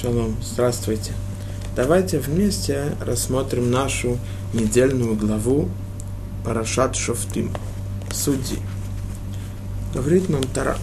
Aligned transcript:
Шалом, 0.00 0.34
здравствуйте. 0.42 1.12
Давайте 1.76 2.18
вместе 2.18 2.96
рассмотрим 3.00 3.70
нашу 3.70 4.18
недельную 4.52 5.14
главу 5.14 5.68
Парашат 6.44 6.96
Шофтим, 6.96 7.52
судьи. 8.10 8.58
Говорит 9.94 10.28
нам 10.28 10.42
Тара. 10.42 10.78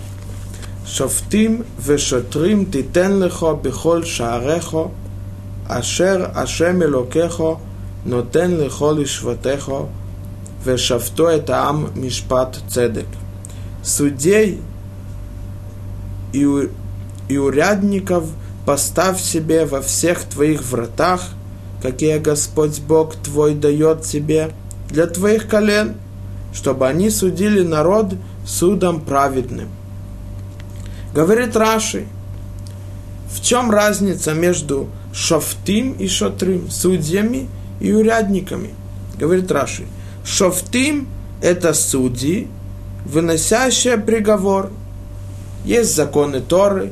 Шофтим 0.88 1.66
вешотрим 1.78 2.72
титен 2.72 3.22
лехо 3.22 3.54
бихол 3.54 4.04
шаарехо, 4.04 4.92
ашер 5.68 6.32
ашем 6.34 6.82
элокехо, 6.82 7.60
нотен 8.06 8.62
лехо 8.62 8.94
лишватехо, 8.94 9.90
вешафто 10.66 11.28
это 11.28 11.68
ам 11.68 11.90
мишпат 11.96 12.60
цедек. 12.70 13.08
Судей 13.84 14.62
и, 16.32 16.70
и 17.28 17.38
урядников– 17.38 18.30
поставь 18.66 19.22
себе 19.22 19.66
во 19.66 19.82
всех 19.82 20.24
твоих 20.24 20.64
вратах, 20.64 21.22
какие 21.82 22.18
Господь 22.20 22.80
Бог 22.82 23.16
твой 23.16 23.56
дает 23.56 24.04
тебе, 24.04 24.52
для 24.90 25.08
твоих 25.08 25.48
колен, 25.48 25.96
чтобы 26.54 26.88
они 26.88 27.10
судили 27.10 27.62
народ 27.64 28.14
судом 28.46 29.02
праведным. 29.02 29.70
Говорит 31.14 31.56
Раши, 31.56 32.06
в 33.34 33.42
чем 33.42 33.72
разница 33.72 34.34
между 34.34 34.90
шофтим 35.14 35.94
и 35.94 36.08
шотрим, 36.08 36.70
судьями 36.70 37.48
и 37.80 37.92
урядниками? 37.94 38.74
Говорит 39.18 39.52
Раши, 39.52 39.86
шофтим– 40.26 41.08
это 41.42 41.74
судьи, 41.74 42.48
выносящие 43.06 43.98
приговор. 43.98 44.72
Есть 45.66 45.96
законы 45.96 46.42
Торы, 46.42 46.92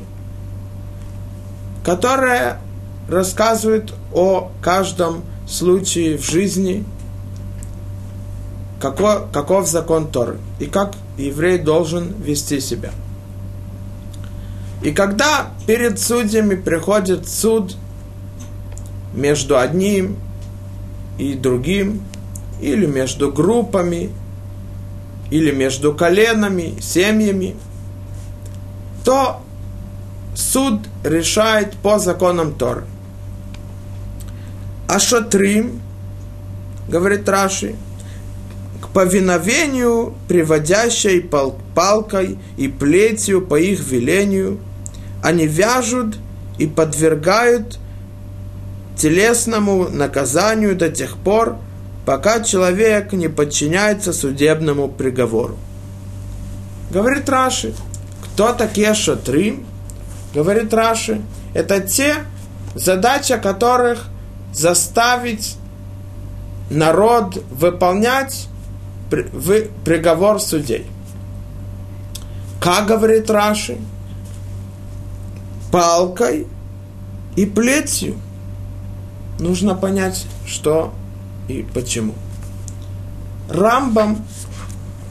которая 1.84 2.60
рассказывает 3.08 3.92
о 4.12 4.50
каждом 4.62 5.22
случае 5.48 6.16
в 6.16 6.24
жизни, 6.24 6.84
каков, 8.80 9.30
каков 9.32 9.68
закон 9.68 10.08
Торы 10.10 10.38
и 10.58 10.66
как 10.66 10.94
еврей 11.18 11.58
должен 11.58 12.14
вести 12.22 12.60
себя. 12.60 12.90
И 14.82 14.92
когда 14.92 15.50
перед 15.66 16.00
судьями 16.00 16.54
приходит 16.54 17.28
суд 17.28 17.76
между 19.14 19.58
одним 19.58 20.16
и 21.18 21.34
другим, 21.34 22.02
или 22.60 22.86
между 22.86 23.30
группами, 23.32 24.10
или 25.30 25.50
между 25.50 25.92
коленами, 25.94 26.74
семьями, 26.80 27.56
то 29.04 29.42
суд 30.34 30.80
решает 31.04 31.74
по 31.74 31.98
законам 31.98 32.54
Торы. 32.54 32.84
А 34.88 34.98
шатрим, 34.98 35.80
говорит 36.88 37.28
Раши, 37.28 37.76
к 38.80 38.88
повиновению, 38.88 40.14
приводящей 40.26 41.20
пал 41.20 41.58
палкой 41.74 42.38
и 42.56 42.68
плетью 42.68 43.46
по 43.46 43.58
их 43.58 43.80
велению, 43.80 44.58
они 45.22 45.46
вяжут 45.46 46.16
и 46.58 46.66
подвергают 46.66 47.78
телесному 48.96 49.88
наказанию 49.88 50.76
до 50.76 50.90
тех 50.90 51.16
пор, 51.16 51.56
пока 52.04 52.40
человек 52.42 53.12
не 53.12 53.28
подчиняется 53.28 54.12
судебному 54.12 54.88
приговору. 54.88 55.56
Говорит 56.90 57.28
Раши, 57.28 57.74
кто 58.24 58.52
такие 58.52 58.94
шатрим? 58.94 59.64
Говорит 60.34 60.72
Раши, 60.74 61.22
это 61.54 61.80
те, 61.80 62.16
задача 62.74 63.38
которых 63.38 64.06
заставить 64.52 65.56
народ 66.70 67.42
выполнять 67.50 68.48
приговор 69.10 70.40
судей. 70.40 70.86
Как 72.60 72.86
говорит 72.86 73.30
Раши? 73.30 73.78
Палкой 75.72 76.46
и 77.36 77.46
плетью. 77.46 78.16
Нужно 79.38 79.74
понять, 79.74 80.26
что 80.46 80.92
и 81.48 81.66
почему. 81.74 82.14
Рамбам 83.48 84.24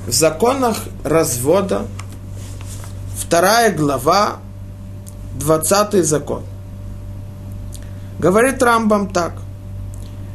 в 0.08 0.12
законах 0.12 0.78
развода, 1.04 1.88
вторая 3.18 3.74
глава, 3.74 4.38
20 5.40 6.06
закон. 6.06 6.44
Говорит 8.20 8.62
Рамбам 8.62 9.10
так. 9.10 9.34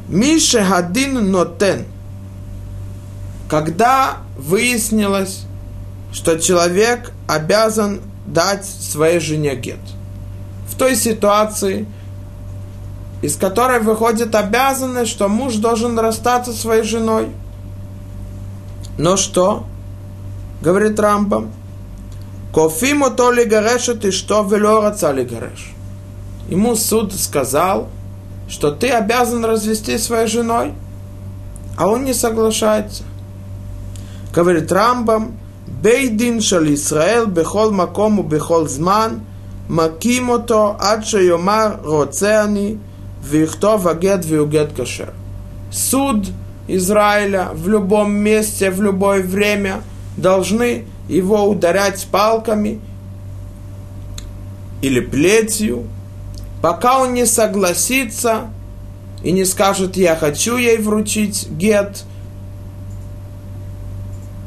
Мише 0.09 0.63
Хадин 0.63 1.31
Нотен. 1.31 1.85
Когда 3.49 4.19
выяснилось, 4.39 5.45
что 6.13 6.39
человек 6.39 7.13
обязан 7.29 8.01
дать 8.27 8.65
своей 8.65 9.21
жене 9.21 9.55
гет. 9.55 9.81
В 10.69 10.77
той 10.77 10.97
ситуации, 10.97 11.87
из 13.21 13.37
которой 13.37 13.81
выходит 13.81 14.35
обязанность, 14.35 15.11
что 15.11 15.29
муж 15.29 15.57
должен 15.57 15.99
расстаться 15.99 16.53
своей 16.53 16.83
женой. 16.83 17.29
Но 18.97 19.17
что? 19.17 19.67
Говорит 20.63 20.99
Рамбам. 20.99 21.53
Кофим 22.55 23.03
ото 23.03 23.33
лигарешет 23.33 24.05
и 24.05 24.13
что 24.13 24.45
вело 24.45 24.81
раца 24.81 25.13
лигареш. 25.13 25.75
Ему 26.49 26.77
суд 26.77 27.13
сказал, 27.13 27.89
что 28.49 28.71
ты 28.71 28.91
обязан 28.91 29.45
развести 29.45 29.99
своей 29.99 30.29
женой, 30.29 30.73
а 31.77 31.89
он 31.89 32.05
не 32.05 32.15
соглашается. 32.15 33.03
Говорит 34.33 34.71
Рамбам, 34.71 35.37
Бейдин 35.67 36.41
шал 36.41 36.65
Исраэл 36.65 37.27
бехол 37.27 37.73
макому 37.73 38.23
бехол 38.23 38.69
зман, 38.69 39.23
маким 39.69 40.31
ото 40.31 40.77
ад 40.79 41.05
шайомар 41.05 41.81
роцеани, 41.83 42.79
вихтов 43.21 43.85
агет 43.87 44.25
виугет 44.25 44.75
кашер. 44.75 45.13
Суд 45.73 46.27
Израиля 46.69 47.49
в 47.53 47.69
любом 47.69 48.13
месте, 48.13 48.71
в 48.71 48.81
любое 48.81 49.23
время 49.25 49.83
должны 50.17 50.85
его 51.09 51.45
ударять 51.49 52.07
палками 52.11 52.81
или 54.81 55.01
плетью, 55.01 55.87
пока 56.63 57.01
он 57.01 57.15
не 57.15 57.27
согласится 57.27 58.51
и 59.23 59.33
не 59.33 59.45
скажет, 59.45 59.97
я 59.97 60.17
хочу 60.17 60.57
ей 60.57 60.79
вручить 60.79 61.49
гет, 61.51 62.05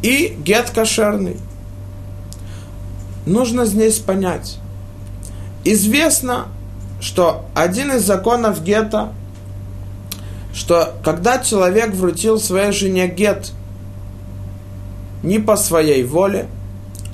и 0.01 0.37
гет 0.43 0.69
кошерный. 0.69 1.37
Нужно 3.25 3.65
здесь 3.65 3.97
понять. 3.97 4.57
Известно, 5.63 6.47
что 7.01 7.45
один 7.55 7.91
из 7.91 8.03
законов 8.03 8.63
гета, 8.63 9.11
что 10.53 10.95
когда 11.03 11.39
человек 11.39 11.93
вручил 11.93 12.39
своей 12.39 12.71
жене 12.71 13.07
гет– 13.07 13.51
не 15.23 15.39
по 15.39 15.55
своей 15.55 16.03
воле, 16.03 16.47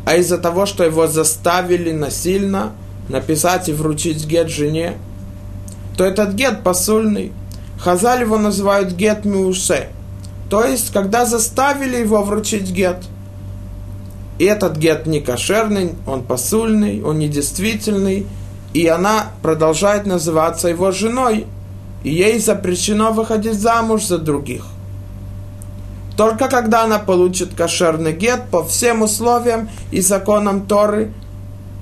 а 0.06 0.16
из-за 0.16 0.38
того, 0.38 0.66
что 0.66 0.84
его 0.84 1.08
заставили 1.08 1.92
насильно 1.92 2.74
написать 3.10 3.70
и 3.70 3.74
вручить 3.74 4.26
гет 4.26 4.50
жене, 4.50 4.98
то 5.98 6.04
этот 6.04 6.34
гет 6.34 6.64
посульный. 6.64 7.32
Хазаль 7.80 8.22
его 8.22 8.38
называют 8.38 8.94
гет 8.94 9.26
миуше. 9.26 9.90
То 10.50 10.64
есть, 10.64 10.92
когда 10.92 11.26
заставили 11.26 11.98
его 11.98 12.22
вручить 12.24 12.72
гет. 12.72 12.98
И 14.40 14.46
этот 14.46 14.78
гет 14.78 15.06
не 15.06 15.20
кошерный, 15.20 15.94
он 16.08 16.24
посульный, 16.24 17.02
он 17.04 17.20
недействительный, 17.20 18.26
и 18.74 18.88
она 18.88 19.28
продолжает 19.42 20.06
называться 20.06 20.68
его 20.68 20.92
женой, 20.92 21.46
и 22.04 22.10
ей 22.10 22.40
запрещено 22.40 23.12
выходить 23.12 23.60
замуж 23.60 24.06
за 24.06 24.18
других. 24.18 24.66
Только 26.16 26.48
когда 26.48 26.84
она 26.84 27.00
получит 27.00 27.56
кошерный 27.56 28.14
гет 28.14 28.44
по 28.52 28.64
всем 28.64 29.02
условиям 29.02 29.70
и 29.92 30.02
законам 30.02 30.68
Торы, 30.68 31.12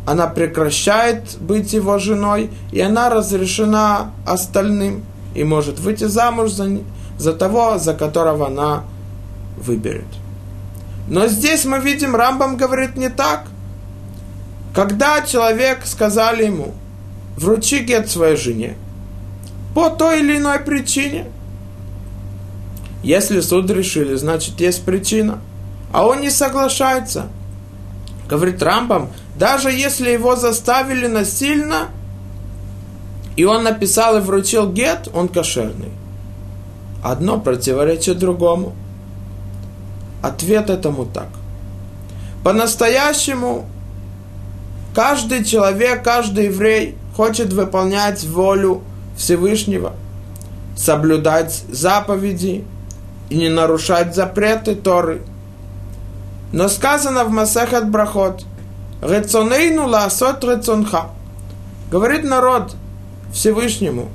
она 0.06 0.28
прекращает 0.28 1.38
быть 1.40 1.74
его 1.74 2.00
женой, 2.00 2.50
и 2.72 2.80
она 2.80 3.10
разрешена 3.10 4.12
остальным, 4.26 5.04
и 5.36 5.44
может 5.44 5.80
выйти 5.80 6.06
замуж 6.06 6.52
за, 6.52 6.80
за 7.18 7.34
того, 7.34 7.78
за 7.78 7.94
которого 7.94 8.48
она 8.48 8.84
выберет. 9.58 10.08
Но 11.08 11.28
здесь 11.28 11.66
мы 11.66 11.80
видим, 11.80 12.16
Рамбам 12.16 12.56
говорит 12.56 12.96
не 12.96 13.10
так. 13.10 13.48
Когда 14.74 15.22
человек 15.22 15.86
сказали 15.86 16.46
ему, 16.46 16.74
вручи 17.36 17.80
гет 17.80 18.10
своей 18.10 18.38
жене, 18.38 18.78
по 19.76 19.90
той 19.90 20.22
или 20.22 20.38
иной 20.38 20.60
причине– 20.60 21.26
если 23.04 23.40
суд 23.42 23.70
решили, 23.70 24.16
значит 24.16 24.60
есть 24.60 24.84
причина. 24.84 25.40
А 25.92 26.06
он 26.06 26.22
не 26.22 26.30
соглашается. 26.30 27.28
Говорит 28.30 28.62
Рамбам, 28.64 29.10
даже 29.38 29.72
если 29.72 30.12
его 30.12 30.36
заставили 30.36 31.08
насильно, 31.08 31.90
и 33.36 33.44
он 33.44 33.64
написал 33.64 34.18
и 34.18 34.22
вручил 34.22 34.72
гет, 34.72 35.10
он 35.14 35.28
кошерный. 35.28 35.92
Одно 37.04 37.40
противоречит 37.40 38.20
другому. 38.20 38.74
Ответ 40.22 40.70
этому 40.70 41.06
так. 41.06 41.30
По-настоящему 42.44 43.66
каждый 44.94 45.44
человек, 45.44 46.04
каждый 46.04 46.46
еврей 46.46 46.96
хочет 47.16 47.54
выполнять 47.54 48.24
волю 48.24 48.84
Всевышнего, 49.18 49.94
соблюдать 50.76 51.64
заповеди 51.70 52.64
и 53.32 53.36
не 53.38 53.48
нарушать 53.48 54.14
запреты 54.14 54.76
Торы. 54.76 55.22
Но 56.52 56.68
сказано 56.68 57.24
в 57.24 57.30
Масахат 57.30 57.90
Брахот, 57.90 58.44
«Рецонейну 59.02 59.88
ласот 59.88 60.44
рецонха». 60.44 61.12
Говорит 61.90 62.26
народ 62.26 62.76
Всевышнему, 63.32 64.10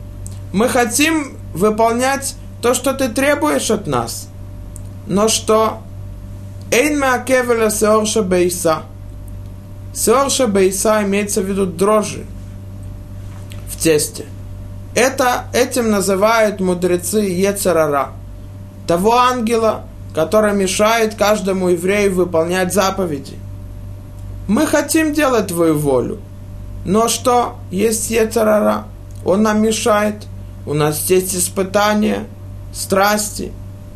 мы 0.52 0.68
хотим 0.68 1.38
выполнять 1.54 2.34
то, 2.60 2.74
что 2.74 2.92
ты 2.92 3.08
требуешь 3.08 3.70
от 3.70 3.86
нас. 3.86 4.28
Но 5.06 5.28
что? 5.28 5.78
Эйн 6.70 6.98
меакевеля 6.98 7.70
сеорша 7.70 8.22
бейса. 8.22 8.82
Сеорша 9.94 10.46
бейса 10.46 11.02
имеется 11.04 11.40
в 11.40 11.46
виду 11.46 11.64
дрожжи 11.64 12.26
в 13.70 13.82
тесте. 13.82 14.26
Это, 14.94 15.46
этим 15.54 15.90
называют 15.90 16.60
мудрецы 16.60 17.20
Ецарара. 17.20 18.10
Того 18.86 19.16
ангела, 19.16 19.84
который 20.14 20.54
мешает 20.54 21.14
каждому 21.14 21.68
еврею 21.68 22.14
выполнять 22.14 22.72
заповеди. 22.72 23.36
Мы 24.48 24.66
хотим 24.66 25.12
делать 25.12 25.48
твою 25.48 25.76
волю. 25.76 26.18
Но 26.84 27.08
что? 27.08 27.56
Есть 27.70 28.10
Ецарара. 28.10 28.84
Он 29.24 29.42
нам 29.42 29.60
мешает. 29.60 30.26
У 30.66 30.74
нас 30.74 31.10
есть 31.10 31.34
испытания– 31.34 32.26
страсти, 32.76 33.52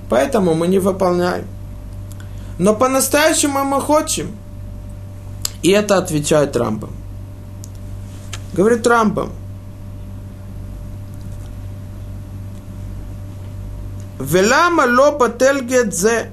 поэтому 0.08 0.54
мы 0.54 0.66
не 0.66 0.78
выполняем. 0.78 1.44
Но 2.58 2.74
по-настоящему 2.74 3.64
мы 3.64 3.80
хотим. 3.80 4.32
И 5.62 5.70
это 5.70 5.98
отвечает 5.98 6.56
Рамбам. 6.56 6.90
Говорит 8.52 8.86
Рамбам. 8.86 9.30
Велама 14.20 14.84
ло 14.86 15.12
батель 15.12 15.64
гетзе, 15.64 16.30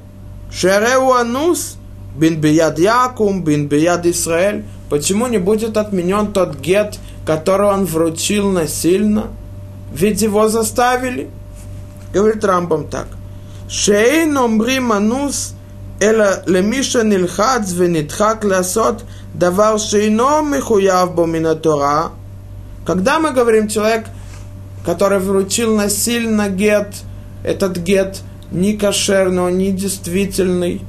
шереу 0.51 1.13
анус, 1.13 1.78
бин 2.18 2.42
бияд 2.42 2.80
Якум, 2.80 3.44
бин 3.45 3.69
бияд 3.69 4.06
Исраэль. 4.06 4.66
Почему 4.89 5.28
не 5.28 5.38
будет 5.38 5.78
отменен 5.78 6.34
тот 6.34 6.57
гет, 6.57 7.00
который 7.25 7.68
он 7.68 7.86
вручил 7.86 8.51
насильно? 8.51 9.28
Ведь 9.94 10.22
его 10.22 10.50
заставили. 10.50 11.30
Говорит 12.13 12.44
Рамбам 12.44 12.89
так. 12.89 13.07
Шейн 13.69 14.38
омрим 14.38 14.92
анус, 14.92 15.54
эла 16.01 16.44
лемиша 16.45 17.04
нилхац 17.04 17.72
венитхак 17.72 18.44
ласот, 18.44 19.06
давар 19.33 19.80
шейно 19.80 20.42
михуяв 20.42 21.16
бомина 21.16 21.56
Тора. 21.56 22.12
Когда 22.86 23.19
мы 23.19 23.31
говорим 23.31 23.69
человек, 23.69 24.07
который 24.86 25.19
вручил 25.19 25.74
насильно 25.74 26.50
гет– 26.50 26.90
этот 27.48 27.78
гет 27.78 28.22
не 28.52 28.74
кошерный, 28.74 29.44
он 29.44 29.58
не 29.58 29.72
действительный. 29.72 30.82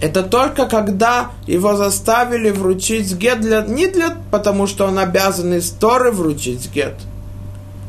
Это 0.00 0.22
только 0.22 0.66
когда 0.66 1.30
его 1.46 1.74
заставили 1.76 2.50
вручить 2.50 3.14
гет 3.14 3.40
для, 3.40 3.62
не 3.62 3.86
для, 3.86 4.16
потому 4.30 4.66
что 4.66 4.86
он 4.86 4.98
обязан 4.98 5.54
из 5.54 5.70
Торы 5.70 6.10
вручить 6.10 6.70
гет– 6.72 6.94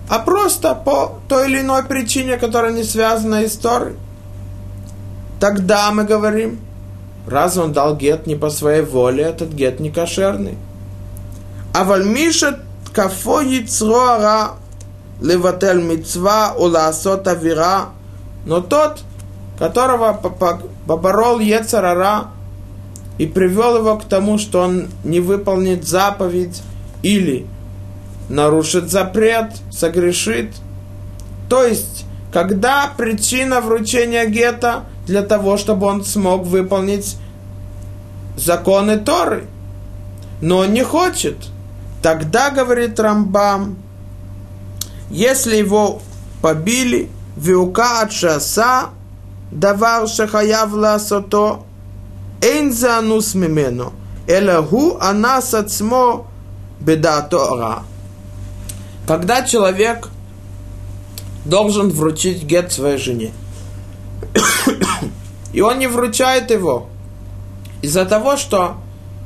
а 0.09 0.19
просто 0.19 0.73
по 0.73 1.19
той 1.27 1.49
или 1.49 1.61
иной 1.61 1.83
причине, 1.83 2.37
которая 2.37 2.71
не 2.71 2.83
связана 2.83 3.41
с 3.41 3.51
историей. 3.51 3.97
Тогда 5.39 5.91
мы 5.91 6.05
говорим, 6.05 6.59
раз 7.27 7.57
он 7.57 7.73
дал 7.73 7.95
гет 7.95 8.25
не 8.25 8.35
по 8.35 8.49
своей 8.49 8.83
воле, 8.83 9.23
этот 9.23 9.49
гет 9.49 9.79
не 9.79 9.91
кошерный. 9.91 10.57
А 11.73 11.83
вальмиша 11.83 12.59
кафо 12.93 13.41
яцроара 13.41 14.51
леватель 15.21 15.81
мецва 15.81 16.53
уласот 16.57 17.27
авира, 17.27 17.87
но 18.45 18.61
тот, 18.61 18.99
которого 19.57 20.13
поборол 20.85 21.39
Ецарара 21.39 22.27
и 23.17 23.25
привел 23.25 23.77
его 23.77 23.97
к 23.97 24.05
тому, 24.05 24.37
что 24.37 24.61
он 24.61 24.87
не 25.03 25.19
выполнит 25.19 25.87
заповедь 25.87 26.61
или 27.01 27.47
нарушит 28.29 28.91
запрет, 28.91 29.53
согрешит. 29.71 30.53
То 31.49 31.63
есть, 31.63 32.05
когда 32.31 32.91
причина 32.95 33.61
вручения 33.61 34.25
гета 34.25 34.83
для 35.07 35.23
того, 35.23 35.57
чтобы 35.57 35.87
он 35.87 36.03
смог 36.03 36.43
выполнить 36.43 37.17
законы 38.35 38.97
Торы, 38.97 39.45
но 40.41 40.59
он 40.59 40.73
не 40.73 40.83
хочет, 40.83 41.37
тогда, 42.03 42.51
говорит 42.51 42.99
Рамбам, 42.99 43.77
если 45.09 45.55
его 45.55 46.01
побили, 46.41 47.09
вилка 47.37 48.01
от 48.01 48.11
шаса, 48.11 48.89
давар 49.51 50.07
шахаяв 50.07 50.73
ласото, 50.73 51.63
эйн 52.41 52.73
за 52.73 52.97
анус 52.97 53.33
мимену, 53.33 53.93
элаху 54.27 54.97
анас 54.99 55.53
ацмо 55.53 56.27
беда. 56.79 57.29
Когда 59.07 59.43
человек 59.43 60.09
должен 61.45 61.89
вручить 61.89 62.43
гет 62.43 62.73
своей 62.73 62.97
жене, 62.97 63.31
и 65.53 65.61
он 65.61 65.79
не 65.79 65.87
вручает 65.87 66.51
его 66.51 66.89
из-за 67.81 68.05
того, 68.05 68.35
что, 68.35 68.75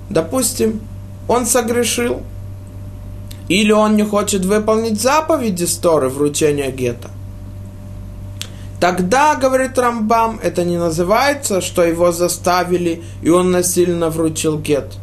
допустим, 0.09 0.81
он 1.27 1.47
согрешил– 1.47 2.21
или 3.51 3.73
он 3.73 3.97
не 3.97 4.03
хочет 4.03 4.45
выполнить 4.45 5.01
заповеди 5.01 5.65
Сторы 5.65 6.07
вручения 6.07 6.71
гета, 6.71 7.09
тогда, 8.79 9.35
говорит 9.35 9.77
Рамбам, 9.77 10.39
это 10.41 10.63
не 10.63 10.77
называется, 10.77 11.59
что 11.59 11.83
его 11.83 12.11
заставили, 12.13 13.03
и 13.21 13.29
он 13.29 13.51
насильно 13.51 14.09
вручил 14.09 14.57
гет. 14.57 14.93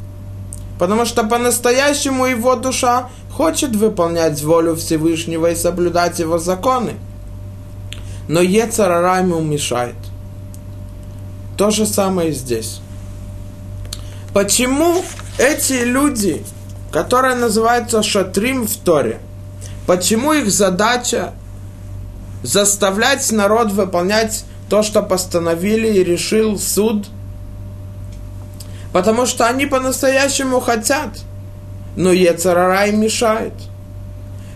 Потому 0.78 1.04
что 1.04 1.24
по-настоящему 1.24 2.24
его 2.26 2.54
душа 2.56 3.10
хочет 3.30 3.76
выполнять 3.76 4.42
волю 4.42 4.76
Всевышнего 4.76 5.50
и 5.50 5.54
соблюдать 5.56 6.18
его 6.18 6.38
законы. 6.38 6.92
Но 8.28 8.40
Ецарара 8.40 9.18
ему 9.18 9.40
мешает. 9.40 9.96
То 11.58 11.70
же 11.70 11.84
самое 11.84 12.30
и 12.30 12.32
здесь. 12.32 12.80
Почему 14.32 15.02
эти 15.38 15.84
люди, 15.84 16.44
которые 16.98 17.34
называются 17.34 18.02
шатрим 18.02 18.66
в 18.66 18.76
Торе, 18.76 19.20
почему 19.86 20.32
их 20.32 20.50
задача 20.50 21.32
заставлять 22.42 23.30
народ 23.32 23.72
выполнять 23.72 24.44
то, 24.68 24.82
что 24.82 25.02
постановили 25.02 25.88
и 25.88 26.04
решил 26.04 26.58
суд? 26.58 27.06
Потому 28.92 29.26
что 29.26 29.46
они 29.46 29.66
по-настоящему 29.66 30.60
хотят– 30.60 31.10
но 31.98 32.12
Ецарара 32.12 32.86
им 32.86 33.00
мешает. 33.00 33.54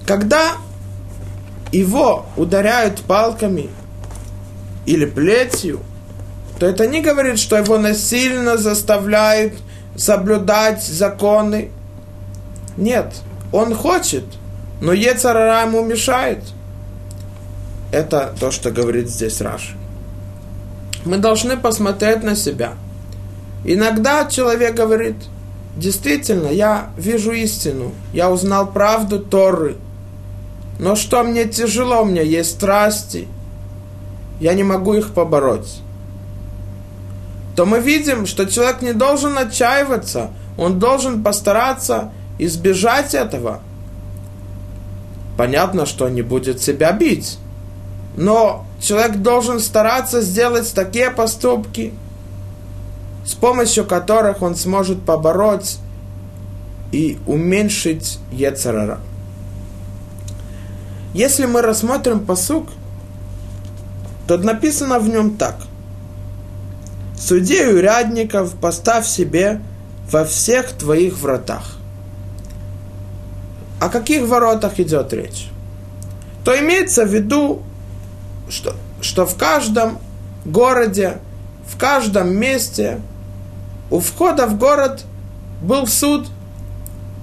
Когда 0.06 0.52
его 1.72 2.26
ударяют 2.36 3.00
палками 3.00 3.68
или 4.86 5.06
плетью, 5.06 5.80
то 6.60 6.66
это 6.66 6.86
не 6.86 7.00
говорит, 7.00 7.40
что 7.40 7.56
его 7.56 7.78
насильно 7.78 8.56
заставляют 8.56 9.54
соблюдать 9.96 10.84
законы. 10.84 11.72
Нет, 12.76 13.14
он 13.52 13.74
хочет, 13.74 14.24
но 14.80 14.92
Ецарара 14.92 15.66
ему 15.66 15.84
мешает. 15.84 16.42
Это 17.90 18.34
то, 18.40 18.50
что 18.50 18.70
говорит 18.70 19.08
здесь 19.08 19.40
Раш. 19.40 19.74
Мы 21.04 21.18
должны 21.18 21.56
посмотреть 21.56 22.22
на 22.22 22.36
себя. 22.36 22.72
Иногда 23.64 24.26
человек 24.26 24.74
говорит– 24.74 25.16
Действительно, 25.76 26.48
я 26.48 26.90
вижу 26.96 27.32
истину. 27.32 27.92
Я 28.12 28.30
узнал 28.30 28.70
правду 28.70 29.18
Торы. 29.18 29.76
Но 30.78 30.96
что 30.96 31.22
мне 31.22 31.44
тяжело, 31.44 32.02
у 32.02 32.04
меня 32.04 32.22
есть 32.22 32.50
страсти. 32.50 33.26
Я 34.40 34.54
не 34.54 34.64
могу 34.64 34.94
их 34.94 35.14
побороть. 35.14 35.80
То 37.56 37.64
мы 37.64 37.80
видим, 37.80 38.26
что 38.26 38.46
человек 38.46 38.82
не 38.82 38.92
должен 38.92 39.38
отчаиваться. 39.38 40.30
Он 40.58 40.78
должен 40.78 41.22
постараться 41.22 42.12
избежать 42.44 43.14
этого. 43.14 43.60
Понятно, 45.36 45.86
что 45.86 46.08
не 46.08 46.22
будет 46.22 46.60
себя 46.60 46.92
бить. 46.92 47.38
Но 48.16 48.66
человек 48.80 49.16
должен 49.16 49.60
стараться 49.60 50.20
сделать 50.20 50.72
такие 50.74 51.10
поступки, 51.10 51.94
с 53.24 53.34
помощью 53.34 53.84
которых 53.84 54.42
он 54.42 54.54
сможет 54.54 55.02
побороть 55.02 55.78
и 56.90 57.18
уменьшить 57.26 58.18
Ецарара. 58.30 59.00
Если 61.14 61.46
мы 61.46 61.62
рассмотрим 61.62 62.20
посук, 62.24 62.68
то 64.26 64.36
написано 64.38 64.98
в 64.98 65.08
нем 65.08 65.36
так. 65.36 65.56
Судей 67.18 67.72
урядников 67.74 68.54
поставь 68.54 69.06
себе 69.06 69.60
во 70.10 70.24
всех 70.24 70.72
твоих 70.72 71.18
вратах. 71.18 71.78
О 73.82 73.88
каких 73.88 74.28
воротах 74.28 74.78
идет 74.78 75.12
речь? 75.12 75.48
То 76.44 76.56
имеется 76.56 77.04
в 77.04 77.12
виду, 77.12 77.64
что, 78.48 78.76
что 79.00 79.26
в 79.26 79.36
каждом 79.36 79.98
городе, 80.44 81.18
в 81.66 81.76
каждом 81.76 82.32
месте 82.32 83.00
у 83.90 83.98
входа 83.98 84.46
в 84.46 84.56
город 84.56 85.04
был 85.60 85.88
суд, 85.88 86.28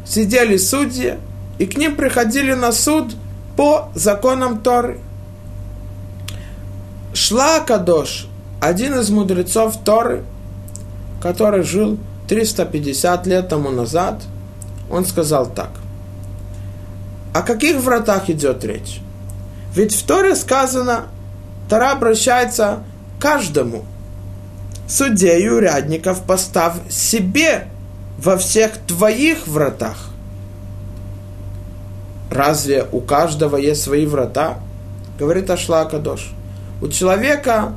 сидели 0.06 0.58
судьи, 0.58 1.16
и 1.60 1.66
к 1.66 1.78
ним 1.78 1.96
приходили 1.96 2.52
на 2.52 2.74
суд 2.74 3.16
по 3.56 3.88
законам 3.96 4.60
Торы. 4.60 5.00
Шла 7.14 7.62
Кадош, 7.62 8.28
один 8.60 9.00
из 9.00 9.10
мудрецов 9.10 9.78
Торы, 9.86 10.26
который 11.22 11.64
жил 11.64 11.98
350 12.28 13.28
лет 13.28 13.48
тому 13.48 13.70
назад, 13.70 14.22
он 14.92 15.06
сказал 15.06 15.46
так. 15.46 15.70
О 17.34 17.42
каких 17.42 17.78
вратах 17.78 18.30
идет 18.30 18.64
речь? 18.64 19.02
Ведь 19.76 19.96
в 19.96 20.06
Торе 20.06 20.36
сказано, 20.36 21.06
Тора 21.70 21.92
обращается 21.92 22.84
к 23.18 23.22
каждому. 23.22 23.86
Судей 24.88 25.44
и 25.44 25.50
урядников 25.50 26.24
поставь 26.24 26.76
себе 26.90 27.68
во 28.18 28.38
всех 28.38 28.78
твоих 28.88 29.48
вратах. 29.48 30.10
Разве 32.32 32.86
у 32.92 33.02
каждого 33.02 33.58
есть 33.58 33.84
свои 33.84 34.06
врата? 34.06 34.60
Говорит 35.20 35.50
Ашла 35.50 35.86
Кадош. 35.86 36.32
У 36.82 36.88
человека 36.88 37.74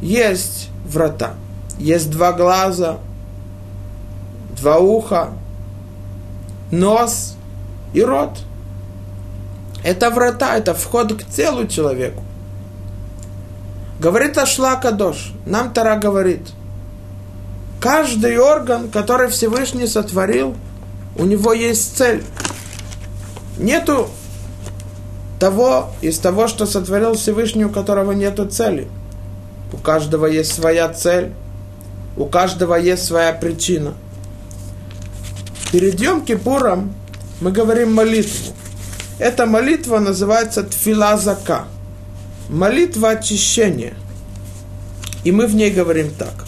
есть 0.00 0.68
врата. 0.84 1.34
Есть 1.78 2.10
два 2.10 2.32
глаза, 2.32 2.98
два 4.56 4.78
уха, 4.78 5.30
нос 6.70 7.36
и 7.92 8.02
рот. 8.02 8.38
Это 9.84 10.08
врата, 10.10 10.56
это 10.56 10.72
вход 10.74 11.12
к 11.12 11.26
телу 11.26 11.68
человеку. 11.68 12.24
Говорит 14.00 14.38
Ашла 14.38 14.76
Кадош, 14.76 15.32
нам 15.44 15.72
Тара 15.74 15.96
говорит, 15.96 16.40
каждый 17.80 18.38
орган, 18.38 18.90
который 18.90 19.28
Всевышний 19.28 19.86
сотворил, 19.86 20.56
у 21.16 21.26
него 21.26 21.52
есть 21.52 21.98
цель. 21.98 22.24
Нету 23.58 24.08
того, 25.38 25.90
из 26.00 26.18
того, 26.18 26.48
что 26.48 26.64
сотворил 26.64 27.14
Всевышний, 27.14 27.66
у 27.66 27.70
которого 27.70 28.12
нету 28.12 28.46
цели. 28.46 28.88
У 29.70 29.76
каждого 29.76 30.24
есть 30.24 30.54
своя 30.54 30.88
цель, 30.88 31.32
у 32.16 32.24
каждого 32.24 32.76
есть 32.76 33.04
своя 33.04 33.34
причина. 33.34 33.92
Перед 35.72 36.00
Йом 36.00 36.24
Кипуром 36.24 36.94
мы 37.40 37.52
говорим 37.52 37.92
молитву. 37.92 38.54
Эта 39.18 39.46
молитва 39.46 40.00
называется 40.00 40.64
Тфилазака. 40.64 41.66
Молитва 42.48 43.10
очищения. 43.10 43.94
И 45.22 45.30
мы 45.30 45.46
в 45.46 45.54
ней 45.54 45.70
говорим 45.70 46.10
так. 46.10 46.44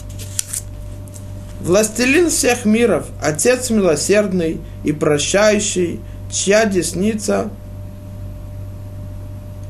Властелин 1.61 2.29
всех 2.29 2.65
миров, 2.65 3.07
Отец 3.21 3.71
милосердный 3.71 4.61
и 4.83 4.91
прощающий, 4.91 5.99
чья 6.31 6.65
десница 6.65 7.49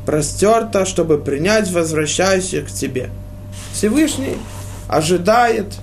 простерта, 0.06 0.86
чтобы 0.86 1.18
принять 1.18 1.72
возвращающих 1.72 2.68
к 2.68 2.72
тебе. 2.72 3.10
Всевышний 3.74 4.38
ожидает, 4.88 5.76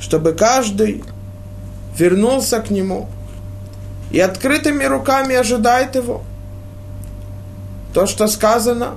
чтобы 0.00 0.32
каждый 0.32 1.02
вернулся 1.96 2.60
к 2.60 2.70
нему 2.70 3.08
и 4.12 4.20
открытыми 4.20 4.84
руками 4.84 5.34
ожидает 5.34 5.96
его. 5.96 6.22
То, 7.94 8.06
что 8.06 8.28
сказано, 8.28 8.96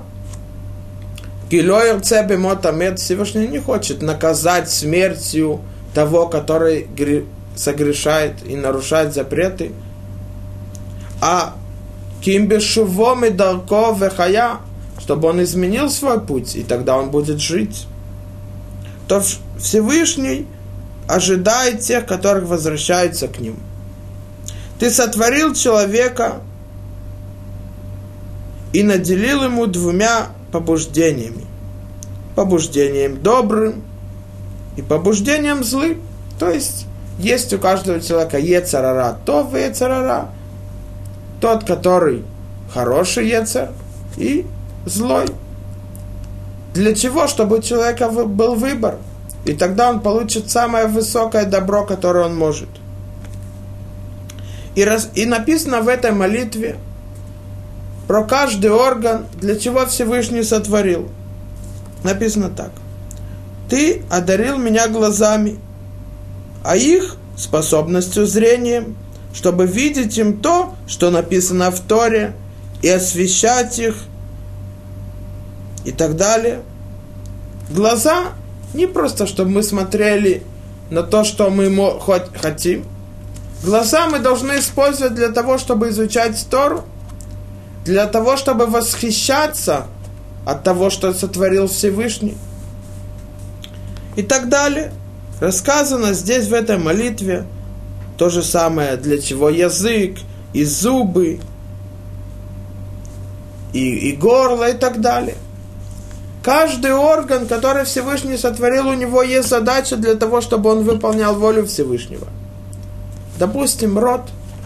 Гилойр 1.50 2.00
цебе 2.00 2.36
мотамед 2.36 2.98
Всевышний 2.98 3.46
не 3.46 3.58
хочет 3.58 4.02
наказать 4.02 4.70
смертью 4.70 5.60
того, 5.94 6.26
который 6.26 6.86
согрешает 7.56 8.34
и 8.46 8.56
нарушает 8.56 9.14
запреты, 9.14 9.72
а 11.22 11.54
кимбешувом 12.20 13.24
и 13.24 13.30
дарко 13.30 13.94
вехая, 13.98 14.58
чтобы 14.98 15.28
он 15.28 15.42
изменил 15.42 15.88
свой 15.88 16.20
путь, 16.20 16.56
и 16.56 16.62
тогда 16.62 16.98
он 16.98 17.10
будет 17.10 17.38
жить. 17.38 17.86
То 19.08 19.22
Всевышний 19.58 20.46
ожидает 21.08 21.80
тех, 21.80 22.04
которых 22.06 22.44
возвращаются 22.44 23.28
к 23.28 23.38
нему. 23.38 23.60
Ты 24.78 24.90
сотворил 24.90 25.54
человека 25.54 26.40
и 28.72 28.82
наделил 28.82 29.44
ему 29.44 29.66
двумя 29.66 30.26
побуждениями. 30.52 31.44
Побуждением 32.34 33.22
добрым 33.22 33.82
и 34.76 34.82
побуждением 34.82 35.64
злым. 35.64 36.02
То 36.38 36.50
есть 36.50 36.86
есть 37.18 37.54
у 37.54 37.58
каждого 37.58 38.00
человека 38.00 38.38
ецарара, 38.38 39.16
то 39.24 39.42
в 39.42 39.56
ецарара. 39.56 40.28
Тот, 41.40 41.64
который 41.64 42.24
хороший 42.74 43.28
ецар 43.28 43.70
и 44.18 44.44
злой. 44.84 45.26
Для 46.74 46.94
чего? 46.94 47.26
Чтобы 47.26 47.58
у 47.58 47.62
человека 47.62 48.10
был 48.10 48.54
выбор. 48.54 48.96
И 49.46 49.54
тогда 49.54 49.88
он 49.88 50.00
получит 50.00 50.50
самое 50.50 50.86
высокое 50.86 51.46
добро, 51.46 51.86
которое 51.86 52.26
он 52.26 52.36
может– 52.36 52.68
и, 54.76 54.84
раз, 54.84 55.08
и 55.14 55.24
написано 55.24 55.80
в 55.80 55.88
этой 55.88 56.12
молитве 56.12 56.76
про 58.06 58.24
каждый 58.24 58.70
орган, 58.70 59.26
для 59.40 59.58
чего 59.58 59.84
Всевышний 59.86 60.44
сотворил. 60.44 61.08
Написано 62.04 62.50
так. 62.50 62.70
Ты 63.68 64.02
одарил 64.10 64.58
меня 64.58 64.86
глазами, 64.86 65.58
а 66.62 66.76
их 66.76 67.16
способностью 67.36 68.26
зрения, 68.26 68.84
чтобы 69.34 69.66
видеть 69.66 70.16
им 70.18 70.40
то, 70.40 70.74
что 70.86 71.10
написано 71.10 71.70
в 71.70 71.80
Торе, 71.80 72.34
и 72.82 72.88
освещать 72.88 73.78
их, 73.78 73.96
и 75.86 75.90
так 75.90 76.16
далее. 76.16 76.60
Глаза 77.70 78.34
не 78.74 78.86
просто, 78.86 79.26
чтобы 79.26 79.50
мы 79.50 79.62
смотрели 79.62 80.42
на 80.90 81.02
то, 81.02 81.24
что 81.24 81.48
мы 81.48 81.74
хотим– 82.38 82.84
Глаза 83.62 84.06
мы 84.06 84.18
должны 84.18 84.58
использовать 84.58 85.14
для 85.14 85.28
того, 85.28 85.58
чтобы 85.58 85.88
изучать 85.88 86.46
Тору, 86.50 86.84
для 87.84 88.06
того, 88.06 88.36
чтобы 88.36 88.66
восхищаться 88.66 89.86
от 90.44 90.62
того, 90.62 90.90
что 90.90 91.12
сотворил 91.14 91.66
Всевышний. 91.66 92.36
И 94.14 94.22
так 94.22 94.48
далее. 94.48 94.92
Рассказано 95.40 96.14
здесь 96.14 96.48
в 96.48 96.54
этой 96.54 96.78
молитве 96.78 97.46
то 98.16 98.30
же 98.30 98.42
самое, 98.42 98.96
для 98.96 99.20
чего 99.20 99.50
язык 99.50 100.18
и 100.54 100.64
зубы, 100.64 101.40
и, 103.74 104.10
и 104.10 104.16
горло 104.16 104.70
и 104.70 104.72
так 104.72 105.00
далее. 105.00 105.36
Каждый 106.42 106.94
орган, 106.94 107.46
который 107.46 107.84
Всевышний 107.84 108.38
сотворил, 108.38 108.88
у 108.88 108.94
него 108.94 109.22
есть 109.22 109.48
задача 109.48 109.96
для 109.96 110.14
того, 110.14 110.40
чтобы 110.40 110.70
он 110.70 110.84
выполнял 110.84 111.34
волю 111.34 111.66
Всевышнего– 111.66 112.28
Допустим, 113.38 113.98
род. 113.98 114.22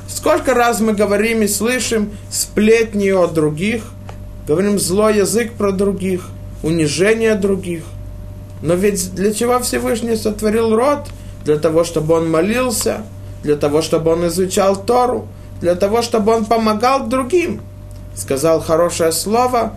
Сколько 0.09 0.55
раз 0.55 0.81
мы 0.81 0.93
говорим 0.93 1.43
и 1.43 1.49
слышим 1.49 2.11
сплетни 2.31 3.11
о 3.11 3.27
других, 3.27 3.85
говорим 4.47 4.79
злой 4.79 5.19
язык 5.19 5.53
про 5.53 5.71
других, 5.71 6.29
унижение 6.63 7.37
других. 7.37 7.85
Но 8.63 8.75
ведь 8.75 9.15
для 9.15 9.33
чего 9.33 9.61
Всевышний 9.61 10.17
сотворил 10.17 10.75
род? 10.75 11.07
Для 11.45 11.59
того, 11.59 11.85
чтобы 11.85 12.15
он 12.15 12.31
молился, 12.31 13.03
для 13.43 13.57
того, 13.57 13.83
чтобы 13.83 14.13
он 14.13 14.27
изучал 14.27 14.77
Тору, 14.77 15.29
для 15.61 15.75
того, 15.75 16.03
чтобы 16.03 16.35
он 16.35 16.45
помогал 16.45 17.07
другим. 17.07 17.61
Сказал 18.15 18.61
хорошее 18.61 19.13
слово 19.13 19.75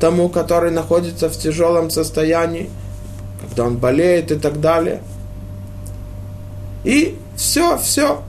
тому, 0.00 0.28
который 0.28 0.70
находится 0.70 1.28
в 1.28 1.36
тяжелом 1.36 1.90
состоянии, 1.90 2.70
когда 3.42 3.64
он 3.64 3.76
болеет 3.76 4.32
и 4.32 4.36
так 4.36 4.60
далее. 4.60 5.02
И 6.84 7.16
все, 7.38 7.78
все, 7.78 8.22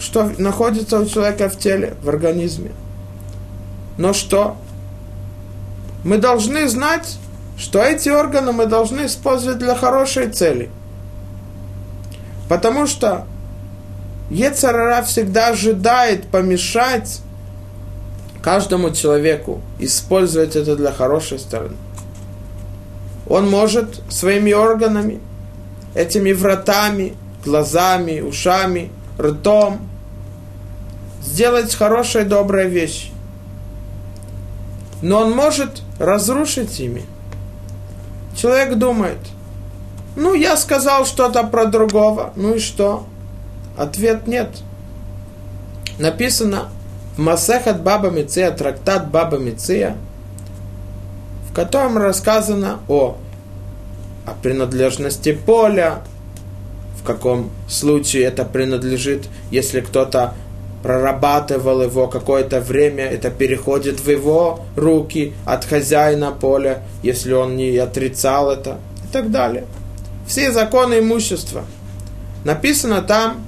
что 0.00 0.30
находится 0.38 0.98
у 0.98 1.06
человека 1.06 1.48
в 1.48 1.56
теле, 1.56 1.94
в 2.02 2.08
организме. 2.08 2.72
Но 3.96 4.12
что? 4.12 4.56
Мы 6.02 6.18
должны 6.18 6.68
знать, 6.68 7.16
что 7.56 7.80
эти 7.80 8.08
органы 8.08 8.50
мы 8.50 8.66
должны 8.66 9.06
использовать 9.06 9.58
для 9.58 9.76
хорошей 9.76 10.30
цели. 10.30 10.68
Потому 12.48 12.88
что 12.88 13.26
Ецарара 14.30 15.02
всегда 15.02 15.48
ожидает 15.48 16.26
помешать 16.26 17.20
каждому 18.42 18.90
человеку 18.90 19.60
использовать 19.78 20.56
это 20.56 20.74
для 20.74 20.90
хорошей 20.90 21.38
стороны. 21.38 21.76
Он 23.28 23.48
может 23.48 24.02
своими 24.08 24.52
органами, 24.52 25.20
этими 25.94 26.32
вратами, 26.32 27.14
глазами, 27.46 28.20
ушами, 28.20 28.90
ртом 29.18 29.80
сделать 31.22 31.74
хорошие, 31.74 32.24
добрые 32.24 32.68
вещи. 32.68 33.10
Но 35.02 35.20
он 35.20 35.32
может 35.32 35.82
разрушить 35.98 36.78
ими. 36.80 37.04
Человек 38.36 38.76
думает, 38.76 39.18
ну, 40.16 40.34
я 40.34 40.56
сказал 40.56 41.04
что-то 41.06 41.44
про 41.44 41.66
другого, 41.66 42.32
ну 42.36 42.54
и 42.54 42.58
что? 42.58 43.06
Ответ 43.76 44.26
нет. 44.26 44.48
Написано 45.98 46.68
в 47.16 47.20
Масехат 47.20 47.82
Баба 47.82 48.10
Миция, 48.10 48.50
трактат 48.50 49.10
Баба 49.10 49.36
Миция, 49.38 49.96
в 51.50 51.54
котором 51.54 51.98
рассказано 51.98 52.80
о, 52.88 53.16
о 54.26 54.30
принадлежности 54.42 55.32
поля, 55.32 56.02
каком 57.06 57.50
случае 57.68 58.24
это 58.24 58.44
принадлежит, 58.44 59.28
если 59.50 59.80
кто-то 59.80 60.34
прорабатывал 60.82 61.82
его 61.82 62.06
какое-то 62.06 62.60
время, 62.60 63.04
это 63.04 63.30
переходит 63.30 64.00
в 64.00 64.10
его 64.10 64.60
руки 64.76 65.32
от 65.44 65.64
хозяина 65.64 66.32
поля, 66.32 66.82
если 67.02 67.32
он 67.32 67.56
не 67.56 67.76
отрицал 67.78 68.50
это 68.50 68.78
и 69.04 69.12
так 69.12 69.30
далее. 69.30 69.64
Все 70.26 70.52
законы 70.52 70.98
имущества. 70.98 71.64
Написано 72.44 73.02
там 73.02 73.46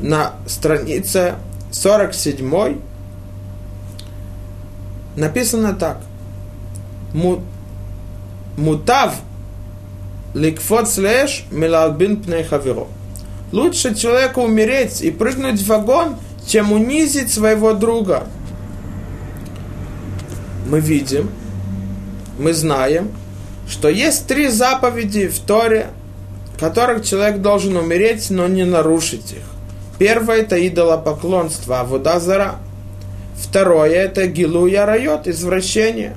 на 0.00 0.32
странице 0.46 1.34
47 1.70 2.78
написано 5.16 5.74
так. 5.74 5.98
Мутав 8.56 9.14
ликфот 10.34 10.88
слэш 10.88 11.44
пней 11.50 12.44
хаверо. 12.44 12.86
Лучше 13.52 13.94
человеку 13.94 14.42
умереть 14.42 15.02
и 15.02 15.10
прыгнуть 15.10 15.60
в 15.60 15.66
вагон, 15.66 16.16
чем 16.46 16.72
унизить 16.72 17.32
своего 17.32 17.74
друга. 17.74 18.24
Мы 20.66 20.80
видим, 20.80 21.30
мы 22.38 22.54
знаем, 22.54 23.10
что 23.68 23.88
есть 23.88 24.26
три 24.26 24.48
заповеди 24.48 25.28
в 25.28 25.38
Торе, 25.40 25.88
которых 26.58 27.04
человек 27.04 27.42
должен 27.42 27.76
умереть, 27.76 28.30
но 28.30 28.46
не 28.46 28.64
нарушить 28.64 29.32
их. 29.32 29.44
Первое– 29.98 30.36
это 30.40 30.66
идолопоклонство, 30.66 31.80
а. 31.80 32.56
Второе– 33.36 33.90
это 33.90 34.26
гилуя 34.26 34.86
райот, 34.86 35.26
извращение. 35.26 36.16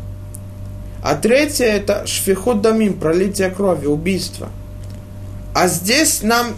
А 1.06 1.14
третье– 1.14 1.66
это 1.68 2.08
шфихут 2.08 2.62
дамим, 2.62 2.96
пролитие 2.96 3.52
крови, 3.52 3.86
убийство. 3.86 4.50
А 5.54 5.68
здесь 5.68 6.24
нам 6.24 6.56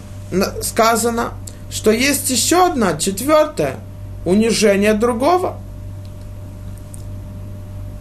сказано, 0.62 1.34
что 1.70 1.90
есть 1.90 2.30
еще 2.30 2.68
одна, 2.68 2.96
четвертая, 2.96 3.76
унижение 4.24 4.94
другого. 4.94 5.58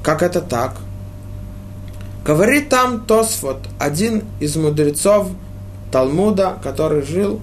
Как 0.02 0.24
это 0.24 0.40
так? 0.40 0.78
Говорит 2.24 2.70
там 2.70 3.06
Тосфот, 3.06 3.68
один 3.78 4.24
из 4.40 4.56
мудрецов 4.56 5.28
Талмуда, 5.92 6.60
который 6.64 7.02
жил 7.02 7.42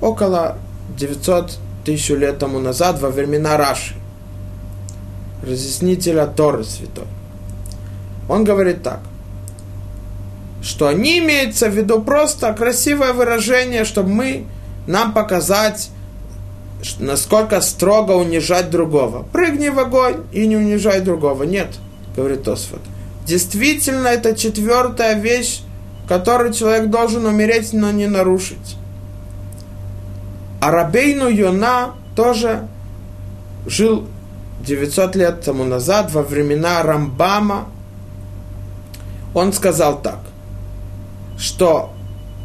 около 0.00 0.56
900 0.96 1.58
тысяч 1.84 2.10
лет 2.10 2.38
тому 2.38 2.60
назад, 2.60 3.00
во 3.00 3.10
времена 3.10 3.56
Раши, 3.56 3.96
разъяснителя 5.42 6.28
Торы 6.28 6.62
Святой. 6.62 7.06
Он 8.28 8.44
говорит 8.44 8.82
так, 8.82 9.00
что 10.62 10.92
не 10.92 11.18
имеется 11.18 11.68
в 11.68 11.74
виду 11.74 12.02
просто 12.02 12.52
красивое 12.52 13.12
выражение, 13.12 13.84
чтобы 13.84 14.10
мы 14.10 14.44
нам 14.86 15.12
показать, 15.12 15.90
насколько 16.98 17.60
строго 17.60 18.12
унижать 18.12 18.70
другого. 18.70 19.24
Прыгни 19.32 19.68
в 19.68 19.78
огонь 19.78 20.24
и 20.32 20.46
не 20.46 20.56
унижай 20.56 21.00
другого. 21.00 21.44
Нет, 21.44 21.68
говорит 22.16 22.42
Тосфот. 22.44 22.80
Действительно, 23.26 24.08
это 24.08 24.34
четвертая 24.34 25.18
вещь, 25.18 25.60
которую 26.08 26.52
человек 26.52 26.88
должен 26.90 27.26
умереть, 27.26 27.72
но 27.72 27.90
не 27.90 28.06
нарушить. 28.06 28.76
А 30.60 30.70
Рабейну 30.70 31.28
тоже 32.16 32.66
жил 33.66 34.06
900 34.66 35.16
лет 35.16 35.40
тому 35.42 35.64
назад, 35.64 36.10
во 36.12 36.22
времена 36.22 36.82
Рамбама. 36.82 37.68
Он 39.38 39.52
сказал 39.52 40.02
так, 40.02 40.18
что 41.38 41.90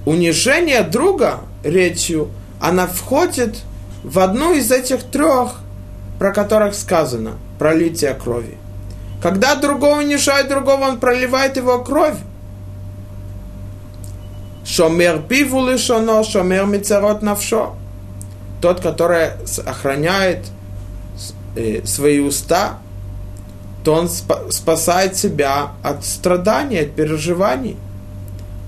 унижение 0.06 0.84
друга 0.84 1.39
речью, 1.63 2.29
она 2.62 2.86
входит 2.86 3.63
в 4.03 4.19
одну 4.19 4.53
из 4.53 4.71
этих 4.71 5.01
трех, 5.01 5.56
про 6.19 6.32
которых 6.32 6.75
сказано, 6.75 7.32
пролитие 7.58 8.13
крови. 8.13 8.60
Когда 9.23 9.56
другого 9.56 10.01
унижает 10.01 10.49
другого, 10.49 10.84
он 10.84 10.99
проливает 10.99 11.58
его 11.58 11.84
кровь. 11.84 12.17
Шомер 14.63 15.23
пиву 15.23 15.65
лишоно, 15.65 16.23
шомер 16.23 16.67
мицарот 16.67 17.23
навшо. 17.23 17.75
Тот, 18.62 18.82
который 18.82 19.29
охраняет 19.65 20.45
э, 21.56 21.84
свои 21.88 22.19
уста, 22.19 22.77
то 23.84 23.93
он 23.93 24.08
спасает 24.08 25.17
себя 25.17 25.72
от 25.84 26.06
страданий, 26.06 26.80
от 26.80 26.96
переживаний. 26.96 27.78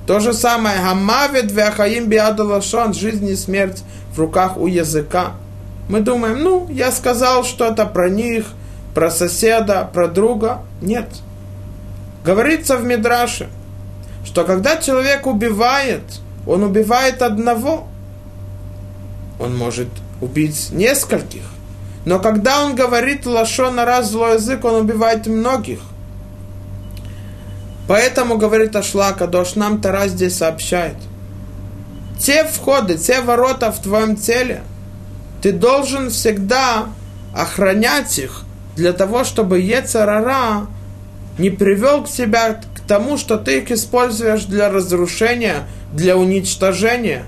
То 0.06 0.20
же 0.20 0.34
самое 0.34 0.78
Гамавит 0.80 1.52
Вяхаим 1.52 2.08
Биадалашон, 2.08 2.94
жизнь 2.94 3.28
и 3.28 3.36
смерть 3.36 3.84
в 4.14 4.20
руках 4.20 4.58
у 4.58 4.68
языка. 4.68 5.34
Мы 5.90 6.02
думаем, 6.02 6.44
ну, 6.44 6.68
я 6.70 6.92
сказал 6.92 7.44
что-то 7.44 7.86
про 7.86 8.10
них, 8.10 8.46
про 8.94 9.10
соседа, 9.10 9.90
про 9.94 10.08
друга. 10.08 10.62
Нет. 10.82 11.08
Говорится 12.24 12.78
в 12.78 12.84
Мидраше, 12.84 13.50
что 14.26 14.44
когда 14.44 14.78
человек 14.78 15.28
убивает, 15.28 16.04
он 16.46 16.64
убивает 16.64 17.22
одного. 17.22 17.88
Он 19.40 19.56
может 19.56 19.90
убить 20.22 20.70
нескольких. 20.72 21.44
Но 22.06 22.20
когда 22.20 22.64
он 22.64 22.76
говорит 22.76 23.26
лашона 23.26 23.84
раз 23.84 24.12
злой 24.12 24.36
язык, 24.36 24.64
он 24.64 24.76
убивает 24.76 25.26
многих. 25.26 25.80
Поэтому, 27.88 28.38
говорит 28.38 28.76
Ашла 28.76 29.14
Кадош, 29.14 29.56
нам 29.56 29.82
Тара 29.82 30.08
здесь 30.08 30.38
сообщает. 30.38 30.96
Те 32.20 32.46
входы, 32.46 32.98
те 32.98 33.22
ворота 33.22 33.72
в 33.72 33.82
твоем 33.82 34.16
теле, 34.16 34.64
ты 35.42 35.52
должен 35.52 36.10
всегда 36.10 36.86
охранять 37.36 38.18
их 38.18 38.44
для 38.76 38.94
того, 38.94 39.24
чтобы 39.24 39.60
Ецарара 39.60 40.68
не 41.38 41.50
привел 41.50 42.04
к 42.04 42.08
себя 42.08 42.54
к 42.54 42.88
тому, 42.88 43.18
что 43.18 43.38
ты 43.38 43.60
их 43.60 43.72
используешь 43.72 44.46
для 44.46 44.70
разрушения, 44.70 45.68
для 45.92 46.18
уничтожения. 46.18 47.26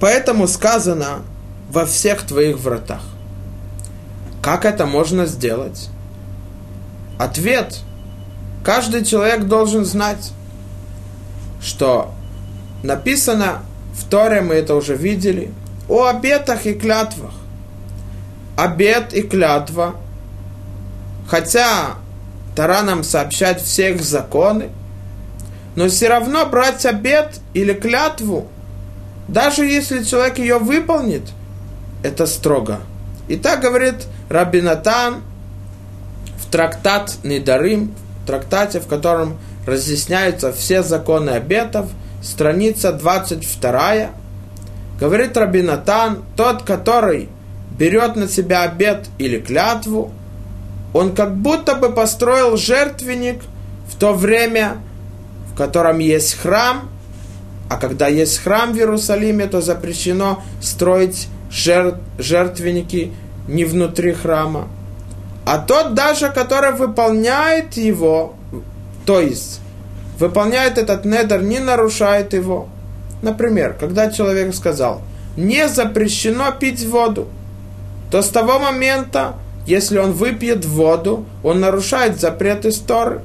Поэтому 0.00 0.46
сказано 0.46 1.22
во 1.72 1.86
всех 1.86 2.22
твоих 2.26 2.58
вратах. 2.58 3.00
Как 4.42 4.66
это 4.66 4.84
можно 4.84 5.24
сделать? 5.24 5.88
Ответ. 7.18 7.80
Каждый 8.62 9.04
человек 9.04 9.44
должен 9.44 9.86
знать, 9.86 10.32
что 11.62 12.12
написано 12.82 13.62
в 13.94 14.04
Торе, 14.08 14.42
мы 14.42 14.54
это 14.54 14.74
уже 14.74 14.94
видели, 14.94 15.50
о 15.88 16.06
обетах 16.06 16.66
и 16.66 16.74
клятвах. 16.74 17.32
Обет 18.56 19.14
и 19.14 19.22
клятва, 19.22 19.94
хотя 21.26 21.94
Тара 22.54 22.82
нам 22.82 23.02
сообщает 23.02 23.62
всех 23.62 24.02
законы, 24.02 24.68
но 25.74 25.88
все 25.88 26.08
равно 26.08 26.44
брать 26.44 26.84
обет 26.84 27.40
или 27.54 27.72
клятву, 27.72 28.48
даже 29.26 29.64
если 29.64 30.04
человек 30.04 30.38
ее 30.38 30.58
выполнит, 30.58 31.22
это 32.02 32.26
строго. 32.26 32.80
И 33.28 33.36
так 33.36 33.60
говорит 33.60 34.06
Рабинатан 34.28 35.22
трактат 36.52 37.16
Недарим, 37.24 37.94
трактате, 38.26 38.78
в 38.78 38.86
котором 38.86 39.38
разъясняются 39.66 40.52
все 40.52 40.82
законы 40.82 41.30
обетов, 41.30 41.88
страница 42.22 42.92
22, 42.92 44.10
говорит 45.00 45.36
Рабинатан, 45.36 46.22
тот, 46.36 46.62
который 46.62 47.28
берет 47.76 48.16
на 48.16 48.28
себя 48.28 48.64
обет 48.64 49.06
или 49.18 49.40
клятву, 49.40 50.12
он 50.92 51.14
как 51.14 51.36
будто 51.36 51.74
бы 51.74 51.90
построил 51.90 52.56
жертвенник 52.58 53.40
в 53.88 53.96
то 53.96 54.12
время, 54.12 54.76
в 55.52 55.56
котором 55.56 55.98
есть 55.98 56.34
храм, 56.34 56.90
а 57.70 57.78
когда 57.78 58.08
есть 58.08 58.38
храм 58.38 58.72
в 58.72 58.76
Иерусалиме, 58.76 59.46
то 59.46 59.62
запрещено 59.62 60.42
строить 60.60 61.28
жертв, 61.52 62.00
жертвенники 62.18 63.12
не 63.46 63.64
внутри 63.64 64.12
храма. 64.12 64.68
А 65.44 65.58
тот 65.58 65.94
даже, 65.94 66.30
который 66.30 66.72
выполняет 66.72 67.74
его, 67.74 68.34
то 69.04 69.20
есть 69.20 69.60
выполняет 70.18 70.78
этот 70.78 71.04
недер, 71.04 71.42
не 71.42 71.58
нарушает 71.58 72.32
его. 72.32 72.68
Например, 73.22 73.76
когда 73.78 74.10
человек 74.10 74.54
сказал, 74.54 75.02
не 75.36 75.68
запрещено 75.68 76.52
пить 76.52 76.84
воду, 76.86 77.28
то 78.10 78.22
с 78.22 78.28
того 78.28 78.58
момента, 78.58 79.34
если 79.66 79.98
он 79.98 80.12
выпьет 80.12 80.64
воду, 80.64 81.24
он 81.42 81.60
нарушает 81.60 82.20
запрет 82.20 82.66
истории. 82.66 83.20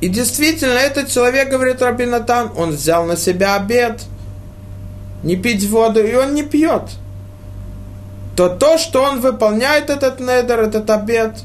И 0.00 0.08
действительно, 0.08 0.78
этот 0.78 1.08
человек, 1.08 1.50
говорит 1.50 1.82
Рабинатан, 1.82 2.50
он 2.56 2.70
взял 2.70 3.04
на 3.04 3.16
себя 3.16 3.56
обед, 3.56 4.02
не 5.22 5.36
пить 5.36 5.68
воду, 5.68 6.04
и 6.04 6.14
он 6.14 6.34
не 6.34 6.42
пьет. 6.42 6.82
То 8.36 8.48
то, 8.48 8.78
что 8.78 9.02
он 9.02 9.20
выполняет 9.20 9.90
этот 9.90 10.20
недер, 10.20 10.60
этот 10.60 10.88
обед, 10.90 11.40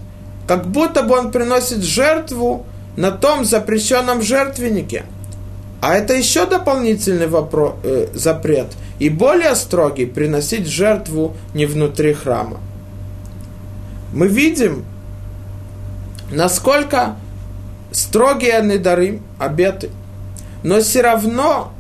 как 0.48 0.68
будто 0.68 1.04
бы 1.04 1.18
он 1.18 1.32
приносит 1.32 1.84
жертву 1.84 2.66
на 2.96 3.12
том 3.12 3.44
запрещенном 3.44 4.22
жертвеннике. 4.22 5.04
А 5.82 5.94
это 5.94 6.14
еще 6.14 6.46
дополнительный 6.46 7.28
вопрос, 7.28 7.76
э, 7.84 8.08
запрет. 8.14 8.68
И 8.98 9.10
более 9.10 9.56
строгий, 9.56 10.06
приносить 10.06 10.68
жертву 10.68 11.36
не 11.54 11.66
внутри 11.66 12.14
храма. 12.14 12.58
Мы 14.14 14.28
видим, 14.28 14.86
насколько 16.32 17.18
строгие 17.92 18.62
недары, 18.62 19.20
обеты. 19.38 19.90
Но 20.64 20.80
все 20.80 21.02
равно, 21.02 21.74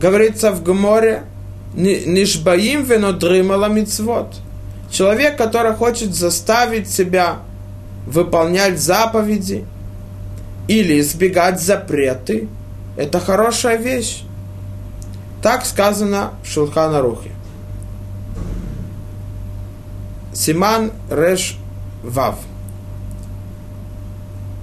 говорится 0.00 0.50
в 0.50 0.62
Гморе, 0.62 1.24
нишбаим 1.74 2.84
венодрымала 2.84 3.66
мицвод. 3.66 4.34
Человек, 4.90 5.36
который 5.36 5.74
хочет 5.74 6.14
заставить 6.14 6.90
себя 6.90 7.40
выполнять 8.06 8.80
заповеди 8.80 9.66
или 10.68 10.98
избегать 11.00 11.60
запреты, 11.60 12.48
это 12.96 13.20
хорошая 13.20 13.76
вещь. 13.76 14.22
Так 15.42 15.64
сказано 15.64 16.32
в 16.42 16.48
Шулхана 16.48 17.00
Рухе. 17.02 17.30
Симан 20.34 20.92
Реш 21.10 21.56
Вав. 22.02 22.38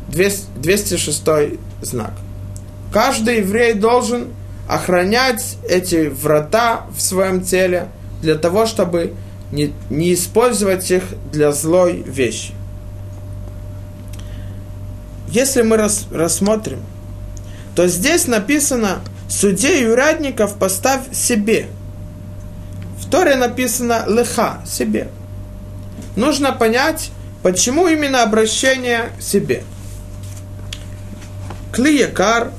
206 0.10 1.23
знак. 1.82 2.12
Каждый 2.91 3.38
еврей 3.38 3.73
должен 3.73 4.30
охранять 4.67 5.58
эти 5.67 6.08
врата 6.08 6.86
в 6.95 7.01
своем 7.01 7.41
теле 7.41 7.89
для 8.21 8.36
того, 8.36 8.65
чтобы 8.65 9.13
не, 9.51 9.73
не 9.89 10.13
использовать 10.13 10.89
их 10.91 11.03
для 11.32 11.51
злой 11.51 12.03
вещи. 12.06 12.53
Если 15.30 15.62
мы 15.62 15.77
рас, 15.77 16.08
рассмотрим, 16.12 16.80
то 17.75 17.88
здесь 17.88 18.27
написано 18.27 18.99
«Судей 19.30 19.84
и 19.84 19.88
урядников 19.88 20.56
поставь 20.58 21.13
себе». 21.13 21.67
В 22.99 23.10
Торе 23.10 23.36
написано 23.36 24.06
«Леха»– 24.08 24.62
себе. 24.65 25.10
Нужно 26.15 26.51
понять, 26.51 27.12
почему 27.43 27.88
именно 27.88 28.23
обращение 28.23 29.12
к 29.17 29.21
себе– 29.21 29.63
Клиякар 31.77 32.53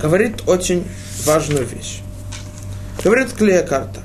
говорит 0.00 0.42
очень 0.46 0.86
важную 1.24 1.66
вещь. 1.66 2.00
Говорит 3.02 3.32
Клеякар 3.32 3.84
так. 3.84 4.04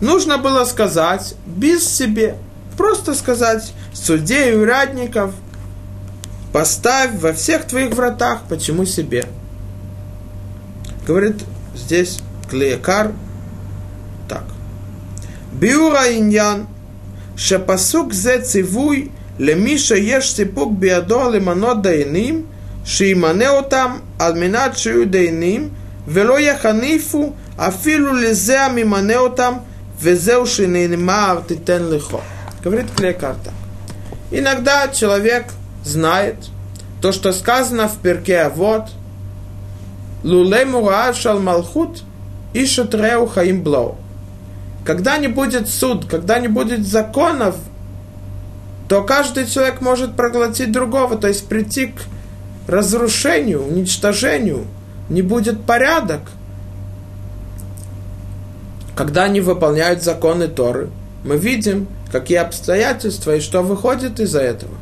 Нужно 0.00 0.38
было 0.38 0.64
сказать 0.64 1.34
без 1.46 1.86
себе, 1.88 2.36
просто 2.76 3.14
сказать 3.14 3.72
судей 3.92 4.52
и 4.52 4.56
урядников, 4.56 5.34
поставь 6.52 7.14
во 7.20 7.32
всех 7.32 7.66
твоих 7.66 7.94
вратах, 7.94 8.42
почему 8.48 8.84
себе. 8.84 9.24
Говорит 11.06 11.42
здесь 11.74 12.18
Клеякар 12.50 13.12
так. 14.28 14.44
Биура 15.52 16.12
иньян, 16.12 16.68
шапасук 17.36 18.12
зе 18.12 18.40
цивуй, 18.42 19.10
лемиша 19.38 19.96
еш 19.96 20.30
сипук 20.30 20.72
биадо 20.74 21.30
лиманот 21.30 21.82
дайним– 21.82 22.46
Шиманеотам 22.88 24.00
админат 24.18 24.78
шиудейним 24.78 25.76
вело 26.06 26.38
яханифу 26.38 27.36
афилу 27.58 28.14
лизеа 28.14 28.70
миманеотам 28.70 29.66
везеу 30.00 30.46
шинейнмар 30.46 31.42
титен 31.46 31.92
лихо. 31.92 32.20
Говорит 32.64 32.86
Клейкарта. 32.96 33.52
Иногда 34.30 34.88
человек 34.88 35.44
знает 35.84 36.36
то, 37.02 37.12
что 37.12 37.32
сказано 37.32 37.88
в 37.88 37.98
перке 37.98 38.48
вот 38.48 38.86
Лулей 40.24 40.64
Мураад 40.64 41.16
Малхут 41.40 42.02
и 42.54 42.64
Шатреу 42.64 43.26
Хаим 43.26 43.62
Блоу. 43.62 43.98
Когда 44.86 45.18
не 45.18 45.28
будет 45.28 45.68
суд, 45.68 46.06
когда 46.06 46.38
не 46.38 46.48
будет 46.48 46.86
законов, 46.86 47.56
то 48.88 49.02
каждый 49.02 49.46
человек 49.46 49.82
может 49.82 50.16
проглотить 50.16 50.72
другого, 50.72 51.18
то 51.18 51.28
есть 51.28 51.46
прийти 51.46 51.88
к 51.88 52.00
разрушению, 52.68 53.66
уничтожению, 53.66 54.66
не 55.08 55.22
будет 55.22 55.64
порядок. 55.64 56.20
Когда 58.94 59.24
они 59.24 59.40
выполняют 59.40 60.02
законы 60.02 60.48
Торы, 60.48 60.90
мы 61.24 61.36
видим, 61.36 61.88
какие 62.12 62.38
обстоятельства 62.38 63.36
и 63.36 63.40
что 63.40 63.62
выходит 63.62 64.20
из-за 64.20 64.40
этого. 64.40 64.74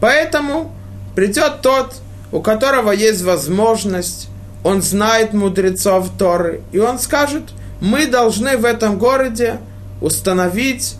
Поэтому 0.00 0.72
придет 1.14 1.60
тот, 1.62 1.96
у 2.32 2.40
которого 2.40 2.92
есть 2.92 3.22
возможность, 3.22 4.28
он 4.62 4.82
знает 4.82 5.32
мудрецов 5.32 6.10
Торы, 6.18 6.62
и 6.72 6.78
он 6.78 6.98
скажет, 6.98 7.44
мы 7.80 8.06
должны 8.06 8.56
в 8.56 8.64
этом 8.64 8.98
городе 8.98 9.58
установить 10.00 10.96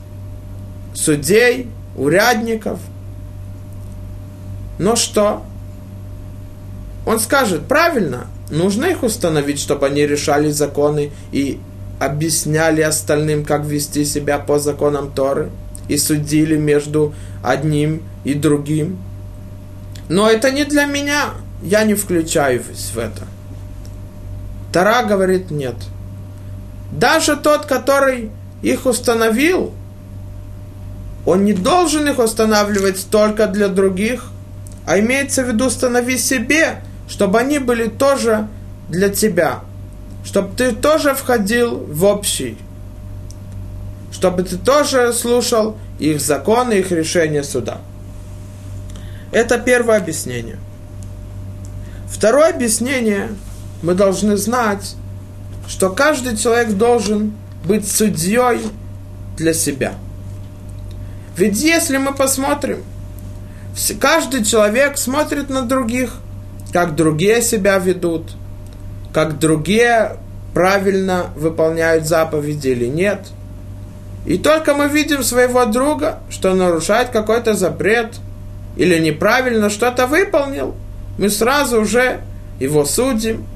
судей, 0.94 1.68
урядников. 1.96 2.78
Но 4.78 4.96
что? 4.96 5.42
Он 7.06 7.20
скажет, 7.20 7.68
правильно, 7.68 8.26
нужно 8.50 8.86
их 8.86 9.04
установить, 9.04 9.60
чтобы 9.60 9.86
они 9.86 10.04
решали 10.04 10.50
законы 10.50 11.12
и 11.30 11.60
объясняли 12.00 12.82
остальным, 12.82 13.44
как 13.44 13.64
вести 13.64 14.04
себя 14.04 14.38
по 14.38 14.58
законам 14.58 15.12
Торы, 15.12 15.50
и 15.88 15.96
судили 15.98 16.56
между 16.56 17.14
одним 17.44 18.02
и 18.24 18.34
другим. 18.34 18.98
Но 20.08 20.28
это 20.28 20.50
не 20.50 20.64
для 20.64 20.86
меня, 20.86 21.30
я 21.62 21.84
не 21.84 21.94
включаюсь 21.94 22.90
в 22.92 22.98
это. 22.98 23.22
Тара 24.72 25.04
говорит 25.04 25.52
нет. 25.52 25.76
Даже 26.90 27.36
тот, 27.36 27.66
который 27.66 28.30
их 28.62 28.84
установил, 28.84 29.72
он 31.24 31.44
не 31.44 31.52
должен 31.52 32.08
их 32.08 32.18
устанавливать 32.18 33.06
только 33.10 33.46
для 33.46 33.68
других, 33.68 34.24
а 34.86 34.98
имеется 34.98 35.44
в 35.44 35.48
виду 35.48 35.66
установи 35.66 36.18
себе, 36.18 36.80
чтобы 37.08 37.38
они 37.38 37.58
были 37.58 37.88
тоже 37.88 38.48
для 38.88 39.08
тебя, 39.08 39.60
чтобы 40.24 40.54
ты 40.56 40.72
тоже 40.72 41.14
входил 41.14 41.78
в 41.78 42.04
общий, 42.04 42.58
чтобы 44.12 44.42
ты 44.42 44.56
тоже 44.56 45.12
слушал 45.12 45.76
их 45.98 46.20
законы, 46.20 46.74
их 46.74 46.90
решения 46.90 47.42
суда. 47.42 47.80
Это 49.32 49.58
первое 49.58 49.98
объяснение. 49.98 50.58
Второе 52.08 52.50
объяснение, 52.50 53.28
мы 53.82 53.94
должны 53.94 54.36
знать, 54.36 54.94
что 55.68 55.90
каждый 55.90 56.36
человек 56.36 56.70
должен 56.70 57.32
быть 57.64 57.88
судьей 57.90 58.60
для 59.36 59.52
себя– 59.52 59.94
ведь 61.36 61.60
если 61.60 61.98
мы 61.98 62.14
посмотрим, 62.14 62.82
каждый 64.00 64.42
человек 64.42 64.96
смотрит 64.96 65.50
на 65.50 65.62
других, 65.62 66.14
как 66.76 66.94
другие 66.94 67.40
себя 67.40 67.78
ведут, 67.78 68.32
как 69.14 69.38
другие 69.38 70.18
правильно 70.52 71.28
выполняют 71.34 72.06
заповеди 72.06 72.68
или 72.68 72.84
нет. 72.84 73.28
И 74.26 74.36
только 74.36 74.74
мы 74.74 74.86
видим 74.86 75.22
своего 75.22 75.64
друга, 75.64 76.18
что 76.28 76.52
нарушает 76.52 77.08
какой-то 77.08 77.54
запрет 77.54 78.16
или 78.76 78.98
неправильно 78.98 79.70
что-то 79.70 80.06
выполнил, 80.06 80.74
мы 81.16 81.30
сразу 81.30 81.80
уже 81.80 82.20
его 82.60 82.84
судим 82.84 83.46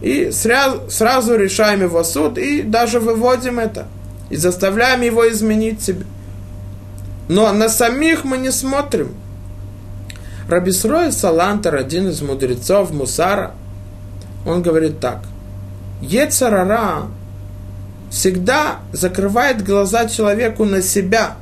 и 0.00 0.30
сразу, 0.30 0.88
сразу 0.90 1.34
решаем 1.34 1.82
его 1.82 2.04
суд 2.04 2.38
и 2.38 2.62
даже 2.62 3.00
выводим 3.00 3.58
это 3.58 3.88
и 4.28 4.36
заставляем 4.36 5.00
его 5.00 5.28
изменить 5.28 5.82
себя. 5.82 6.04
Но 7.26 7.52
на 7.52 7.68
самих 7.68 8.22
мы 8.22 8.38
не 8.38 8.52
смотрим. 8.52 9.16
Рабисрой 10.50 11.12
Салантер, 11.12 11.76
один 11.76 12.08
из 12.08 12.22
мудрецов 12.22 12.90
Мусара, 12.90 13.52
он 14.44 14.62
говорит 14.62 14.98
так. 14.98 15.20
Ецарара 16.02 17.02
всегда 18.10 18.80
закрывает 18.92 19.64
глаза 19.64 20.08
человеку 20.08 20.64
на 20.64 20.82
себя. 20.82 21.36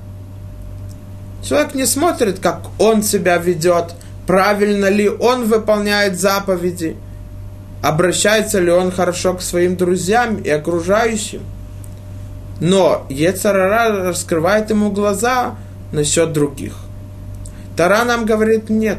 Человек 1.42 1.74
не 1.74 1.86
смотрит, 1.86 2.38
как 2.38 2.66
он 2.78 3.02
себя 3.02 3.38
ведет, 3.38 3.94
правильно 4.26 4.90
ли 4.90 5.08
он 5.08 5.46
выполняет 5.46 6.20
заповеди, 6.20 6.94
обращается 7.82 8.60
ли 8.60 8.70
он 8.70 8.90
хорошо 8.90 9.32
к 9.34 9.40
своим 9.40 9.76
друзьям 9.76 10.36
и 10.36 10.50
окружающим. 10.50 11.40
Но 12.60 13.06
Ецарара 13.08 14.02
раскрывает 14.04 14.68
ему 14.68 14.90
глаза 14.90 15.54
насчет 15.92 16.34
других. 16.34 16.74
Тара 17.78 18.02
нам 18.04 18.26
говорит 18.26 18.70
нет. 18.70 18.98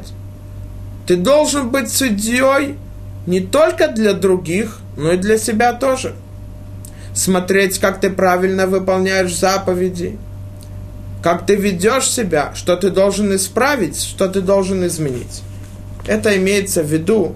Ты 1.06 1.18
должен 1.18 1.70
быть 1.70 1.92
судьей 1.92 2.78
не 3.28 3.42
только 3.42 3.90
для 3.90 4.14
других, 4.14 4.80
но 4.96 5.12
и 5.12 5.18
для 5.18 5.38
себя 5.38 5.74
тоже. 5.74 6.16
Смотреть, 7.14 7.78
как 7.78 8.00
ты 8.00 8.10
правильно 8.10 8.68
выполняешь 8.68 9.36
заповеди, 9.36 10.18
как 11.22 11.46
ты 11.46 11.58
ведешь 11.58 12.10
себя, 12.10 12.54
что 12.56 12.78
ты 12.78 12.90
должен 12.90 13.36
исправить, 13.36 14.02
что 14.02 14.30
ты 14.30 14.40
должен 14.40 14.88
изменить. 14.88 15.42
Это 16.08 16.38
имеется 16.38 16.82
в 16.82 16.88
виду, 16.88 17.36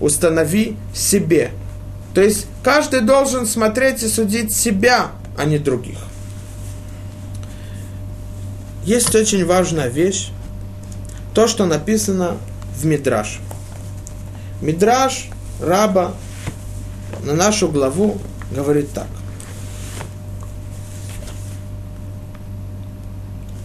установи 0.00 0.76
себе. 0.94 1.50
То 2.14 2.20
есть 2.20 2.46
каждый 2.62 3.00
должен 3.00 3.44
смотреть 3.46 4.04
и 4.04 4.08
судить 4.08 4.54
себя, 4.54 5.08
а 5.36 5.46
не 5.46 5.58
других. 5.58 5.98
Есть 8.84 9.16
очень 9.16 9.44
важная 9.44 9.88
вещь, 9.88 10.30
то, 11.36 11.46
что 11.48 11.66
написано 11.66 12.38
в 12.80 12.86
Мидраш. 12.86 13.40
Мидраш 14.62 15.28
раба 15.60 16.14
на 17.24 17.34
нашу 17.34 17.68
главу 17.68 18.16
говорит 18.50 18.90
так. 18.94 19.08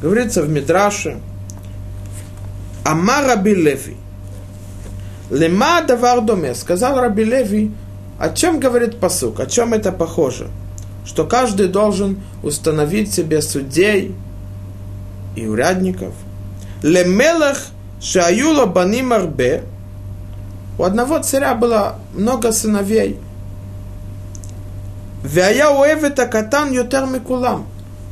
Говорится 0.02 0.44
в 0.44 0.50
Мидраше, 0.50 1.22
Ама 2.84 3.22
Раби 3.22 3.56
Леви. 3.56 3.96
Лема 5.30 5.82
давар 5.82 6.20
доме. 6.20 6.56
Сказал 6.56 7.00
Раби 7.00 7.24
Леви, 7.24 7.72
о 8.20 8.32
чем 8.32 8.60
говорит 8.60 9.00
посук, 9.00 9.40
о 9.40 9.46
чем 9.46 9.74
это 9.74 9.94
похоже? 9.94 10.50
Что 11.06 11.26
каждый 11.26 11.70
должен 11.70 12.20
установить 12.44 13.14
себе 13.14 13.42
судей 13.42 14.14
и 15.38 15.48
урядников. 15.48 16.14
Лемелах 16.82 17.58
шаюла 18.02 18.66
баним 18.66 19.14
арбе. 19.14 19.64
У 20.78 20.84
одного 20.84 21.20
царя 21.20 21.54
было 21.54 21.96
много 22.14 22.52
сыновей. 22.52 23.20
Вяя 25.24 25.70
уэвета 25.70 26.26
катан 26.26 26.72
ютер 26.72 27.06
микулам. 27.06 27.68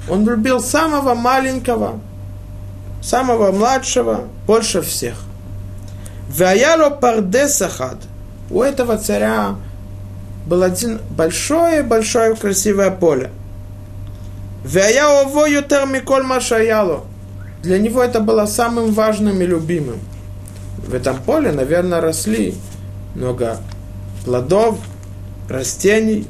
Он 0.08 0.28
любил 0.28 0.60
самого 0.60 1.16
маленького, 1.16 2.00
самого 3.02 3.52
младшего 3.52 4.26
больше 4.46 4.82
всех. 4.82 5.16
Ваяло 6.30 6.90
пардесахад. 6.92 7.98
У 8.52 8.62
этого 8.62 8.98
царя 8.98 9.56
был 10.46 10.64
один 10.64 11.00
большое-большое 11.10 12.36
красивое 12.36 12.92
поле. 12.92 13.32
Вая 14.64 15.08
ово 15.08 15.48
ютер 15.48 15.86
миколь 15.86 16.24
машаяло. 16.24 17.04
Для 17.62 17.78
него 17.78 18.02
это 18.02 18.22
было 18.22 18.46
самым 18.46 18.94
важным 18.94 19.42
и 19.42 19.46
любимым. 19.46 20.00
В 20.78 20.94
этом 20.94 21.18
поле, 21.22 21.52
наверное, 21.52 22.00
росли 22.00 22.56
много 23.16 23.58
плодов, 24.24 24.80
растений. 25.50 26.26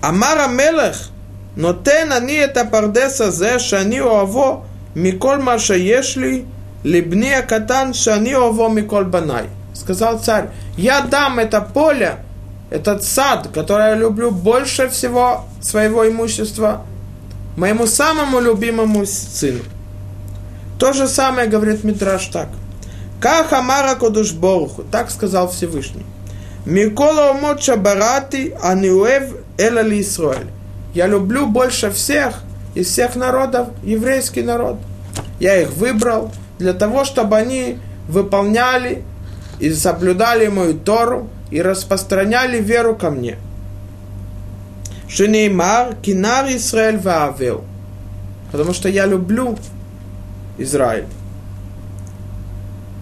Амара 0.00 0.46
Мелех, 0.48 1.10
но 1.56 1.72
те, 1.72 2.04
на 2.04 2.20
ней 2.20 2.40
это 2.40 2.64
пардеса 2.64 3.30
зе, 3.30 3.58
шани 3.58 3.98
оаво, 3.98 4.64
миколь 4.94 5.40
маша 5.40 5.74
ешли, 5.74 6.46
либни 6.84 7.30
акатан, 7.30 7.94
шани 7.94 8.32
оаво 8.32 8.68
миколь 8.68 9.06
банай. 9.06 9.46
Сказал 9.72 10.20
царь, 10.20 10.50
я 10.76 11.00
дам 11.00 11.40
это 11.40 11.60
поле, 11.60 12.18
этот 12.70 13.02
сад, 13.02 13.48
который 13.52 13.88
я 13.88 13.94
люблю 13.96 14.30
больше 14.30 14.88
всего 14.88 15.46
своего 15.60 16.08
имущества– 16.08 16.82
моему 17.56 17.86
самому 17.86 18.40
любимому 18.40 19.06
сыну. 19.06 19.62
То 20.78 20.92
же 20.92 21.08
самое 21.08 21.48
говорит 21.48 21.84
Митраш 21.84 22.26
так. 22.26 22.48
Как 23.20 23.52
Амара 23.52 23.94
Кодуш 23.94 24.32
Боруху, 24.32 24.82
так 24.82 25.10
сказал 25.10 25.48
Всевышний. 25.48 26.04
Микола 26.66 27.30
умот 27.30 27.62
шабарати 27.62 28.56
аниуев 28.62 29.34
эла 29.58 29.80
ли 29.80 30.00
Исраэль. 30.00 30.48
Я 30.94 31.06
люблю 31.06 31.46
больше 31.46 31.90
всех 31.90 32.42
из 32.74 32.88
всех 32.88 33.16
народов 33.16 33.68
еврейский 33.82 34.42
народ. 34.42 34.76
Я 35.40 35.60
их 35.60 35.72
выбрал 35.72 36.32
для 36.58 36.72
того, 36.72 37.04
чтобы 37.04 37.36
они 37.36 37.78
выполняли 38.08 39.02
и 39.60 39.72
соблюдали 39.72 40.46
мою 40.48 40.74
Тору 40.74 41.28
и 41.50 41.62
распространяли 41.62 42.60
веру 42.60 42.94
ко 42.94 43.10
мне. 43.10 43.38
Шинеймар, 45.08 45.96
Кинар 46.02 46.46
Израиль 46.54 46.98
Ваавил. 46.98 47.64
Потому 48.52 48.72
что 48.72 48.88
я 48.88 49.06
люблю 49.06 49.58
Израиль. 50.58 51.06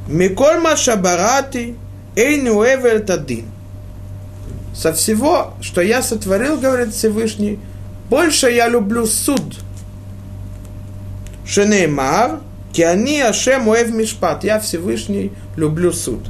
Микольма 0.08 0.76
Шабарати, 0.76 1.76
Эйну 2.16 2.62
Эвель 2.62 3.04
Тадин. 3.04 3.46
Со 4.74 4.92
всего, 4.92 5.54
что 5.60 5.80
я 5.80 6.02
сотворил, 6.02 6.58
говорит 6.58 6.92
Всевышний, 6.94 7.58
больше 8.08 8.50
я 8.50 8.68
люблю 8.68 9.06
суд. 9.06 9.58
Шенеймар, 11.46 12.40
Киани 12.72 13.20
Ашем 13.20 13.68
Уэв 13.68 13.90
Мишпат. 13.90 14.44
Я 14.44 14.58
Всевышний 14.60 15.32
люблю 15.56 15.92
суд. 15.92 16.20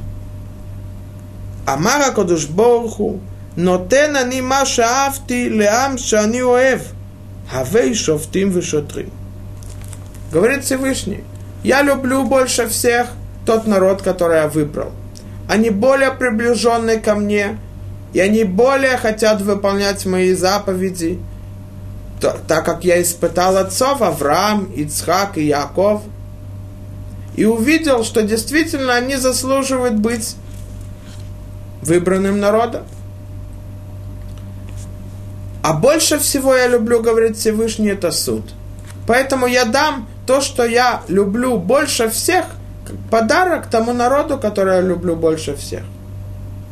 Амара 1.65 2.11
Кодушборху, 2.11 3.21
но 3.55 3.85
тен 3.87 4.15
они 4.17 4.41
маша 4.41 5.05
афти 5.05 5.47
леам 5.47 5.97
шани 5.97 6.41
оев. 6.41 6.81
Хавей 7.51 7.93
шофтим 7.93 8.49
вешотрим. 8.49 9.11
Говорит 10.31 10.63
Всевышний, 10.63 11.23
я 11.63 11.83
люблю 11.83 12.23
больше 12.23 12.67
всех 12.67 13.07
тот 13.45 13.67
народ, 13.67 14.01
который 14.01 14.37
я 14.37 14.47
выбрал. 14.47 14.91
Они 15.47 15.69
более 15.69 16.11
приближенные 16.11 16.99
ко 16.99 17.15
мне, 17.15 17.59
и 18.13 18.19
они 18.19 18.43
более 18.43 18.97
хотят 18.97 19.41
выполнять 19.41 20.05
мои 20.05 20.33
заповеди, 20.33 21.19
так 22.47 22.65
как 22.65 22.83
я 22.85 23.01
испытал 23.01 23.57
отцов 23.57 24.01
Авраам, 24.01 24.71
Ицхак 24.75 25.37
и 25.37 25.45
Яков, 25.45 26.01
и 27.35 27.45
увидел, 27.45 28.03
что 28.03 28.23
действительно 28.23 28.95
они 28.95 29.17
заслуживают 29.17 29.95
быть 29.95 30.35
выбранным 31.81 32.39
народом. 32.39 32.83
А 35.63 35.73
больше 35.73 36.19
всего 36.19 36.53
я 36.53 36.67
люблю, 36.67 37.01
говорит 37.01 37.37
Всевышний, 37.37 37.87
это 37.87 38.11
суд. 38.11 38.43
Поэтому 39.07 39.47
я 39.47 39.63
дам 39.63 40.07
то, 40.27 40.41
что 40.41 40.65
я 40.65 41.03
люблю 41.07 41.57
больше 41.57 42.09
всех, 42.09 42.45
подарок 43.09 43.67
тому 43.67 43.93
народу, 43.93 44.37
который 44.37 44.75
я 44.75 44.81
люблю 44.81 45.15
больше 45.15 45.55
всех. 45.55 45.83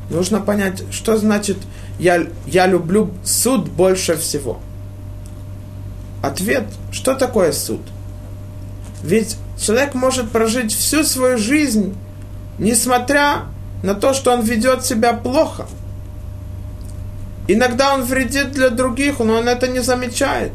Нужно 0.10 0.42
понять, 0.42 0.84
что 0.92 1.18
значит 1.18 1.56
я, 2.00 2.28
я 2.46 2.68
люблю 2.68 3.12
суд 3.24 3.70
больше 3.70 4.18
всего. 4.18 4.60
Ответ, 6.22 6.66
что 6.92 7.16
такое 7.16 7.54
суд? 7.54 7.80
Ведь 9.04 9.38
человек 9.58 9.94
может 9.94 10.32
прожить 10.32 10.76
всю 10.76 11.06
свою 11.06 11.38
жизнь, 11.38 11.96
несмотря 12.60 13.44
на 13.84 13.96
то, 13.96 14.14
что 14.14 14.34
он 14.34 14.42
ведет 14.42 14.86
себя 14.86 15.14
плохо. 15.14 15.66
Иногда 17.54 17.94
он 17.94 18.04
вредит 18.04 18.52
для 18.52 18.70
других, 18.70 19.20
но 19.20 19.40
он 19.40 19.50
это 19.50 19.68
не 19.68 19.80
замечает. 19.80 20.54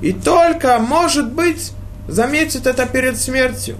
И 0.00 0.12
только, 0.12 0.78
может 0.78 1.32
быть, 1.32 1.72
заметит 2.06 2.68
это 2.68 2.86
перед 2.86 3.18
смертью. 3.18 3.76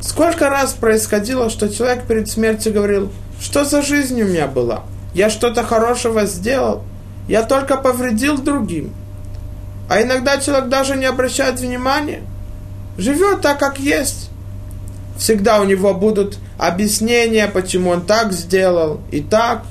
Сколько 0.00 0.48
раз 0.50 0.72
происходило, 0.72 1.50
что 1.50 1.68
человек 1.68 2.04
перед 2.04 2.28
смертью 2.28 2.72
говорил, 2.72 3.12
что 3.40 3.64
за 3.64 3.80
жизнь 3.80 4.20
у 4.22 4.26
меня 4.26 4.48
была? 4.48 4.82
Я 5.14 5.30
что-то 5.30 5.62
хорошего 5.62 6.26
сделал, 6.26 6.82
я 7.28 7.44
только 7.44 7.76
повредил 7.76 8.36
другим. 8.36 8.92
А 9.88 10.02
иногда 10.02 10.38
человек 10.38 10.68
даже 10.68 10.96
не 10.96 11.04
обращает 11.04 11.60
внимания. 11.60 12.22
Живет 12.98 13.42
так, 13.42 13.60
как 13.60 13.78
есть. 13.78 14.30
Всегда 15.16 15.60
у 15.60 15.64
него 15.64 15.94
будут 15.94 16.38
объяснения, 16.58 17.46
почему 17.46 17.90
он 17.90 18.04
так 18.04 18.32
сделал 18.32 19.00
и 19.12 19.20
так. 19.20 19.62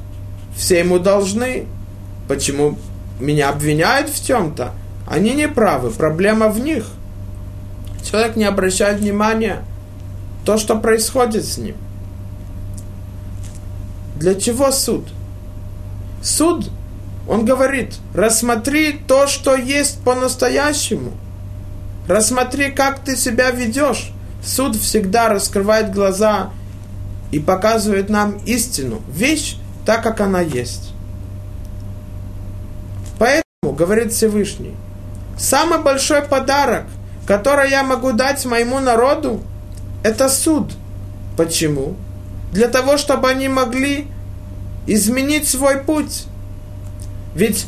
Все 0.59 0.79
ему 0.79 0.99
должны. 0.99 1.67
Почему 2.27 2.77
меня 3.17 3.47
обвиняют 3.47 4.09
в 4.09 4.23
чем-то? 4.23 4.73
Они 5.07 5.31
не 5.31 5.47
правы, 5.47 5.89
проблема 5.89 6.49
в 6.49 6.59
них. 6.59 6.85
Человек 8.03 8.35
не 8.35 8.43
обращает 8.43 8.99
внимания 8.99 9.63
то, 10.43 10.57
что 10.57 10.75
происходит 10.75 11.45
с 11.45 11.57
ним. 11.57 11.75
Для 14.17 14.35
чего 14.35 14.73
суд? 14.73 15.07
Суд, 16.21 16.69
он 17.25 17.45
говорит, 17.45 17.95
рассмотри 18.13 18.99
то, 19.07 19.27
что 19.27 19.55
есть 19.55 20.01
по-настоящему. 20.03 21.13
Рассмотри, 22.05 22.71
как 22.71 22.99
ты 22.99 23.15
себя 23.15 23.51
ведешь. 23.51 24.11
Суд 24.43 24.75
всегда 24.75 25.29
раскрывает 25.29 25.93
глаза 25.93 26.49
и 27.31 27.39
показывает 27.39 28.09
нам 28.09 28.39
истину, 28.45 29.01
вещь 29.09 29.55
так, 29.89 30.03
как 30.03 30.21
она 30.21 30.39
есть. 30.39 30.91
Поэтому, 33.17 33.73
говорит 33.75 34.13
Всевышний, 34.13 34.75
самый 35.35 35.79
большой 35.79 36.21
подарок, 36.21 36.83
который 37.25 37.71
я 37.71 37.81
могу 37.81 38.11
дать 38.11 38.45
моему 38.45 38.79
народу, 38.81 39.41
это 40.03 40.29
суд. 40.29 40.73
Почему? 41.37 41.95
Для 42.51 42.67
того, 42.67 42.97
чтобы 42.97 43.31
они 43.31 43.47
могли 43.47 44.05
изменить 44.85 45.47
свой 45.47 45.79
путь. 45.79 46.25
Ведь 47.33 47.65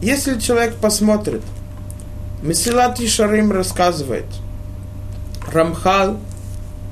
если 0.00 0.38
человек 0.38 0.76
посмотрит, 0.76 1.42
Месилат 2.40 3.00
Ишарим 3.00 3.50
рассказывает, 3.50 4.26
Рамхал, 5.52 6.18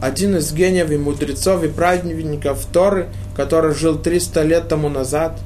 один 0.01 0.38
из 0.38 0.53
гениев 0.53 0.90
и 0.90 0.97
мудрецов 0.97 1.62
и 1.62 1.68
праведников 1.68 2.66
Торы, 2.73 3.11
который 3.37 3.75
жил 3.75 3.99
300 3.99 4.42
лет 4.42 4.68
тому 4.68 4.88
назад, 4.88 5.38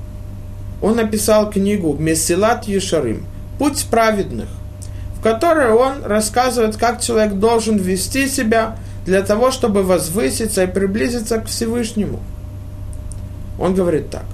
он 0.82 0.96
написал 0.96 1.50
книгу 1.50 1.94
«Месилат 1.94 2.64
Ешарим» 2.64 3.26
«Путь 3.58 3.86
праведных», 3.90 4.48
в 5.18 5.22
которой 5.22 5.70
он 5.70 6.04
рассказывает, 6.04 6.76
как 6.76 7.00
человек 7.00 7.34
должен 7.34 7.76
вести 7.76 8.28
себя 8.28 8.76
для 9.06 9.22
того, 9.22 9.50
чтобы 9.50 9.82
возвыситься 9.82 10.64
и 10.64 10.66
приблизиться 10.66 11.38
к 11.38 11.46
Всевышнему. 11.46 12.20
Он 13.58 13.74
говорит 13.74 14.10
так. 14.10 14.24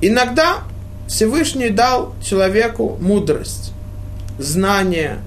Иногда 0.00 0.58
Всевышний 1.06 1.70
дал 1.70 2.14
человеку 2.22 2.96
мудрость, 3.00 3.72
знание, 4.38 5.18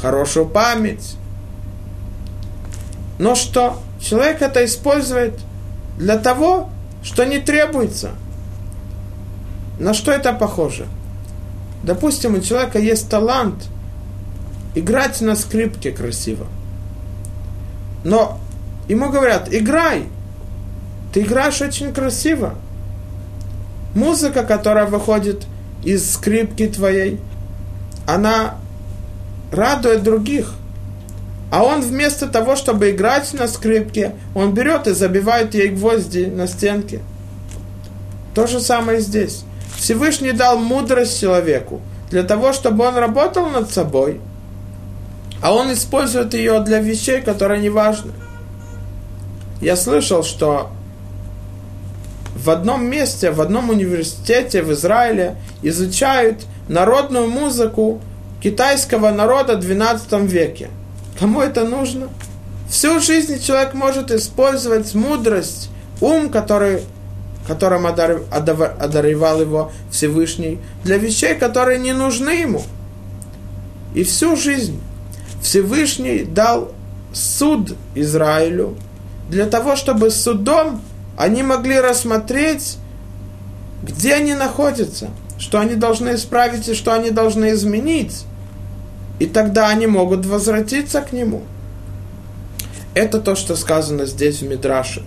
хорошую 0.00 0.46
память. 0.46 1.16
Но 3.18 3.34
что? 3.34 3.78
Человек 4.00 4.42
это 4.42 4.64
использует 4.64 5.34
для 5.98 6.18
того, 6.18 6.68
что 7.02 7.24
не 7.24 7.38
требуется. 7.38 8.10
На 9.78 9.94
что 9.94 10.12
это 10.12 10.32
похоже? 10.32 10.86
Допустим, 11.82 12.34
у 12.34 12.40
человека 12.40 12.78
есть 12.78 13.08
талант 13.10 13.68
играть 14.74 15.20
на 15.20 15.36
скрипке 15.36 15.90
красиво. 15.90 16.46
Но 18.04 18.38
ему 18.88 19.10
говорят, 19.10 19.52
играй. 19.52 20.04
Ты 21.12 21.22
играешь 21.22 21.60
очень 21.60 21.92
красиво. 21.92 22.54
Музыка, 23.94 24.42
которая 24.42 24.86
выходит 24.86 25.46
из 25.84 26.12
скрипки 26.12 26.66
твоей, 26.66 27.20
она 28.06 28.56
радует 29.52 30.02
других. 30.02 30.54
А 31.50 31.62
он 31.62 31.80
вместо 31.82 32.26
того, 32.26 32.56
чтобы 32.56 32.90
играть 32.90 33.32
на 33.34 33.46
скрипке, 33.46 34.12
он 34.34 34.54
берет 34.54 34.86
и 34.86 34.92
забивает 34.92 35.54
ей 35.54 35.68
гвозди 35.68 36.26
на 36.26 36.46
стенке. 36.46 37.00
То 38.34 38.46
же 38.46 38.60
самое 38.60 39.00
здесь. 39.00 39.44
Всевышний 39.76 40.32
дал 40.32 40.58
мудрость 40.58 41.20
человеку 41.20 41.80
для 42.10 42.22
того, 42.22 42.52
чтобы 42.52 42.84
он 42.84 42.96
работал 42.96 43.46
над 43.48 43.70
собой– 43.70 44.20
а 45.44 45.52
он 45.52 45.70
использует 45.74 46.32
ее 46.32 46.60
для 46.60 46.80
вещей, 46.80 47.20
которые 47.20 47.60
не 47.60 47.68
важны. 47.68 48.12
Я 49.60 49.76
слышал, 49.76 50.22
что 50.22 50.70
в 52.34 52.48
одном 52.48 52.86
месте, 52.86 53.30
в 53.30 53.42
одном 53.42 53.68
университете 53.68 54.62
в 54.62 54.72
Израиле 54.72 55.36
изучают 55.60 56.46
народную 56.66 57.28
музыку 57.28 58.00
китайского 58.42 59.10
народа 59.10 59.56
в 59.56 59.60
12 59.60 60.12
веке. 60.22 60.70
Кому 61.18 61.40
это 61.40 61.64
нужно? 61.64 62.08
Всю 62.68 63.00
жизнь 63.00 63.40
человек 63.40 63.74
может 63.74 64.10
использовать 64.10 64.94
мудрость, 64.94 65.70
ум, 66.00 66.28
который, 66.28 66.80
которым 67.46 67.86
одаривал 67.86 69.40
его 69.40 69.72
Всевышний, 69.90 70.58
для 70.82 70.96
вещей, 70.96 71.34
которые 71.36 71.78
не 71.78 71.92
нужны 71.92 72.30
ему. 72.30 72.62
И 73.94 74.02
всю 74.02 74.34
жизнь 74.36 74.80
Всевышний 75.40 76.24
дал 76.24 76.72
суд 77.12 77.76
Израилю 77.94 78.76
для 79.28 79.46
того, 79.46 79.76
чтобы 79.76 80.10
судом 80.10 80.80
они 81.16 81.44
могли 81.44 81.78
рассмотреть, 81.78 82.76
где 83.82 84.14
они 84.14 84.34
находятся, 84.34 85.10
что 85.38 85.60
они 85.60 85.76
должны 85.76 86.16
исправить 86.16 86.68
и 86.68 86.74
что 86.74 86.92
они 86.92 87.10
должны 87.10 87.52
изменить. 87.52 88.24
И 89.18 89.26
тогда 89.26 89.68
они 89.68 89.86
могут 89.86 90.26
возвратиться 90.26 91.00
к 91.00 91.12
нему. 91.12 91.42
Это 92.94 93.20
то, 93.20 93.34
что 93.34 93.56
сказано 93.56 94.06
здесь 94.06 94.40
в 94.40 94.48
Мидраше. 94.48 95.02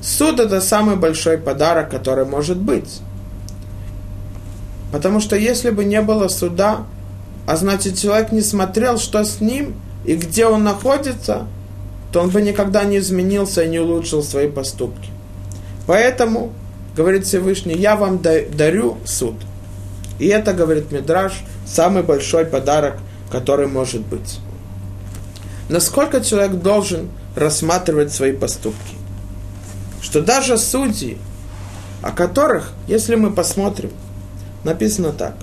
Суд– 0.00 0.40
это 0.40 0.60
самый 0.60 0.96
большой 0.96 1.36
подарок, 1.38 1.90
который 1.90 2.24
может 2.24 2.56
быть. 2.56 3.00
Потому 4.92 5.20
что 5.20 5.36
если 5.36 5.70
бы 5.70 5.84
не 5.84 6.00
было 6.00 6.28
суда, 6.28 6.86
а 7.46 7.56
значит 7.56 7.98
человек 7.98 8.32
не 8.32 8.40
смотрел, 8.40 8.98
что 8.98 9.22
с 9.24 9.40
ним 9.40 9.74
и 10.04 10.14
где 10.14 10.46
он 10.46 10.64
находится, 10.64 11.46
то 12.12 12.20
он 12.20 12.30
бы 12.30 12.42
никогда 12.42 12.84
не 12.84 12.98
изменился 12.98 13.62
и 13.62 13.68
не 13.68 13.78
улучшил 13.78 14.22
свои 14.22 14.48
поступки. 14.48 15.10
Поэтому, 15.86 16.52
говорит 16.96 17.26
Всевышний, 17.26 17.74
я 17.74 17.96
вам 17.96 18.20
дарю 18.20 18.98
суд. 19.04 19.34
И 20.18 20.26
это, 20.26 20.52
говорит 20.52 20.90
Мидраш, 20.90 21.44
самый 21.70 22.02
большой 22.02 22.44
подарок, 22.44 22.98
который 23.30 23.68
может 23.68 24.02
быть. 24.02 24.40
Насколько 25.68 26.20
человек 26.20 26.60
должен 26.60 27.10
рассматривать 27.36 28.12
свои 28.12 28.32
поступки? 28.32 28.96
Что 30.02 30.20
даже 30.20 30.58
судьи, 30.58 31.18
о 32.02 32.10
которых, 32.10 32.72
если 32.88 33.14
мы 33.14 33.30
посмотрим, 33.30 33.90
написано 34.64 35.12
так. 35.12 35.34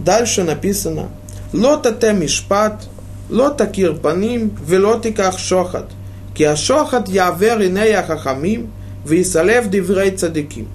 Дальше 0.00 0.44
написано 0.44 1.08
«Лота 1.52 1.92
те 1.92 2.12
мишпат, 2.12 2.88
лота 3.28 3.66
кирпаним, 3.66 4.56
велотиках 4.66 5.38
шохат, 5.38 5.90
ки 6.34 6.42
ашохат 6.42 7.08
явер 7.08 7.62
инея 7.62 8.02
хахамим, 8.02 8.72
висалев 9.04 9.68
диврей 9.68 10.12
цадиким». 10.12 10.68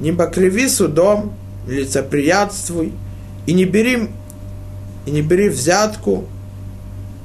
Не 0.00 0.12
покриви 0.12 0.68
судом, 0.68 1.34
лицеприятствуй, 1.66 2.92
и 3.46 3.52
не 3.52 3.64
бери, 3.64 4.10
и 5.06 5.10
не 5.10 5.22
бери 5.22 5.48
взятку, 5.48 6.24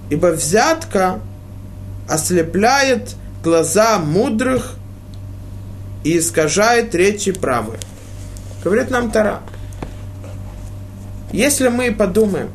ибо 0.10 0.28
взятка 0.28 1.19
ослепляет 2.08 3.15
глаза 3.43 3.99
мудрых 3.99 4.75
и 6.04 6.17
искажает 6.17 6.95
речи 6.95 7.32
правые. 7.32 7.80
Говорит 8.63 8.89
нам 8.89 9.12
Тара. 9.12 9.41
Если 11.32 11.67
мы 11.67 11.91
подумаем, 11.91 12.49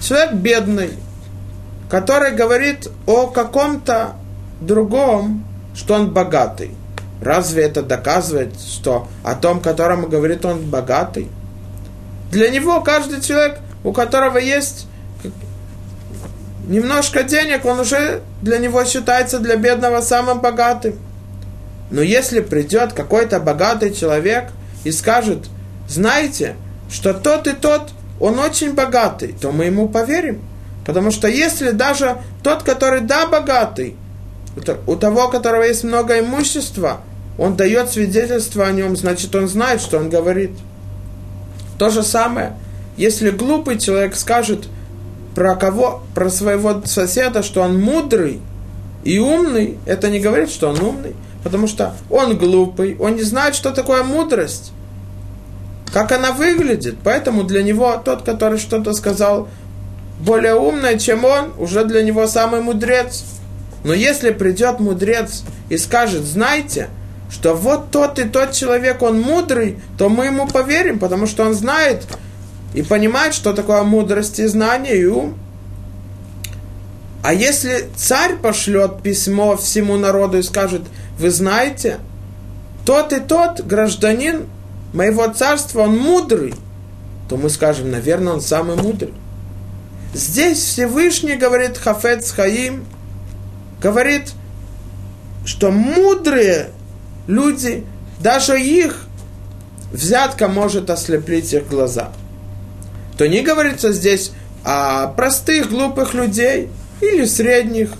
человек 0.00 0.34
бедный, 0.34 0.90
который 1.88 2.32
говорит 2.32 2.88
о 3.06 3.28
каком-то 3.28 4.12
другом, 4.60 5.44
что 5.74 5.94
он 5.94 6.12
богатый. 6.12 6.72
Разве 7.20 7.64
это 7.64 7.82
доказывает, 7.82 8.54
что 8.60 9.08
о 9.24 9.34
том, 9.34 9.60
которому 9.60 10.06
говорит 10.06 10.44
он 10.44 10.70
богатый? 10.70 11.28
Для 12.30 12.50
него 12.50 12.80
каждый 12.80 13.20
человек, 13.20 13.58
у 13.82 13.92
которого 13.92 14.38
есть 14.38 14.86
немножко 16.68 17.22
денег, 17.24 17.64
он 17.64 17.80
уже 17.80 18.22
для 18.42 18.58
него 18.58 18.84
считается 18.84 19.38
для 19.38 19.56
бедного 19.56 20.00
самым 20.00 20.40
богатым. 20.40 20.96
Но 21.90 22.02
если 22.02 22.40
придет 22.40 22.92
какой-то 22.92 23.40
богатый 23.40 23.92
человек 23.92 24.50
и 24.84 24.92
скажет, 24.92 25.48
знаете, 25.88 26.54
что 26.90 27.14
тот 27.14 27.46
и 27.46 27.52
тот, 27.52 27.90
он 28.20 28.38
очень 28.38 28.74
богатый, 28.74 29.34
то 29.40 29.52
мы 29.52 29.66
ему 29.66 29.88
поверим. 29.88 30.42
Потому 30.84 31.10
что 31.10 31.28
если 31.28 31.70
даже 31.70 32.18
тот, 32.42 32.62
который 32.62 33.00
да, 33.00 33.26
богатый, 33.26 33.96
у 34.86 34.96
того, 34.96 35.26
у 35.26 35.28
которого 35.28 35.62
есть 35.62 35.84
много 35.84 36.18
имущества, 36.18 37.00
он 37.38 37.56
дает 37.56 37.90
свидетельство 37.90 38.66
о 38.66 38.72
нем, 38.72 38.96
значит, 38.96 39.34
он 39.34 39.48
знает, 39.48 39.80
что 39.80 39.98
он 39.98 40.10
говорит. 40.10 40.50
То 41.78 41.88
же 41.90 42.02
самое, 42.02 42.56
если 42.96 43.30
глупый 43.30 43.78
человек 43.78 44.16
скажет 44.16 44.68
про 45.34 45.54
кого, 45.54 46.02
про 46.14 46.28
своего 46.28 46.82
соседа, 46.84 47.42
что 47.42 47.62
он 47.62 47.80
мудрый 47.80 48.40
и 49.04 49.18
умный, 49.18 49.78
это 49.86 50.10
не 50.10 50.18
говорит, 50.18 50.50
что 50.50 50.68
он 50.68 50.80
умный, 50.80 51.14
потому 51.44 51.68
что 51.68 51.94
он 52.10 52.36
глупый, 52.36 52.96
он 52.98 53.14
не 53.14 53.22
знает, 53.22 53.54
что 53.54 53.70
такое 53.70 54.02
мудрость 54.02 54.72
как 55.92 56.12
она 56.12 56.32
выглядит. 56.32 56.96
Поэтому 57.02 57.44
для 57.44 57.62
него 57.62 58.00
тот, 58.04 58.22
который 58.22 58.58
что-то 58.58 58.92
сказал 58.92 59.48
более 60.20 60.54
умное, 60.54 60.98
чем 60.98 61.24
он, 61.24 61.52
уже 61.58 61.84
для 61.84 62.02
него 62.02 62.26
самый 62.26 62.60
мудрец. 62.60 63.24
Но 63.84 63.92
если 63.94 64.30
придет 64.30 64.80
мудрец 64.80 65.44
и 65.68 65.78
скажет, 65.78 66.24
знаете, 66.24 66.88
что 67.30 67.54
вот 67.54 67.90
тот 67.90 68.18
и 68.18 68.24
тот 68.24 68.52
человек, 68.52 69.02
он 69.02 69.20
мудрый, 69.20 69.78
то 69.96 70.08
мы 70.08 70.26
ему 70.26 70.46
поверим, 70.46 70.98
потому 70.98 71.26
что 71.26 71.44
он 71.44 71.54
знает 71.54 72.06
и 72.74 72.82
понимает, 72.82 73.34
что 73.34 73.52
такое 73.52 73.82
мудрость 73.82 74.38
и 74.38 74.46
знание 74.46 74.96
и 74.96 75.04
ум. 75.06 75.38
А 77.22 77.34
если 77.34 77.88
царь 77.96 78.36
пошлет 78.36 79.02
письмо 79.02 79.56
всему 79.56 79.96
народу 79.96 80.38
и 80.38 80.42
скажет, 80.42 80.82
вы 81.18 81.30
знаете, 81.30 81.98
тот 82.86 83.12
и 83.12 83.20
тот 83.20 83.60
гражданин 83.60 84.46
моего 84.92 85.26
царства, 85.28 85.82
он 85.82 85.98
мудрый, 85.98 86.54
то 87.28 87.36
мы 87.36 87.50
скажем, 87.50 87.90
наверное, 87.90 88.34
он 88.34 88.40
самый 88.40 88.76
мудрый. 88.76 89.12
Здесь 90.14 90.58
Всевышний 90.58 91.36
говорит 91.36 91.76
Хафец 91.76 92.30
Хаим, 92.30 92.86
говорит, 93.82 94.32
что 95.44 95.70
мудрые 95.70 96.70
люди, 97.28 97.84
даже 98.18 98.60
их 98.60 99.04
взятка 99.92 100.48
может 100.48 100.90
ослепить 100.90 101.52
их 101.52 101.68
глаза. 101.68 102.10
То 103.16 103.28
не 103.28 103.42
говорится 103.42 103.92
здесь 103.92 104.32
о 104.64 105.08
простых, 105.08 105.70
глупых 105.70 106.14
людей 106.14 106.68
или 107.00 107.24
средних. 107.24 107.90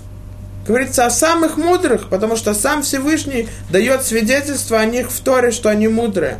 Говорится 0.67 1.07
о 1.07 1.11
самых 1.11 1.57
мудрых, 1.57 2.09
потому 2.09 2.37
что 2.37 2.53
сам 2.53 2.83
Всевышний 2.83 3.49
дает 3.71 4.03
свидетельство 4.03 4.79
о 4.79 4.85
них 4.85 5.11
в 5.11 5.21
Торе, 5.21 5.51
что 5.51 5.71
они 5.71 5.89
мудрые. 5.89 6.39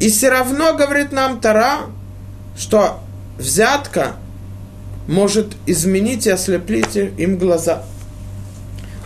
И 0.00 0.10
все 0.10 0.30
равно, 0.30 0.74
говорит 0.74 1.12
нам 1.12 1.40
Тара, 1.40 1.86
что 2.56 3.00
взятка 3.38 4.16
может 5.06 5.56
изменить 5.66 6.26
и 6.26 6.30
ослепить 6.30 6.96
им 6.96 7.38
глаза. 7.38 7.84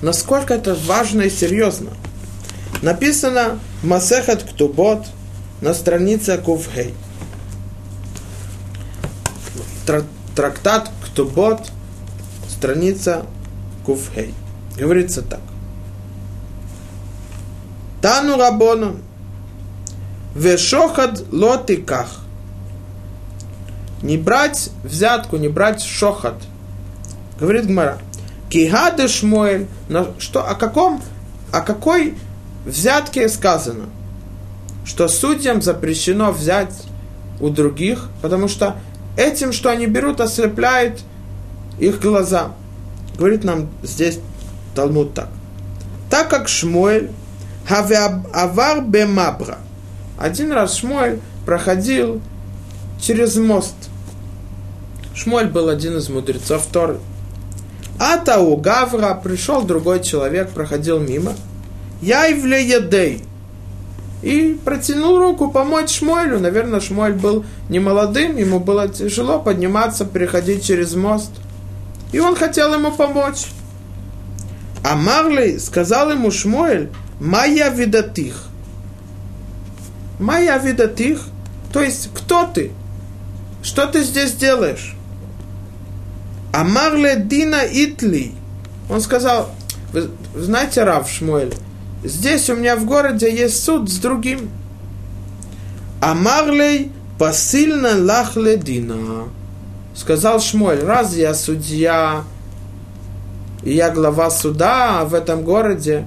Насколько 0.00 0.54
это 0.54 0.74
важно 0.74 1.22
и 1.22 1.30
серьезно. 1.30 1.90
Написано 2.82 3.60
Масехат 3.84 4.42
Ктубот 4.42 5.06
на 5.60 5.72
странице 5.72 6.36
Кувхей. 6.36 6.94
Трактат 10.34 10.90
Ктубот, 11.04 11.70
страница 12.48 13.24
Кувхей. 13.86 14.34
Говорится 14.76 15.22
так. 15.22 15.40
Тану 18.00 18.36
Рабону 18.36 18.96
Вешохад 20.34 21.22
лотиках. 21.30 22.18
Не 24.02 24.16
брать 24.16 24.70
взятку, 24.82 25.36
не 25.36 25.48
брать 25.48 25.82
шохад. 25.82 26.34
Говорит 27.38 27.66
Гмара. 27.66 27.98
Кигады 28.50 29.06
Шмуэль. 29.06 29.68
Что, 30.18 30.44
о 30.48 30.56
каком, 30.56 31.00
о 31.52 31.60
какой 31.60 32.16
взятке 32.64 33.28
сказано? 33.28 33.86
Что 34.84 35.08
судьям 35.08 35.62
запрещено 35.62 36.32
взять 36.32 36.74
у 37.40 37.48
других, 37.48 38.08
потому 38.20 38.48
что 38.48 38.76
этим, 39.16 39.52
что 39.52 39.70
они 39.70 39.86
берут, 39.86 40.20
ослепляет 40.20 41.00
их 41.78 42.00
глаза. 42.00 42.52
Говорит 43.16 43.44
нам 43.44 43.68
здесь 43.82 44.18
Талмуд 44.74 45.14
так. 45.14 45.28
Так 46.10 46.28
как 46.28 46.48
Шмуэль 46.48 47.10
авар 47.68 48.82
бемабра– 48.82 49.58
один 50.22 50.52
раз 50.52 50.76
Шмуэль 50.76 51.20
проходил 51.44 52.20
через 53.00 53.36
мост. 53.36 53.74
Шмуэль 55.16 55.48
был 55.48 55.68
один 55.68 55.96
из 55.96 56.08
мудрецов 56.08 56.66
Торы. 56.66 57.00
А 57.98 58.18
Тау 58.18 58.56
Гавра 58.56 59.14
пришел 59.14 59.62
другой 59.62 60.00
человек, 60.00 60.50
проходил 60.50 61.00
мимо. 61.00 61.34
Я 62.02 62.26
и 62.26 62.34
едей. 62.34 63.24
И 64.22 64.58
протянул 64.64 65.18
руку 65.18 65.50
помочь 65.50 65.98
Шмуэлю. 65.98 66.38
Наверное, 66.38 66.80
Шмуэль 66.80 67.14
был 67.14 67.44
не 67.70 67.78
молодым, 67.78 68.36
ему 68.36 68.60
было 68.60 68.88
тяжело 68.88 69.38
подниматься, 69.38 70.04
переходить 70.04 70.64
через 70.64 70.94
мост. 70.94 71.30
И 72.12 72.18
он 72.18 72.36
хотел 72.36 72.74
ему 72.74 72.92
помочь. 72.92 73.46
А 74.84 74.96
Марли 74.96 75.56
сказал 75.56 76.10
ему 76.10 76.30
Шмуэль, 76.30 76.90
«Моя 77.20 77.68
видатых, 77.70 78.48
Моя 80.22 80.56
видатых, 80.58 81.20
то 81.72 81.82
есть 81.82 82.10
кто 82.14 82.46
ты? 82.46 82.70
Что 83.62 83.86
ты 83.86 84.04
здесь 84.04 84.32
делаешь? 84.34 84.94
Амарле 86.52 87.16
Дина 87.16 87.62
Итли. 87.68 88.32
Он 88.88 89.00
сказал, 89.00 89.50
вы 89.92 90.10
знаете, 90.36 90.84
Рав 90.84 91.10
Шмуэль, 91.10 91.54
здесь 92.04 92.48
у 92.50 92.56
меня 92.56 92.76
в 92.76 92.84
городе 92.84 93.32
есть 93.34 93.62
суд 93.62 93.90
с 93.90 93.98
другим. 93.98 94.50
Амарлей 96.00 96.90
посильно 97.18 97.96
лахле 97.96 98.56
Дина. 98.56 99.28
Сказал 99.94 100.40
Шмуэль, 100.40 100.84
раз 100.84 101.14
я 101.14 101.34
судья, 101.34 102.24
и 103.62 103.74
я 103.74 103.90
глава 103.90 104.30
суда 104.30 105.04
в 105.04 105.14
этом 105.14 105.44
городе, 105.44 106.06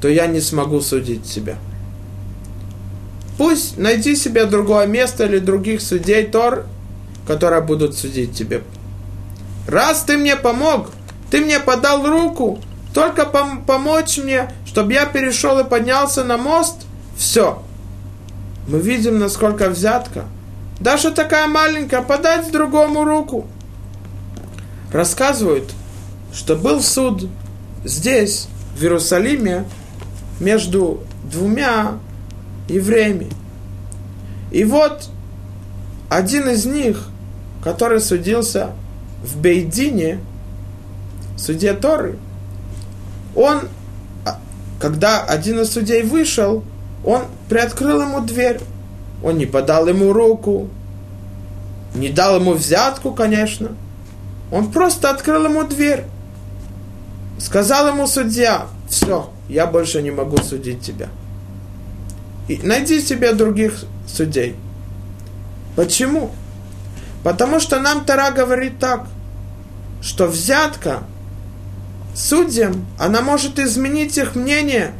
то 0.00 0.08
я 0.08 0.26
не 0.26 0.40
смогу 0.40 0.80
судить 0.80 1.24
тебя. 1.24 1.56
Пусть 3.36 3.78
найди 3.78 4.14
себе 4.14 4.44
другое 4.44 4.86
место 4.86 5.24
или 5.24 5.38
других 5.38 5.80
судей 5.80 6.26
Тор, 6.26 6.66
которые 7.26 7.62
будут 7.62 7.96
судить 7.96 8.34
тебе. 8.34 8.62
Раз 9.66 10.02
ты 10.02 10.16
мне 10.16 10.36
помог, 10.36 10.90
ты 11.30 11.40
мне 11.40 11.60
подал 11.60 12.06
руку, 12.06 12.60
только 12.94 13.22
пом- 13.22 13.64
помочь 13.64 14.18
мне, 14.18 14.50
чтобы 14.68 14.92
я 14.92 15.06
перешел 15.06 15.58
и 15.58 15.64
поднялся 15.64 16.24
на 16.24 16.36
мост, 16.36 16.84
все. 17.16 17.62
Мы 18.68 18.80
видим, 18.80 19.18
насколько 19.18 19.70
взятка. 19.70 20.26
Даже 20.78 21.10
такая 21.10 21.46
маленькая, 21.46 22.02
подать 22.02 22.52
другому 22.52 23.04
руку. 23.04 23.46
Рассказывают, 24.92 25.72
что 26.34 26.54
был 26.54 26.82
суд 26.82 27.30
здесь, 27.82 28.48
в 28.76 28.82
Иерусалиме, 28.82 29.64
между 30.38 31.00
двумя 31.24 31.98
евреями. 32.68 33.30
И 34.52 34.64
вот 34.64 35.08
один 36.10 36.50
из 36.50 36.66
них, 36.66 37.08
который 37.64 38.00
судился 38.00 38.72
в 39.22 39.40
Бейдине, 39.40 40.20
суде 41.38 41.72
Торы, 41.72 42.18
он, 43.34 43.62
когда 44.80 45.22
один 45.22 45.60
из 45.60 45.72
судей 45.72 46.02
вышел, 46.02 46.62
он 47.04 47.22
приоткрыл 47.48 48.02
ему 48.02 48.20
дверь. 48.20 48.60
Он 49.22 49.36
не 49.36 49.46
подал 49.46 49.88
ему 49.88 50.12
руку, 50.12 50.68
не 51.94 52.08
дал 52.08 52.36
ему 52.36 52.52
взятку, 52.52 53.12
конечно. 53.12 53.70
Он 54.52 54.70
просто 54.70 55.10
открыл 55.10 55.46
ему 55.46 55.64
дверь. 55.64 56.04
Сказал 57.38 57.88
ему 57.88 58.06
судья, 58.06 58.66
все, 58.88 59.30
я 59.48 59.66
больше 59.66 60.02
не 60.02 60.10
могу 60.10 60.38
судить 60.38 60.80
тебя. 60.80 61.08
И 62.48 62.58
найди 62.62 63.00
себе 63.00 63.32
других 63.32 63.84
судей. 64.06 64.56
Почему? 65.76 66.30
Потому 67.22 67.60
что 67.60 67.80
нам 67.80 68.04
Тара 68.04 68.30
говорит 68.30 68.78
так, 68.78 69.06
что 70.00 70.26
взятка 70.26 71.02
судьям, 72.18 72.86
она 72.98 73.22
может 73.22 73.58
изменить 73.58 74.18
их 74.18 74.34
мнение 74.34 74.92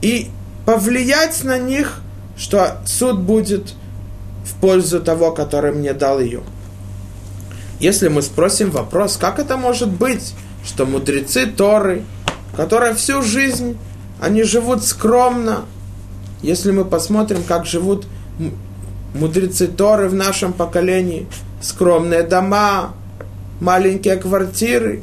и 0.00 0.30
повлиять 0.64 1.44
на 1.44 1.58
них, 1.58 2.00
что 2.36 2.78
суд 2.86 3.20
будет 3.20 3.74
в 4.44 4.54
пользу 4.60 5.00
того, 5.00 5.32
который 5.32 5.72
мне 5.72 5.92
дал 5.92 6.18
ее. 6.18 6.42
Если 7.78 8.08
мы 8.08 8.22
спросим 8.22 8.70
вопрос, 8.70 9.16
как 9.16 9.38
это 9.38 9.56
может 9.56 9.90
быть, 9.90 10.34
что 10.64 10.86
мудрецы 10.86 11.46
Торы, 11.46 12.04
которые 12.56 12.94
всю 12.94 13.22
жизнь, 13.22 13.76
они 14.20 14.44
живут 14.44 14.84
скромно, 14.84 15.64
если 16.42 16.70
мы 16.72 16.84
посмотрим, 16.84 17.42
как 17.42 17.66
живут 17.66 18.06
мудрецы 19.14 19.66
Торы 19.66 20.08
в 20.08 20.14
нашем 20.14 20.52
поколении, 20.52 21.26
скромные 21.60 22.22
дома, 22.22 22.94
маленькие 23.60 24.16
квартиры, 24.16 25.02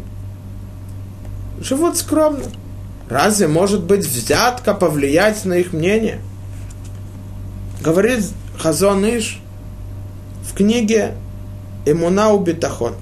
живут 1.61 1.97
скромно. 1.97 2.45
Разве 3.09 3.47
может 3.47 3.83
быть 3.83 4.05
взятка 4.05 4.73
повлиять 4.73 5.45
на 5.45 5.55
их 5.55 5.73
мнение? 5.73 6.19
Говорит 7.81 8.25
Хазон 8.57 9.05
Иш 9.05 9.41
в 10.43 10.53
книге 10.53 11.15
Эмуна 11.85 12.31
Убитахон. 12.31 12.95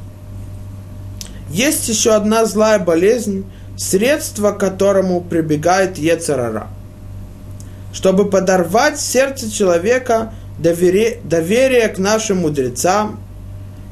Есть 1.50 1.88
еще 1.90 2.14
одна 2.14 2.46
злая 2.46 2.80
болезнь, 2.80 3.46
средство 3.78 4.52
которому 4.52 5.22
прибегает 5.22 5.98
Ецарара– 5.98 6.68
чтобы 7.98 8.30
подорвать 8.30 9.00
сердце 9.00 9.52
человека 9.52 10.32
доверие, 10.60 11.20
доверие 11.24 11.88
к 11.88 11.98
нашим 11.98 12.42
мудрецам. 12.42 13.20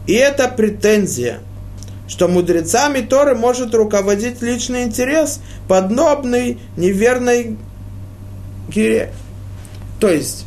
И 0.06 0.14
это 0.14 0.48
претензия, 0.48 1.40
что 2.08 2.28
мудрецами 2.28 3.02
Торы 3.02 3.36
может 3.36 3.74
руководить 3.74 4.42
личный 4.42 4.84
интерес, 4.84 5.40
подобный 5.68 6.60
неверной 6.78 7.58
гире. 8.70 9.12
То 10.00 10.10
есть, 10.10 10.46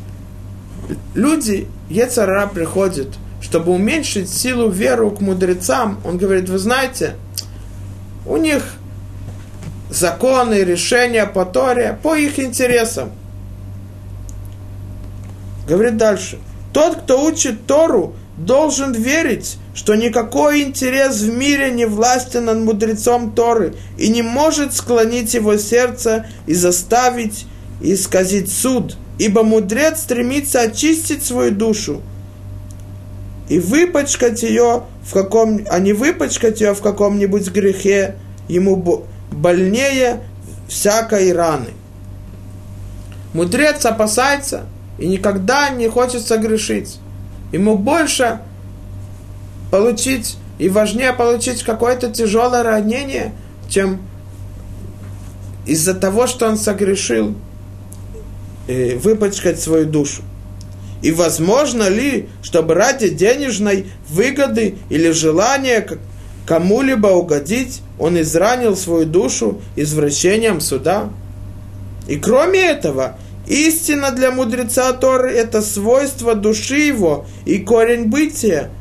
люди, 1.13 1.67
Ецара 1.89 2.47
приходит, 2.47 3.09
чтобы 3.41 3.71
уменьшить 3.71 4.29
силу 4.29 4.69
веру 4.69 5.11
к 5.11 5.21
мудрецам. 5.21 5.99
Он 6.05 6.17
говорит, 6.17 6.49
вы 6.49 6.59
знаете, 6.59 7.15
у 8.25 8.37
них 8.37 8.63
законы, 9.89 10.63
решения 10.63 11.25
по 11.25 11.45
Торе, 11.45 11.97
по 12.01 12.15
их 12.15 12.39
интересам. 12.39 13.11
Говорит 15.67 15.97
дальше. 15.97 16.39
Тот, 16.73 17.01
кто 17.01 17.23
учит 17.25 17.65
Тору, 17.65 18.13
должен 18.37 18.91
верить, 18.93 19.57
что 19.79 19.95
никакой 19.95 20.63
интерес 20.63 21.21
в 21.21 21.33
мире 21.33 21.71
не 21.71 21.85
властен 21.85 22.43
над 22.43 22.57
мудрецом 22.57 23.31
Торы 23.31 23.75
и 23.97 24.09
не 24.09 24.21
может 24.21 24.73
склонить 24.73 25.33
его 25.33 25.55
сердце 25.55 26.25
и 26.47 26.53
заставить 26.53 27.45
исказить 27.79 28.51
суд, 28.51 28.97
ибо 29.19 29.43
мудрец 29.43 30.01
стремится 30.01 30.59
очистить 30.59 31.23
свою 31.23 31.51
душу 31.51 32.01
и 33.47 33.57
выпачкать 33.57 34.43
ее 34.43 34.83
в 35.01 35.13
каком, 35.13 35.61
а 35.69 35.79
не 35.79 35.93
выпачкать 35.93 36.59
ее 36.59 36.73
в 36.73 36.81
каком-нибудь 36.81 37.49
грехе, 37.49 38.15
ему 38.49 39.05
больнее 39.31 40.19
всякой 40.67 41.31
раны. 41.31 41.69
Мудрец 43.31 43.85
опасается 43.85 44.65
и 44.97 45.07
никогда 45.07 45.69
не 45.69 45.87
хочет 45.87 46.27
согрешить. 46.27 46.99
Ему 47.53 47.77
больше 47.77 48.41
получить 49.71 50.37
и 50.57 50.69
важнее 50.69 51.13
получить 51.13 51.63
какое-то 51.63 52.11
тяжелое 52.11 52.63
ранение, 52.63 53.33
чем 53.69 54.01
из-за 55.65 55.93
того, 55.93 56.27
что 56.27 56.47
он 56.47 56.57
согрешил, 56.57 57.35
э, 58.67 58.97
выпачкать 58.97 59.59
свою 59.59 59.85
душу. 59.85 60.23
И 61.01 61.11
возможно 61.11 61.87
ли, 61.87 62.27
чтобы 62.41 62.73
ради 62.73 63.09
денежной 63.09 63.85
выгоды 64.09 64.75
или 64.89 65.11
желания 65.11 65.87
кому-либо 66.45 67.07
угодить, 67.07 67.81
он 67.97 68.19
изранил 68.19 68.75
свою 68.75 69.05
душу 69.05 69.61
извращением 69.75 70.59
суда? 70.59 71.09
И 72.07 72.17
кроме 72.17 72.59
этого, 72.59 73.17
истина 73.47 74.11
для 74.11 74.31
мудреца 74.31 74.91
Торы– 74.93 75.31
это 75.33 75.61
свойство 75.61 76.35
души 76.35 76.79
его 76.79 77.27
и 77.45 77.59
корень 77.59 78.05
бытия, 78.05 78.71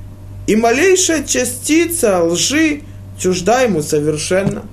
и 0.49 0.57
малейшая 0.57 1.23
частица 1.23 2.25
лжи 2.25 2.83
чужда 3.17 3.61
ему 3.61 3.83
совершенно. 3.83 4.65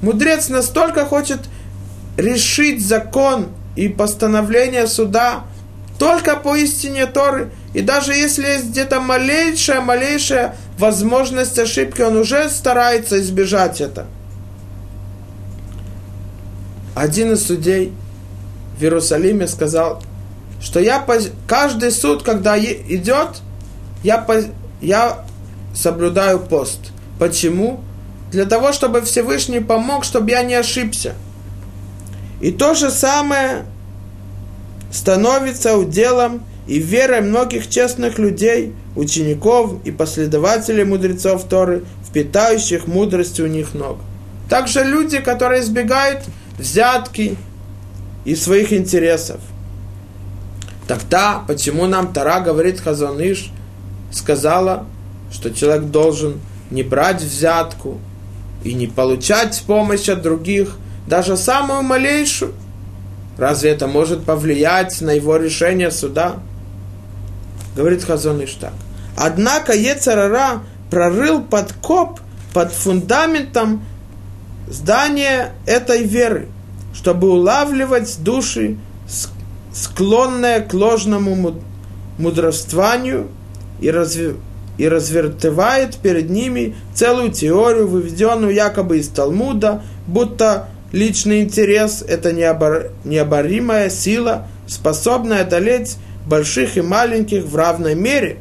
Мудрец 0.00 0.48
настолько 0.48 1.04
хочет 1.04 1.40
решить 2.16 2.86
закон 2.86 3.48
и 3.74 3.88
постановление 3.88 4.86
суда– 4.86 5.46
только 5.98 6.36
по 6.36 6.56
истине 6.56 7.06
Торы. 7.06 7.50
И 7.72 7.80
даже 7.80 8.14
если 8.14 8.46
есть 8.46 8.70
где-то 8.70 9.00
малейшая, 9.00 9.80
малейшая 9.80 10.56
возможность 10.78 11.58
ошибки, 11.58 12.02
он 12.02 12.16
уже 12.16 12.50
старается 12.50 13.20
избежать 13.20 13.80
это. 13.80 14.06
Один 16.94 17.32
из 17.32 17.46
судей 17.46 17.92
в 18.78 18.82
Иерусалиме 18.82 19.46
сказал, 19.48 20.02
что 20.60 20.80
я 20.80 21.04
каждый 21.46 21.90
суд, 21.90 22.22
когда 22.22 22.58
идет, 22.58 23.40
я, 24.02 24.18
я 24.84 25.24
соблюдаю 25.74 26.38
пост. 26.38 26.78
Почему? 27.18 27.80
Для 28.30 28.44
того, 28.44 28.72
чтобы 28.72 29.00
Всевышний 29.02 29.60
помог, 29.60 30.04
чтобы 30.04 30.30
я 30.30 30.42
не 30.42 30.54
ошибся. 30.54 31.14
И 32.40 32.50
то 32.50 32.74
же 32.74 32.90
самое 32.90 33.64
становится 34.92 35.76
уделом 35.76 36.42
и 36.66 36.78
верой 36.78 37.20
многих 37.20 37.68
честных 37.68 38.18
людей, 38.18 38.74
учеников 38.96 39.74
и 39.84 39.90
последователей 39.90 40.84
мудрецов 40.84 41.44
Торы, 41.44 41.84
впитающих 42.08 42.86
мудрость 42.86 43.40
у 43.40 43.46
них 43.46 43.74
ног. 43.74 43.98
Также 44.48 44.84
люди, 44.84 45.20
которые 45.20 45.62
избегают 45.62 46.22
взятки 46.58 47.36
и 48.24 48.34
своих 48.34 48.72
интересов. 48.72 49.40
Тогда, 50.86 51.42
почему 51.46 51.86
нам 51.86 52.12
Тара 52.12 52.40
говорит 52.40 52.80
Хазаныш, 52.80 53.50
сказала, 54.14 54.86
что 55.30 55.50
человек 55.50 55.86
должен 55.90 56.40
не 56.70 56.82
брать 56.82 57.22
взятку 57.22 57.98
и 58.62 58.74
не 58.74 58.86
получать 58.86 59.62
помощь 59.66 60.08
от 60.08 60.22
других, 60.22 60.76
даже 61.06 61.36
самую 61.36 61.82
малейшую, 61.82 62.54
Разве 63.36 63.70
это 63.70 63.86
может 63.86 64.24
повлиять 64.24 65.00
на 65.00 65.10
его 65.10 65.36
решение 65.36 65.90
суда? 65.90 66.36
Говорит 67.76 68.04
Хазон 68.04 68.44
Иштак. 68.44 68.72
Однако 69.16 69.72
Ецарара 69.72 70.62
прорыл 70.90 71.42
подкоп 71.42 72.20
под 72.52 72.72
фундаментом 72.72 73.84
здания 74.68 75.52
этой 75.66 76.04
веры, 76.04 76.48
чтобы 76.94 77.28
улавливать 77.28 78.22
души, 78.22 78.76
склонные 79.72 80.60
к 80.60 80.72
ложному 80.72 81.56
мудрствованию 82.18 83.28
и, 83.80 83.90
разве, 83.90 84.34
и 84.78 84.88
развертывает 84.88 85.96
перед 85.96 86.30
ними 86.30 86.74
целую 86.94 87.30
теорию, 87.30 87.88
выведенную 87.88 88.52
якобы 88.52 88.98
из 88.98 89.08
Талмуда, 89.08 89.82
будто 90.06 90.68
Личный 90.94 91.42
интерес– 91.42 92.04
это 92.08 92.32
необор... 92.32 92.92
необоримая 93.02 93.90
сила, 93.90 94.46
способная 94.68 95.40
одолеть 95.40 95.96
больших 96.24 96.76
и 96.76 96.82
маленьких 96.82 97.42
в 97.42 97.56
равной 97.56 97.96
мере. 97.96 98.36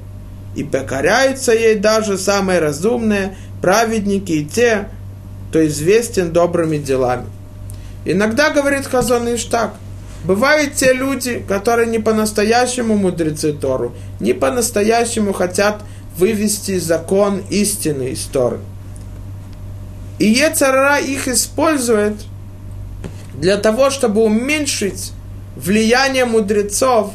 И 0.56 0.64
покоряются 0.64 1.52
ей 1.52 1.74
даже 1.74 2.20
самые 2.20 2.60
разумные 2.60 3.36
праведники 3.60 4.34
и 4.34 4.46
те, 4.46 4.90
кто 5.50 5.66
известен 5.66 6.32
добрыми 6.32 6.78
делами. 6.78 7.26
Иногда, 8.06 8.52
говорит 8.52 8.86
Хазон 8.86 9.34
Иштак, 9.34 9.74
бывают 10.24 10.76
те 10.76 10.94
люди, 10.94 11.44
которые 11.48 11.88
не 11.88 12.00
по-настоящему 12.00 12.96
мудрецы 12.96 13.54
Тору, 13.54 13.94
не 14.20 14.34
по-настоящему 14.34 15.34
хотят 15.34 15.84
вывести 16.18 16.78
закон 16.80 17.42
истины 17.50 18.10
из 18.10 18.24
Торы. 18.26 18.60
И 20.20 20.26
Ецарара 20.26 21.00
их 21.00 21.28
использует– 21.28 22.16
для 23.34 23.58
того, 23.58 23.90
чтобы 23.90 24.24
уменьшить 24.24 25.12
влияние 25.56 26.26
мудрецов, 26.26 27.12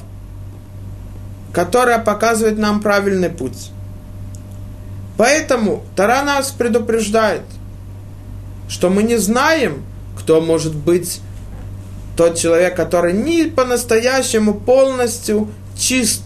которое 1.52 1.98
показывает 1.98 2.58
нам 2.58 2.80
правильный 2.80 3.30
путь. 3.30 3.70
Поэтому 5.16 5.82
Тара 5.96 6.22
нас 6.22 6.50
предупреждает, 6.50 7.42
что 8.68 8.90
мы 8.90 9.02
не 9.02 9.16
знаем, 9.16 9.82
кто 10.18 10.40
может 10.40 10.74
быть 10.74 11.20
тот 12.18 12.36
человек, 12.36 12.74
который 12.74 13.12
не 13.12 13.44
по-настоящему 13.44 14.52
полностью 14.52 15.48
чист. 15.78 16.24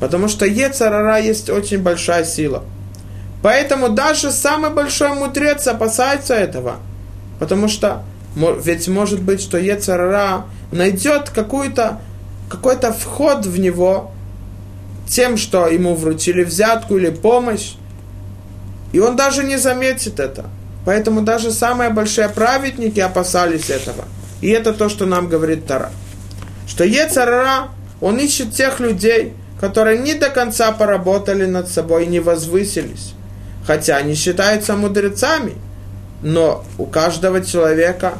Потому 0.00 0.26
что 0.26 0.44
Ецарара 0.44 1.20
есть 1.20 1.48
очень 1.48 1.78
большая 1.78 2.24
сила. 2.24 2.64
Поэтому 3.40 3.88
даже 3.88 4.32
самый 4.32 4.70
большой 4.70 5.10
мудрец 5.10 5.68
опасается 5.68 6.34
этого. 6.34 6.78
Потому 7.38 7.68
что 7.68 8.02
ведь 8.34 8.88
может 8.88 9.22
быть, 9.22 9.40
что 9.40 9.58
Ецарара 9.58 10.46
найдет 10.72 11.30
какой-то 11.30 12.00
какой-то 12.48 12.92
вход 12.92 13.46
в 13.46 13.60
него 13.60 14.10
тем, 15.06 15.36
что 15.36 15.68
ему 15.68 15.94
вручили 15.94 16.42
взятку 16.42 16.96
или 16.96 17.10
помощь, 17.10 17.74
и 18.90 18.98
он 18.98 19.14
даже 19.14 19.44
не 19.44 19.56
заметит 19.56 20.18
это. 20.18 20.46
Поэтому 20.84 21.20
даже 21.20 21.52
самые 21.52 21.90
большие 21.90 22.28
праведники 22.28 22.98
опасались 22.98 23.70
этого. 23.70 24.04
И 24.42 24.48
это 24.48 24.74
то, 24.74 24.90
что 24.90 25.06
нам 25.06 25.28
говорит 25.28 25.66
Тара. 25.66 25.90
Что 26.66 26.84
Ецарара, 26.84 27.68
он 28.00 28.18
ищет 28.18 28.52
тех 28.52 28.78
людей, 28.80 29.32
которые 29.60 29.98
не 29.98 30.14
до 30.14 30.28
конца 30.28 30.72
поработали 30.72 31.46
над 31.46 31.68
собой 31.68 32.04
и 32.04 32.08
не 32.08 32.20
возвысились. 32.20 33.14
Хотя 33.66 33.96
они 33.96 34.14
считаются 34.14 34.76
мудрецами– 34.76 35.54
но 36.22 36.64
у 36.78 36.86
каждого 36.86 37.44
человека 37.44 38.14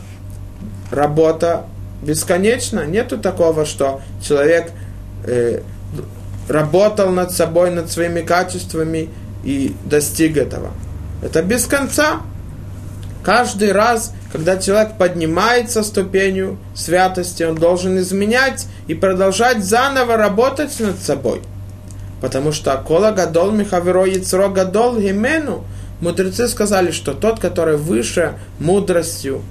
работа 0.91 1.65
бесконечна. 2.03 2.85
Нету 2.85 3.17
такого, 3.17 3.65
что 3.65 4.01
человек 4.21 4.73
э, 5.25 5.61
работал 6.49 7.11
над 7.11 7.31
собой, 7.31 7.71
над 7.71 7.91
своими 7.91 8.21
качествами 8.21 9.09
и 9.45 9.75
достиг 9.85 10.37
этого. 10.37 10.73
Это 11.23 11.43
без 11.43 11.67
конца. 11.67 12.21
Каждый 13.23 13.71
раз, 13.71 14.13
когда 14.33 14.57
человек 14.57 14.97
поднимается 14.97 15.83
ступенью 15.83 16.59
святости, 16.75 17.43
он 17.43 17.55
должен 17.55 17.99
изменять 17.99 18.67
и 18.87 18.95
продолжать 18.95 19.63
заново 19.63 20.17
работать 20.17 20.81
над 20.81 20.99
собой. 20.99 21.43
Потому 22.23 22.53
что 22.53 22.75
Кола 22.79 23.11
Гадол 23.11 23.51
Михаверо 23.51 24.07
Яцро 24.07 24.49
Гадол 24.49 24.99
Гимену 24.99 25.65
мудрецы 26.01 26.49
сказали, 26.49 26.93
что 26.93 27.13
тот, 27.13 27.41
который 27.41 27.77
выше 27.77 28.35
мудростью, 28.59 29.43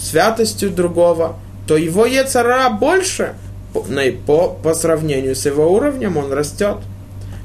святостью 0.00 0.70
другого, 0.70 1.36
то 1.68 1.76
его 1.76 2.06
Ецара 2.06 2.70
больше 2.70 3.34
по, 3.72 3.84
по, 4.26 4.48
по 4.48 4.74
сравнению 4.74 5.36
с 5.36 5.46
его 5.46 5.72
уровнем 5.72 6.16
он 6.16 6.32
растет. 6.32 6.78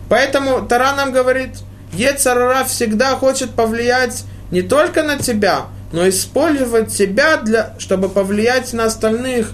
Поэтому 0.09 0.65
Тара 0.65 0.95
нам 0.95 1.11
говорит, 1.11 1.51
Ецарара 1.93 2.63
всегда 2.63 3.15
хочет 3.15 3.51
повлиять 3.51 4.23
не 4.51 4.61
только 4.61 5.03
на 5.03 5.17
тебя, 5.17 5.67
но 5.91 6.07
использовать 6.07 6.93
тебя, 6.93 7.37
для, 7.37 7.75
чтобы 7.79 8.09
повлиять 8.09 8.73
на 8.73 8.85
остальных 8.85 9.51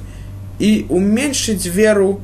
и 0.60 0.86
уменьшить 0.90 1.66
веру 1.66 2.22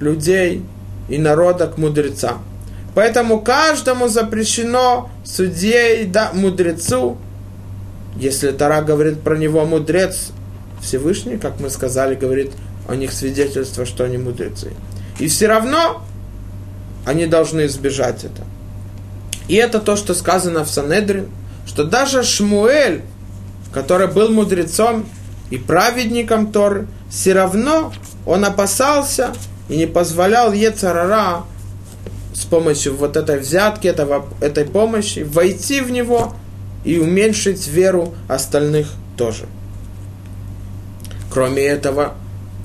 людей 0.00 0.62
и 1.08 1.18
народа 1.18 1.66
к 1.66 1.78
мудрецам. 1.78 2.42
Поэтому 2.94 3.40
каждому 3.40 4.08
запрещено 4.08 5.10
судье 5.24 6.02
и 6.02 6.06
да, 6.06 6.30
мудрецу, 6.32 7.18
если 8.16 8.52
Тара 8.52 8.82
говорит 8.82 9.22
про 9.22 9.36
него 9.36 9.64
мудрец, 9.64 10.30
Всевышний, 10.80 11.38
как 11.38 11.60
мы 11.60 11.70
сказали, 11.70 12.14
говорит 12.14 12.52
о 12.88 12.94
них 12.94 13.12
свидетельство, 13.12 13.86
что 13.86 14.04
они 14.04 14.18
мудрецы. 14.18 14.72
И 15.18 15.28
все 15.28 15.48
равно 15.48 16.02
они 17.04 17.26
должны 17.26 17.66
избежать 17.66 18.24
это. 18.24 18.44
И 19.48 19.54
это 19.54 19.80
то, 19.80 19.96
что 19.96 20.14
сказано 20.14 20.64
в 20.64 20.70
Санедрин, 20.70 21.28
что 21.66 21.84
даже 21.84 22.22
Шмуэль, 22.22 23.02
который 23.72 24.06
был 24.06 24.30
мудрецом 24.30 25.06
и 25.50 25.58
праведником 25.58 26.52
Торы, 26.52 26.86
все 27.10 27.32
равно 27.32 27.92
он 28.26 28.44
опасался 28.44 29.32
и 29.68 29.76
не 29.76 29.86
позволял 29.86 30.52
Ецарара 30.52 31.44
с 32.32 32.44
помощью 32.44 32.96
вот 32.96 33.16
этой 33.16 33.38
взятки, 33.38 33.86
этого, 33.86 34.26
этой 34.40 34.64
помощи 34.64 35.20
войти 35.20 35.80
в 35.80 35.90
него 35.90 36.34
и 36.84 36.98
уменьшить 36.98 37.66
веру 37.68 38.14
остальных 38.28 38.88
тоже. 39.16 39.46
Кроме 41.32 41.62
этого, 41.62 42.14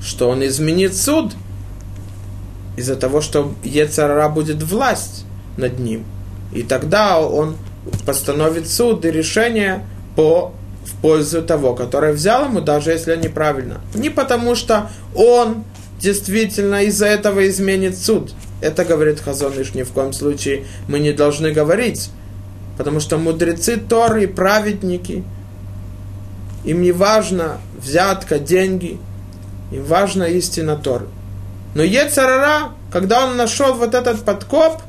что 0.02 0.28
он 0.28 0.44
изменит 0.44 0.96
суд 0.96 1.32
из-за 2.76 2.96
того, 2.96 3.20
что 3.20 3.54
Ецарара 3.62 4.28
будет 4.28 4.62
власть 4.62 5.24
над 5.56 5.78
ним. 5.78 6.04
И 6.52 6.62
тогда 6.62 7.20
он 7.20 7.56
постановит 8.06 8.68
суд 8.68 9.04
и 9.04 9.10
решение 9.10 9.86
по, 10.16 10.52
в 10.84 11.00
пользу 11.00 11.42
того, 11.42 11.74
который 11.74 12.12
взял 12.12 12.46
ему, 12.46 12.60
даже 12.60 12.90
если 12.90 13.16
неправильно. 13.16 13.80
Не 13.94 14.10
потому, 14.10 14.54
что 14.54 14.90
он 15.14 15.64
действительно 15.98 16.84
из-за 16.84 17.06
этого 17.06 17.48
изменит 17.48 17.96
суд. 17.96 18.32
Это 18.60 18.84
говорит 18.84 19.20
Хазоныш, 19.20 19.74
ни 19.74 19.82
в 19.82 19.92
коем 19.92 20.12
случае 20.12 20.64
мы 20.88 20.98
не 20.98 21.12
должны 21.12 21.52
говорить. 21.52 22.10
Потому 22.76 23.00
что 23.00 23.18
мудрецы 23.18 23.76
Торы 23.76 24.26
праведники, 24.26 25.22
им 26.64 26.82
не 26.82 26.92
важно 26.92 27.58
взятка, 27.78 28.38
деньги, 28.38 28.98
им 29.70 29.84
важна 29.84 30.26
истина 30.28 30.76
Торы. 30.76 31.06
Но 31.74 31.82
Ецарара, 31.82 32.72
когда 32.90 33.26
он 33.26 33.36
нашел 33.36 33.74
вот 33.74 33.94
этот 33.94 34.24
подкоп, 34.24 34.80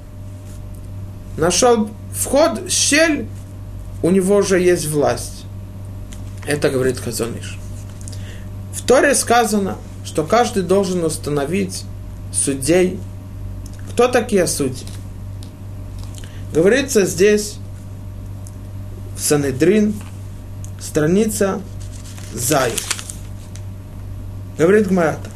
нашел 1.37 1.89
вход, 2.21 2.71
щель, 2.71 3.27
у 4.03 4.11
него 4.11 4.37
уже 4.37 4.59
есть 4.59 4.87
власть. 4.87 5.45
Это 6.45 6.69
говорит 6.69 6.99
Хазоныш. 6.99 7.57
В 8.73 8.81
Торе 8.83 9.15
сказано, 9.15 9.77
что 10.05 10.23
каждый 10.23 10.63
должен 10.63 11.03
установить 11.03 11.83
судей. 12.31 12.99
Кто 13.91 14.07
такие 14.07 14.47
судьи? 14.47 14.85
Говорится 16.53 17.05
здесь 17.05 17.55
Санедрин, 19.17 19.93
страница 20.79 21.61
Зай. 22.33 22.73
Говорит 24.57 24.87
Гмарата. 24.87 25.29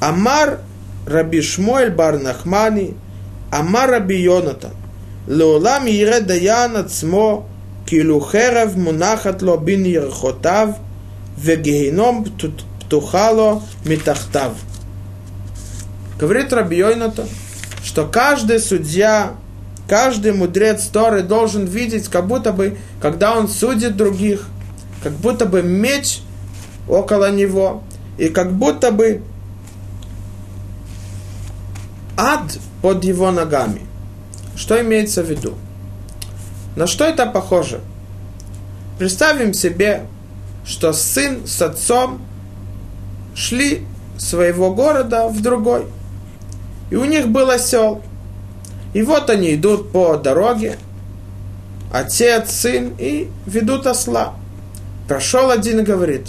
Амар 0.00 0.60
Раби 1.06 1.40
Шмуэль 1.40 1.90
Бар 1.90 2.18
Нахмани, 2.18 2.94
Амар 3.50 3.90
Раби 3.90 4.22
Йонатан. 4.22 4.72
Леолам 5.26 5.86
Ире 5.86 6.20
Даян 6.20 6.76
Ацмо 6.76 7.46
Килухерев 7.86 8.76
Мунахат 8.76 9.42
Ло 9.42 9.56
Бин 9.56 9.84
Ерхотав 9.84 10.76
Вегейном 11.36 12.24
Птухало 12.24 13.62
Митахтав. 13.84 14.52
Говорит 16.18 16.52
Раби 16.52 16.76
Йойната, 16.76 17.26
что 17.82 18.06
каждый 18.06 18.60
судья, 18.60 19.36
каждый 19.88 20.32
мудрец 20.32 20.84
Торы 20.86 21.22
должен 21.22 21.64
видеть, 21.64 22.08
как 22.08 22.26
будто 22.26 22.52
бы, 22.52 22.76
когда 23.00 23.36
он 23.38 23.48
судит 23.48 23.96
других, 23.96 24.46
как 25.02 25.14
будто 25.14 25.46
бы 25.46 25.62
меч 25.62 26.20
около 26.88 27.30
него, 27.30 27.82
и 28.18 28.28
как 28.28 28.52
будто 28.52 28.90
бы 28.90 29.22
ад 32.18 32.58
под 32.82 33.02
его 33.04 33.30
ногами. 33.30 33.89
Что 34.60 34.78
имеется 34.82 35.22
в 35.22 35.30
виду? 35.30 35.54
На 36.76 36.86
что 36.86 37.06
это 37.06 37.24
похоже? 37.24 37.80
Представим 38.98 39.54
себе, 39.54 40.02
что 40.66 40.92
сын 40.92 41.46
с 41.46 41.62
отцом 41.62 42.20
шли 43.34 43.86
своего 44.18 44.74
города 44.74 45.28
в 45.28 45.40
другой. 45.40 45.86
И 46.90 46.96
у 46.96 47.06
них 47.06 47.28
был 47.28 47.48
осел. 47.48 48.02
И 48.92 49.00
вот 49.00 49.30
они 49.30 49.54
идут 49.54 49.92
по 49.92 50.18
дороге, 50.18 50.76
отец, 51.90 52.50
сын, 52.50 52.92
и 52.98 53.30
ведут 53.46 53.86
осла. 53.86 54.34
Прошел 55.08 55.50
один 55.50 55.80
и 55.80 55.84
говорит, 55.84 56.28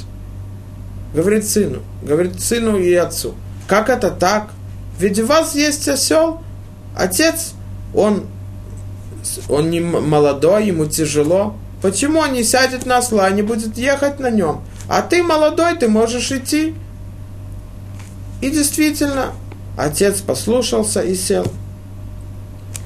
говорит 1.13 1.45
сыну, 1.45 1.81
говорит 2.01 2.39
сыну 2.39 2.77
и 2.77 2.93
отцу, 2.93 3.35
как 3.67 3.89
это 3.89 4.09
так? 4.09 4.51
Ведь 4.99 5.19
у 5.19 5.25
вас 5.25 5.53
есть 5.53 5.89
осел, 5.89 6.41
отец 6.95 7.55
он, 7.93 8.25
он 9.49 9.69
не 9.69 9.79
молодой, 9.79 10.67
ему 10.67 10.85
тяжело. 10.85 11.55
Почему 11.81 12.19
он 12.19 12.33
не 12.33 12.43
сядет 12.43 12.85
на 12.85 12.97
осла, 12.97 13.29
не 13.31 13.41
будет 13.41 13.77
ехать 13.77 14.19
на 14.19 14.29
нем? 14.29 14.61
А 14.87 15.01
ты 15.01 15.23
молодой, 15.23 15.75
ты 15.75 15.87
можешь 15.87 16.31
идти. 16.31 16.75
И 18.41 18.49
действительно, 18.49 19.33
отец 19.77 20.21
послушался 20.21 21.01
и 21.01 21.15
сел. 21.15 21.45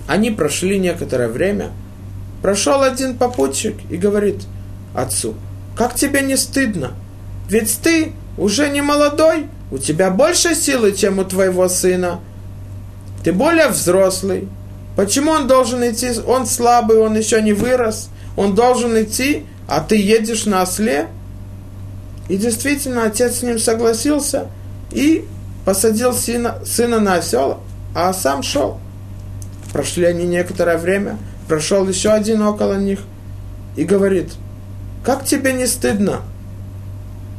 Они 0.07 0.31
прошли 0.31 0.79
некоторое 0.79 1.27
время. 1.27 1.71
Прошел 2.41 2.83
один 2.83 3.17
попутчик 3.17 3.75
и 3.89 3.97
говорит 3.97 4.43
отцу, 4.93 5.33
как 5.75 5.95
тебе 5.95 6.21
не 6.21 6.37
стыдно? 6.37 6.93
Ведь 7.49 7.79
ты 7.81 8.13
уже 8.37 8.69
не 8.69 8.81
молодой, 8.81 9.47
у 9.71 9.77
тебя 9.77 10.09
больше 10.11 10.55
силы, 10.55 10.93
чем 10.93 11.19
у 11.19 11.23
твоего 11.23 11.67
сына. 11.69 12.19
Ты 13.23 13.33
более 13.33 13.69
взрослый, 13.69 14.47
Почему 14.95 15.31
он 15.31 15.47
должен 15.47 15.83
идти? 15.89 16.11
Он 16.25 16.45
слабый, 16.45 16.97
он 16.97 17.17
еще 17.17 17.41
не 17.41 17.53
вырос. 17.53 18.09
Он 18.37 18.55
должен 18.55 19.01
идти, 19.01 19.45
а 19.67 19.81
ты 19.81 19.97
едешь 19.97 20.45
на 20.45 20.61
осле. 20.61 21.07
И 22.27 22.37
действительно, 22.37 23.03
отец 23.03 23.39
с 23.39 23.43
ним 23.43 23.59
согласился 23.59 24.47
и 24.91 25.25
посадил 25.65 26.13
сына, 26.13 26.59
сына 26.65 26.99
на 26.99 27.15
осел, 27.15 27.59
а 27.93 28.13
сам 28.13 28.43
шел. 28.43 28.79
Прошли 29.73 30.05
они 30.05 30.25
некоторое 30.25 30.77
время, 30.77 31.17
прошел 31.47 31.87
еще 31.87 32.11
один 32.11 32.41
около 32.41 32.75
них 32.75 32.99
и 33.75 33.83
говорит, 33.83 34.31
как 35.03 35.25
тебе 35.25 35.53
не 35.53 35.67
стыдно? 35.67 36.21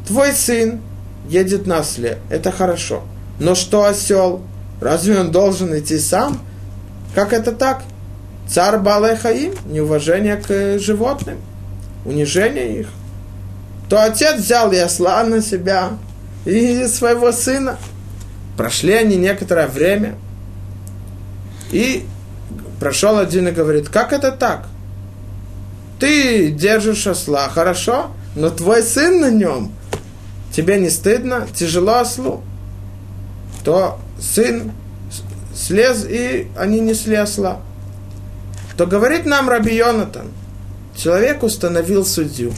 Твой 0.07 0.33
сын 0.33 0.81
едет 1.29 1.67
на 1.67 1.79
осле, 1.79 2.19
это 2.31 2.53
хорошо. 2.53 3.03
Но 3.41 3.55
что 3.55 3.85
осел? 3.85 4.43
Разве 4.81 5.19
он 5.19 5.33
должен 5.33 5.77
идти 5.77 5.99
сам? 5.99 6.41
Как 7.17 7.33
это 7.33 7.53
так? 7.53 7.83
Царь 8.47 8.77
Балайхаим, 8.77 9.55
неуважение 9.65 10.37
к 10.37 10.79
животным, 10.79 11.39
унижение 12.05 12.81
их. 12.81 12.89
То 13.89 14.05
отец 14.05 14.39
взял 14.39 14.71
и 14.71 14.77
осла 14.77 15.25
на 15.25 15.41
себя 15.41 15.93
и 16.45 16.87
своего 16.89 17.33
сына. 17.33 17.79
Прошли 18.59 18.93
они 18.93 19.17
некоторое 19.17 19.67
время. 19.67 20.17
И 21.73 22.05
прошел 22.81 23.19
один 23.19 23.49
и 23.49 23.53
говорит, 23.53 23.89
как 23.89 24.13
это 24.13 24.31
так? 24.31 24.67
Ты 25.99 26.51
держишь 26.51 27.07
осла, 27.07 27.49
хорошо, 27.49 28.11
но 28.35 28.51
твой 28.51 28.83
сын 28.83 29.23
на 29.23 29.31
нем, 29.31 29.73
тебе 30.53 30.79
не 30.79 30.91
стыдно, 30.91 31.49
тяжело 31.55 31.95
ослу. 31.95 32.43
То 33.65 33.99
сын 34.21 34.73
слез, 35.57 36.05
и 36.09 36.49
они 36.57 36.81
несли 36.81 37.17
осла. 37.17 37.61
То 38.77 38.87
говорит 38.87 39.25
нам 39.25 39.49
Раби 39.49 39.75
Йонатан, 39.75 40.27
человек 40.95 41.43
установил 41.43 42.05
судью. 42.05 42.53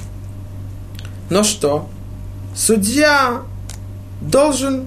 Но 1.30 1.44
что? 1.44 1.88
Судья 2.54 3.42
должен 4.20 4.86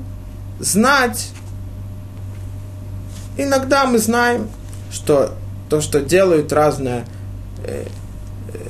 знать 0.60 1.32
иногда 3.38 3.86
мы 3.86 4.00
знаем, 4.00 4.50
что 4.92 5.34
то, 5.70 5.82
что 5.82 6.02
делают 6.02 6.52
разные 6.52 7.06
э, 7.64 7.86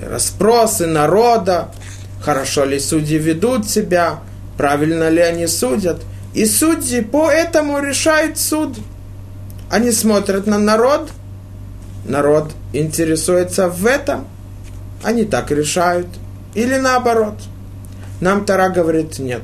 расспросы 0.08 0.88
народа, 0.88 1.72
хорошо 2.22 2.66
ли 2.66 2.80
судьи 2.80 3.18
ведут 3.18 3.70
себя, 3.70 4.20
правильно 4.58 5.10
ли 5.10 5.22
они 5.22 5.48
судят. 5.48 6.02
И 6.34 6.46
судьи 6.46 7.02
по 7.02 7.30
этому 7.30 7.80
решают 7.80 8.38
суд. 8.38 8.78
Они 9.72 9.92
смотрят 9.92 10.48
на 10.48 10.60
народ, 10.60 11.12
народ 12.06 12.52
интересуется 12.74 13.70
в 13.70 13.86
этом, 13.86 14.28
они 15.02 15.24
так 15.24 15.50
решают. 15.50 16.08
Или 16.54 16.76
наоборот. 16.78 17.36
Нам 18.20 18.44
Тара 18.44 18.70
говорит 18.70 19.18
нет. 19.18 19.42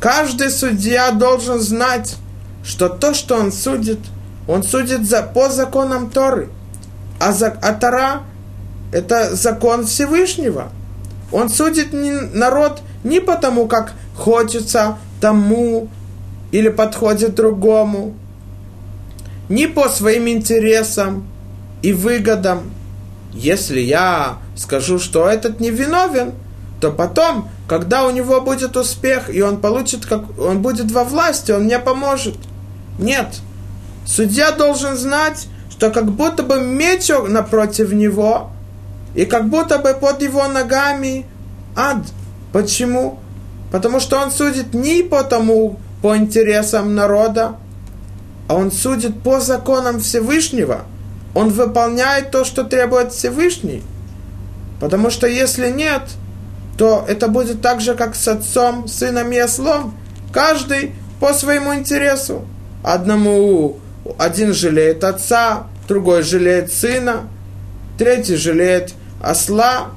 Каждый 0.00 0.50
судья 0.50 1.10
должен 1.10 1.60
знать, 1.60 2.16
что 2.64 2.88
то, 2.88 3.12
что 3.12 3.36
он 3.36 3.52
судит, 3.52 3.98
он 4.48 4.62
судит 4.62 5.06
за, 5.06 5.22
по 5.22 5.50
законам 5.50 6.08
Торы. 6.08 6.48
А, 7.20 7.32
за, 7.32 7.48
а 7.48 7.74
Тора– 7.74 8.22
это 8.92 9.36
закон 9.36 9.84
Всевышнего. 9.84 10.72
Он 11.32 11.50
судит 11.50 11.92
не, 11.92 12.12
народ 12.12 12.80
не 13.04 13.20
потому, 13.20 13.66
как 13.66 13.92
хочется 14.16 14.96
тому 15.20 15.88
или 16.50 16.70
подходит 16.70 17.34
другому, 17.34 18.14
не 19.48 19.66
по 19.66 19.88
своим 19.88 20.28
интересам 20.28 21.26
и 21.82 21.92
выгодам. 21.92 22.70
Если 23.32 23.80
я 23.80 24.38
скажу, 24.56 24.98
что 24.98 25.28
этот 25.28 25.60
не 25.60 25.70
виновен, 25.70 26.32
то 26.80 26.90
потом, 26.90 27.48
когда 27.66 28.06
у 28.06 28.10
него 28.10 28.40
будет 28.40 28.76
успех, 28.76 29.34
и 29.34 29.42
он 29.42 29.60
получит, 29.60 30.06
как 30.06 30.38
он 30.38 30.62
будет 30.62 30.90
во 30.90 31.04
власти, 31.04 31.52
он 31.52 31.64
мне 31.64 31.78
поможет. 31.78 32.36
Нет. 32.98 33.40
Судья 34.06 34.52
должен 34.52 34.96
знать, 34.96 35.48
что 35.70 35.90
как 35.90 36.10
будто 36.10 36.42
бы 36.42 36.60
меч 36.60 37.08
напротив 37.28 37.92
него, 37.92 38.50
и 39.14 39.24
как 39.24 39.48
будто 39.48 39.78
бы 39.78 39.94
под 39.94 40.22
его 40.22 40.46
ногами 40.48 41.26
ад. 41.76 41.98
Почему? 42.52 43.18
Потому 43.70 44.00
что 44.00 44.18
он 44.18 44.30
судит 44.30 44.74
не 44.74 45.02
по 45.02 45.22
тому, 45.24 45.78
по 46.02 46.16
интересам 46.16 46.94
народа, 46.94 47.56
а 48.48 48.54
он 48.54 48.72
судит 48.72 49.22
по 49.22 49.40
законам 49.40 50.00
Всевышнего. 50.00 50.82
Он 51.34 51.50
выполняет 51.50 52.30
то, 52.30 52.44
что 52.44 52.64
требует 52.64 53.12
Всевышний. 53.12 53.82
Потому 54.80 55.10
что 55.10 55.26
если 55.26 55.70
нет, 55.70 56.02
то 56.78 57.04
это 57.06 57.28
будет 57.28 57.60
так 57.60 57.80
же, 57.80 57.94
как 57.94 58.14
с 58.14 58.26
отцом, 58.26 58.88
сыном 58.88 59.30
и 59.32 59.40
ослом. 59.40 59.94
Каждый 60.32 60.92
по 61.20 61.34
своему 61.34 61.74
интересу. 61.74 62.46
Одному 62.82 63.78
один 64.18 64.54
жалеет 64.54 65.04
отца, 65.04 65.66
другой 65.86 66.22
жалеет 66.22 66.72
сына, 66.72 67.28
третий 67.98 68.36
жалеет 68.36 68.94
осла, 69.20 69.90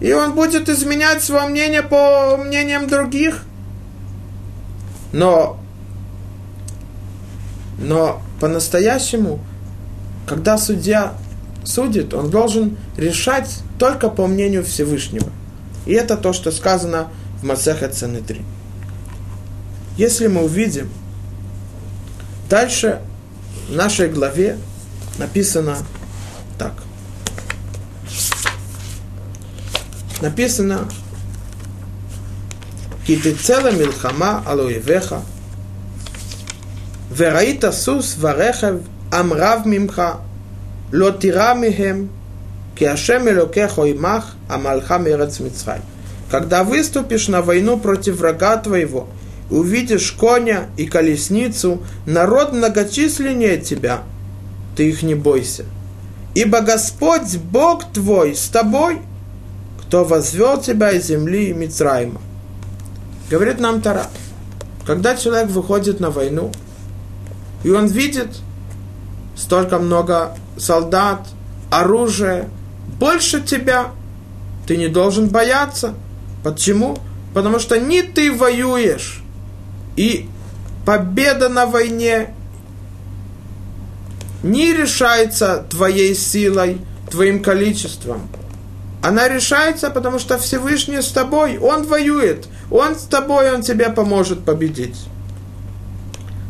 и 0.00 0.12
он 0.12 0.34
будет 0.34 0.68
изменять 0.68 1.22
свое 1.22 1.46
мнение 1.48 1.82
по 1.82 2.36
мнениям 2.36 2.88
других. 2.88 3.42
Но, 5.12 5.58
но 7.78 8.22
по-настоящему, 8.40 9.40
когда 10.26 10.58
судья 10.58 11.14
судит, 11.64 12.14
он 12.14 12.30
должен 12.30 12.76
решать 12.96 13.60
только 13.78 14.08
по 14.08 14.26
мнению 14.26 14.64
Всевышнего. 14.64 15.28
И 15.86 15.92
это 15.92 16.16
то, 16.16 16.32
что 16.32 16.50
сказано 16.50 17.08
в 17.40 17.44
Масеха 17.44 17.88
Цены 17.88 18.22
Если 19.96 20.28
мы 20.28 20.44
увидим, 20.44 20.88
дальше 22.48 23.00
в 23.68 23.74
нашей 23.74 24.08
главе 24.08 24.56
написано 25.18 25.76
так. 26.58 26.72
Написано 30.20 30.88
Китицела 33.06 33.72
Милхама 33.72 34.42
Алоевеха– 34.46 35.22
Вераита 37.16 37.70
сус 37.72 38.16
варехев 38.16 38.80
амрав 39.12 39.66
мимха, 39.66 40.16
лотира 40.92 41.54
михем, 41.54 42.10
киашем 42.76 43.28
элокехо 43.28 43.84
имах, 43.92 44.34
амалха 44.48 44.98
мерец 44.98 45.38
мицрай. 45.38 45.80
Когда 46.28 46.64
выступишь 46.64 47.28
на 47.28 47.40
войну 47.40 47.78
против 47.78 48.16
врага 48.16 48.56
твоего, 48.56 49.06
увидишь 49.48 50.10
коня 50.10 50.66
и 50.76 50.86
колесницу, 50.86 51.82
народ 52.06 52.52
многочисленнее 52.52 53.58
тебя, 53.58 54.02
ты 54.74 54.88
их 54.88 55.04
не 55.04 55.14
бойся. 55.14 55.64
Ибо 56.34 56.62
Господь, 56.62 57.36
Бог 57.36 57.92
твой, 57.92 58.34
с 58.34 58.48
тобой, 58.48 58.98
кто 59.80 60.04
возвел 60.04 60.60
тебя 60.60 60.90
из 60.90 61.06
земли 61.06 61.52
Мицраима. 61.52 62.20
Говорит 63.30 63.60
нам 63.60 63.80
Тара, 63.80 64.08
когда 64.84 65.14
человек 65.14 65.50
выходит 65.50 66.00
на 66.00 66.10
войну– 66.10 66.50
и 67.64 67.70
он 67.70 67.86
видит 67.86 68.28
столько 69.36 69.78
много 69.78 70.36
солдат, 70.56 71.26
оружия, 71.70 72.48
больше 73.00 73.42
тебя, 73.42 73.88
ты 74.66 74.76
не 74.76 74.88
должен 74.88 75.28
бояться. 75.28 75.94
Почему? 76.44 76.98
Потому 77.32 77.58
что 77.58 77.80
не 77.80 78.02
ты 78.02 78.32
воюешь, 78.32 79.22
и 79.96 80.28
победа 80.86 81.48
на 81.48 81.66
войне 81.66 82.34
не 84.42 84.72
решается 84.72 85.64
твоей 85.70 86.14
силой, 86.14 86.78
твоим 87.10 87.42
количеством. 87.42 88.28
Она 89.02 89.28
решается, 89.28 89.90
потому 89.90 90.18
что 90.18 90.38
Всевышний 90.38 91.02
с 91.02 91.08
тобой, 91.08 91.58
Он 91.58 91.84
воюет, 91.84 92.46
Он 92.70 92.94
с 92.94 93.02
тобой, 93.02 93.52
Он 93.52 93.62
тебе 93.62 93.88
поможет 93.90 94.44
победить. 94.44 94.96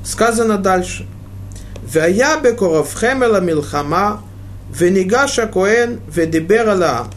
Сказано 0.04 0.58
дальше. 0.58 1.06
«Вая 1.92 2.40
бекоровхем 2.40 3.22
эла 3.22 3.40
милхама, 3.40 4.22
венигаш 4.70 5.36
коэн 5.52 6.00
ведибер 6.14 6.68
элаам». 6.68 7.10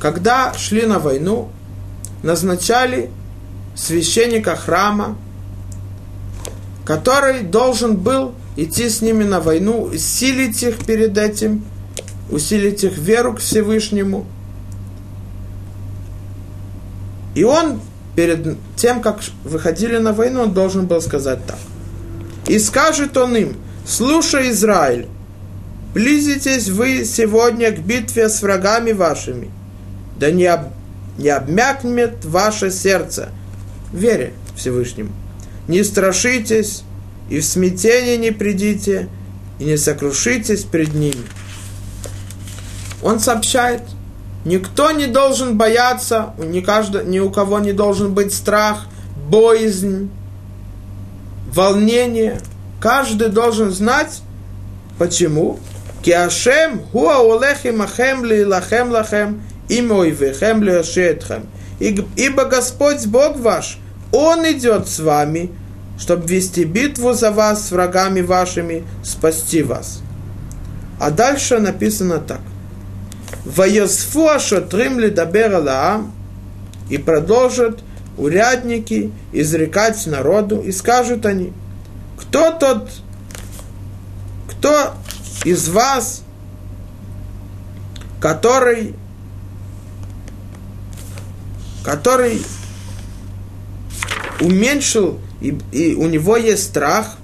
Когда 0.00 0.52
шли 0.54 0.86
на 0.86 0.98
войну, 0.98 1.50
назначали 2.22 3.10
священника 3.74 4.56
храма, 4.56 5.16
который 6.84 7.42
должен 7.42 7.96
был 7.96 8.34
идти 8.56 8.88
с 8.88 9.02
ними 9.02 9.24
на 9.24 9.40
войну, 9.40 9.82
усилить 9.82 10.62
их 10.62 10.84
перед 10.84 11.16
этим, 11.16 11.64
усилить 12.30 12.82
их 12.84 12.98
веру 12.98 13.34
к 13.34 13.38
Всевышнему. 13.38 14.26
И 17.34 17.44
он 17.44 17.80
перед 18.16 18.56
тем, 18.76 19.00
как 19.00 19.20
выходили 19.44 19.98
на 19.98 20.12
войну, 20.12 20.42
он 20.42 20.52
должен 20.52 20.86
был 20.86 21.00
сказать 21.00 21.46
так. 21.46 21.58
И 22.50 22.58
скажет 22.58 23.16
он 23.16 23.36
им, 23.36 23.56
слушай, 23.86 24.50
Израиль, 24.50 25.06
близитесь 25.94 26.68
вы 26.68 27.04
сегодня 27.04 27.70
к 27.70 27.78
битве 27.78 28.28
с 28.28 28.42
врагами 28.42 28.90
вашими, 28.90 29.52
да 30.16 30.32
не, 30.32 30.46
об, 30.46 30.72
не 31.16 31.28
обмякнет 31.28 32.24
ваше 32.24 32.72
сердце, 32.72 33.28
вере 33.92 34.32
Всевышнему. 34.56 35.12
Не 35.68 35.84
страшитесь, 35.84 36.82
и 37.28 37.38
в 37.38 37.44
смятение 37.44 38.16
не 38.16 38.32
придите, 38.32 39.08
и 39.60 39.64
не 39.64 39.76
сокрушитесь 39.76 40.64
пред 40.64 40.92
ними. 40.92 41.22
Он 43.00 43.20
сообщает, 43.20 43.82
никто 44.44 44.90
не 44.90 45.06
должен 45.06 45.56
бояться, 45.56 46.34
ни, 46.36 46.58
каждый, 46.62 47.04
ни 47.04 47.20
у 47.20 47.30
кого 47.30 47.60
не 47.60 47.72
должен 47.72 48.12
быть 48.12 48.34
страх, 48.34 48.88
боязнь, 49.28 50.10
волнение. 51.54 52.40
Каждый 52.80 53.28
должен 53.28 53.70
знать, 53.70 54.22
почему. 54.98 55.58
Киашем 56.02 56.80
хуа 56.92 57.18
олехим 57.18 57.82
ахем 57.82 58.24
ли 58.24 58.44
лахем 58.44 58.90
лахем 58.90 59.42
имой 59.68 60.10
вехем 60.10 60.62
ли 60.62 60.72
Ибо 62.16 62.44
Господь 62.44 63.06
Бог 63.06 63.38
ваш, 63.38 63.78
Он 64.12 64.50
идет 64.50 64.88
с 64.88 64.98
вами, 64.98 65.50
чтобы 65.98 66.26
вести 66.26 66.64
битву 66.64 67.12
за 67.12 67.30
вас 67.30 67.68
с 67.68 67.70
врагами 67.70 68.22
вашими, 68.22 68.84
спасти 69.04 69.62
вас. 69.62 70.00
А 70.98 71.10
дальше 71.10 71.58
написано 71.58 72.18
так. 72.18 72.40
Ваясфу 73.44 74.28
ашотрим 74.28 74.98
лидабер 74.98 75.54
алаам 75.54 76.12
и 76.90 76.98
продолжат 76.98 77.80
урядники 78.20 79.12
изрекать 79.32 80.06
народу, 80.06 80.60
и 80.60 80.72
скажут 80.72 81.26
они, 81.26 81.52
кто 82.18 82.52
тот, 82.52 82.90
кто 84.48 84.94
из 85.44 85.68
вас, 85.68 86.22
который, 88.20 88.94
который 91.82 92.42
уменьшил 94.40 95.18
и, 95.40 95.58
и 95.72 95.94
у 95.94 96.06
него 96.06 96.36
есть 96.36 96.64
страх, 96.64 97.16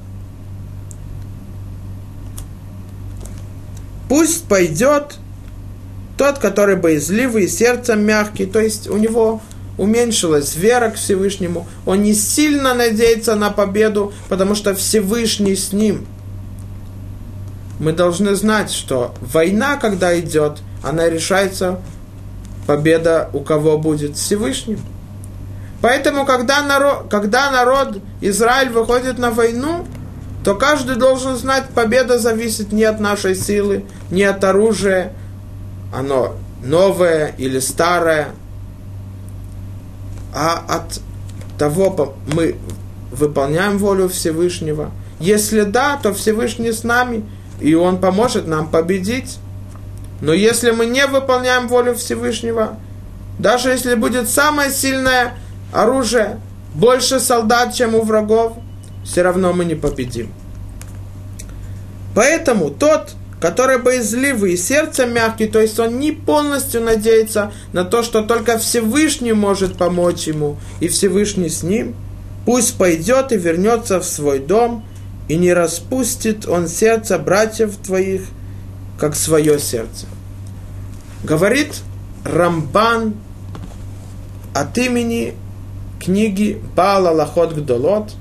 Пусть 4.08 4.44
пойдет 4.44 5.16
тот, 6.16 6.38
который 6.38 6.76
боязливый, 6.76 7.48
сердцем 7.48 8.04
мягкий, 8.04 8.46
то 8.46 8.60
есть 8.60 8.88
у 8.88 8.96
него 8.96 9.42
уменьшилась 9.78 10.56
вера 10.56 10.90
к 10.90 10.94
Всевышнему, 10.94 11.66
он 11.84 12.02
не 12.02 12.14
сильно 12.14 12.74
надеется 12.74 13.34
на 13.34 13.50
победу, 13.50 14.12
потому 14.28 14.54
что 14.54 14.74
Всевышний 14.74 15.56
с 15.56 15.72
ним. 15.72 16.06
Мы 17.78 17.92
должны 17.92 18.34
знать, 18.34 18.70
что 18.70 19.14
война, 19.20 19.76
когда 19.76 20.18
идет, 20.18 20.58
она 20.82 21.08
решается, 21.10 21.80
победа 22.66 23.30
у 23.32 23.40
кого 23.40 23.76
будет 23.78 24.16
Всевышним. 24.16 24.80
Поэтому, 25.82 26.24
когда 26.24 26.62
народ, 26.62 27.06
когда 27.10 27.50
народ 27.50 27.98
Израиль 28.20 28.70
выходит 28.70 29.18
на 29.18 29.30
войну, 29.30 29.86
то 30.42 30.54
каждый 30.54 30.96
должен 30.96 31.36
знать, 31.36 31.64
победа 31.74 32.18
зависит 32.18 32.72
не 32.72 32.84
от 32.84 32.98
нашей 32.98 33.34
силы, 33.34 33.84
не 34.10 34.22
от 34.22 34.42
оружия, 34.42 35.12
оно 35.92 36.34
новое 36.62 37.34
или 37.36 37.58
старое, 37.58 38.28
а 40.38 40.62
от 40.68 41.00
того, 41.58 42.14
мы 42.34 42.56
выполняем 43.10 43.78
волю 43.78 44.10
Всевышнего. 44.10 44.90
Если 45.18 45.62
да, 45.62 45.96
то 45.96 46.12
Всевышний 46.12 46.72
с 46.72 46.84
нами, 46.84 47.24
и 47.58 47.74
Он 47.74 47.98
поможет 47.98 48.46
нам 48.46 48.68
победить. 48.68 49.38
Но 50.20 50.34
если 50.34 50.72
мы 50.72 50.84
не 50.84 51.06
выполняем 51.06 51.68
волю 51.68 51.94
Всевышнего, 51.94 52.76
даже 53.38 53.70
если 53.70 53.94
будет 53.94 54.28
самое 54.28 54.70
сильное 54.70 55.38
оружие, 55.72 56.38
больше 56.74 57.18
солдат, 57.18 57.72
чем 57.72 57.94
у 57.94 58.02
врагов, 58.02 58.58
все 59.04 59.22
равно 59.22 59.54
мы 59.54 59.64
не 59.64 59.74
победим. 59.74 60.30
Поэтому 62.14 62.68
тот, 62.68 63.14
который 63.40 63.78
боязливый 63.78 64.54
и 64.54 64.56
сердце 64.56 65.06
мягкий, 65.06 65.46
то 65.46 65.60
есть 65.60 65.78
он 65.78 65.98
не 65.98 66.12
полностью 66.12 66.82
надеется 66.82 67.52
на 67.72 67.84
то, 67.84 68.02
что 68.02 68.22
только 68.22 68.58
Всевышний 68.58 69.34
может 69.34 69.76
помочь 69.76 70.26
ему, 70.26 70.56
и 70.80 70.88
Всевышний 70.88 71.50
с 71.50 71.62
ним, 71.62 71.94
пусть 72.46 72.76
пойдет 72.78 73.32
и 73.32 73.36
вернется 73.36 74.00
в 74.00 74.04
свой 74.04 74.38
дом, 74.38 74.84
и 75.28 75.36
не 75.36 75.52
распустит 75.52 76.46
он 76.46 76.68
сердце 76.68 77.18
братьев 77.18 77.76
твоих, 77.76 78.22
как 78.98 79.14
свое 79.14 79.58
сердце. 79.58 80.06
Говорит 81.22 81.74
Рамбан 82.24 83.14
от 84.54 84.78
имени 84.78 85.34
книги 86.00 86.62
Бала 86.74 87.10
Лахот 87.10 87.52
Гдолот, 87.54 88.12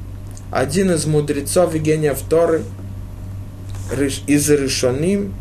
один 0.51 0.91
из 0.91 1.05
мудрецов 1.05 1.74
и 1.76 1.80
гениев 1.80 2.20
Торы– 2.28 2.63
из 4.27 4.49
Решоним, 4.49 5.33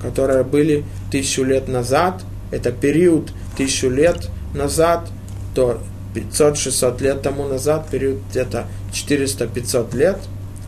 которые 0.00 0.44
были 0.44 0.84
тысячу 1.10 1.44
лет 1.44 1.68
назад, 1.68 2.22
это 2.50 2.72
период 2.72 3.32
тысячу 3.56 3.88
лет 3.88 4.28
назад, 4.54 5.08
то 5.54 5.80
500-600 6.14 7.02
лет 7.02 7.22
тому 7.22 7.46
назад, 7.48 7.88
период 7.90 8.18
где-то 8.30 8.66
400-500 8.92 9.96
лет, 9.96 10.18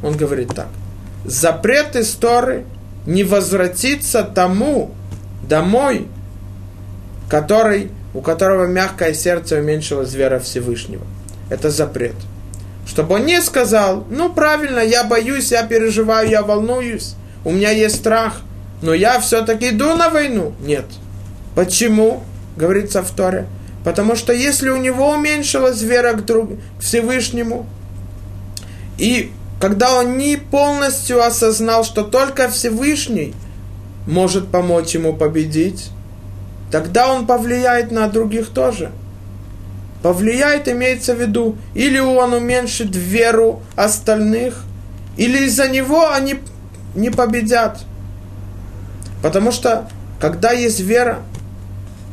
он 0.02 0.16
говорит 0.16 0.54
так. 0.54 0.68
Запрет 1.24 1.96
истории 1.96 2.64
не 3.06 3.24
возвратиться 3.24 4.22
тому 4.22 4.92
домой, 5.48 6.08
который, 7.28 7.90
у 8.14 8.20
которого 8.20 8.66
мягкое 8.66 9.14
сердце 9.14 9.58
уменьшилось 9.58 10.12
вера 10.14 10.38
Всевышнего. 10.38 11.04
Это 11.50 11.70
запрет. 11.70 12.14
Чтобы 12.86 13.16
он 13.16 13.26
не 13.26 13.42
сказал, 13.42 14.04
ну 14.08 14.32
правильно, 14.32 14.78
я 14.78 15.02
боюсь, 15.02 15.50
я 15.50 15.64
переживаю, 15.64 16.30
я 16.30 16.42
волнуюсь, 16.42 17.14
у 17.44 17.50
меня 17.50 17.70
есть 17.70 17.96
страх, 17.96 18.40
но 18.80 18.94
я 18.94 19.18
все-таки 19.18 19.70
иду 19.70 19.96
на 19.96 20.08
войну. 20.08 20.54
Нет. 20.60 20.84
Почему? 21.56 22.22
Говорится 22.56 23.02
в 23.02 23.10
Торе. 23.10 23.46
Потому 23.84 24.14
что 24.14 24.32
если 24.32 24.68
у 24.68 24.76
него 24.76 25.10
уменьшилась 25.10 25.82
вера 25.82 26.12
к, 26.12 26.24
друг, 26.24 26.50
к 26.78 26.82
Всевышнему, 26.82 27.66
и 28.98 29.32
когда 29.60 29.98
он 29.98 30.16
не 30.16 30.36
полностью 30.36 31.22
осознал, 31.22 31.84
что 31.84 32.02
только 32.02 32.48
Всевышний 32.48 33.34
может 34.06 34.48
помочь 34.48 34.94
ему 34.94 35.12
победить, 35.12 35.90
тогда 36.70 37.12
он 37.12 37.26
повлияет 37.26 37.90
на 37.90 38.06
других 38.08 38.48
тоже– 38.50 38.92
повлияет, 40.06 40.68
имеется 40.68 41.16
в 41.16 41.20
виду, 41.20 41.58
или 41.74 41.98
он 41.98 42.32
уменьшит 42.32 42.94
веру 42.94 43.64
остальных, 43.74 44.62
или 45.16 45.46
из-за 45.46 45.68
него 45.68 46.08
они 46.08 46.38
не 46.94 47.10
победят. 47.10 47.80
Потому 49.20 49.50
что, 49.50 49.88
когда 50.20 50.52
есть 50.52 50.78
вера, 50.78 51.22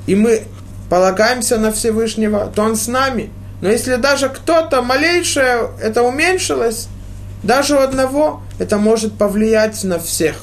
и 0.07 0.15
мы 0.15 0.41
полагаемся 0.89 1.59
на 1.59 1.71
Всевышнего, 1.71 2.51
то 2.55 2.63
Он 2.63 2.75
с 2.75 2.87
нами. 2.87 3.29
Но 3.61 3.69
если 3.69 3.97
даже 3.97 4.29
кто-то 4.29 4.81
малейшее 4.81 5.69
это 5.79 6.01
уменьшилось, 6.01 6.87
даже 7.43 7.75
у 7.75 7.79
одного, 7.79 8.41
это 8.57 8.79
может 8.79 9.19
повлиять 9.19 9.83
на 9.83 9.99
всех. 9.99 10.37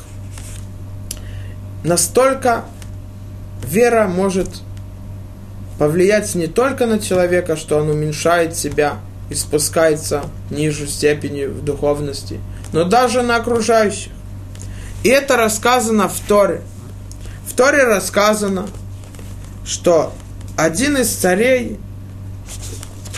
Настолько 1.83 2.65
вера 3.65 4.07
может 4.07 4.63
повлиять 5.81 6.35
не 6.35 6.47
только 6.47 6.85
на 6.85 6.99
человека, 6.99 7.57
что 7.57 7.79
он 7.79 7.89
уменьшает 7.89 8.55
себя 8.55 8.99
и 9.31 9.35
спускается 9.35 10.25
ниже 10.51 10.87
степени 10.87 11.47
в 11.47 11.65
духовности, 11.65 12.39
но 12.75 12.85
даже 12.85 13.23
на 13.23 13.37
окружающих. 13.37 14.13
И 15.05 15.09
это 15.09 15.39
рассказано 15.39 16.11
в 16.11 16.21
Торе. 16.29 16.61
В 17.49 17.55
Торе 17.55 17.85
рассказано, 17.85 18.67
что 19.65 20.13
один 20.55 20.99
из 20.99 21.09
царей 21.09 21.81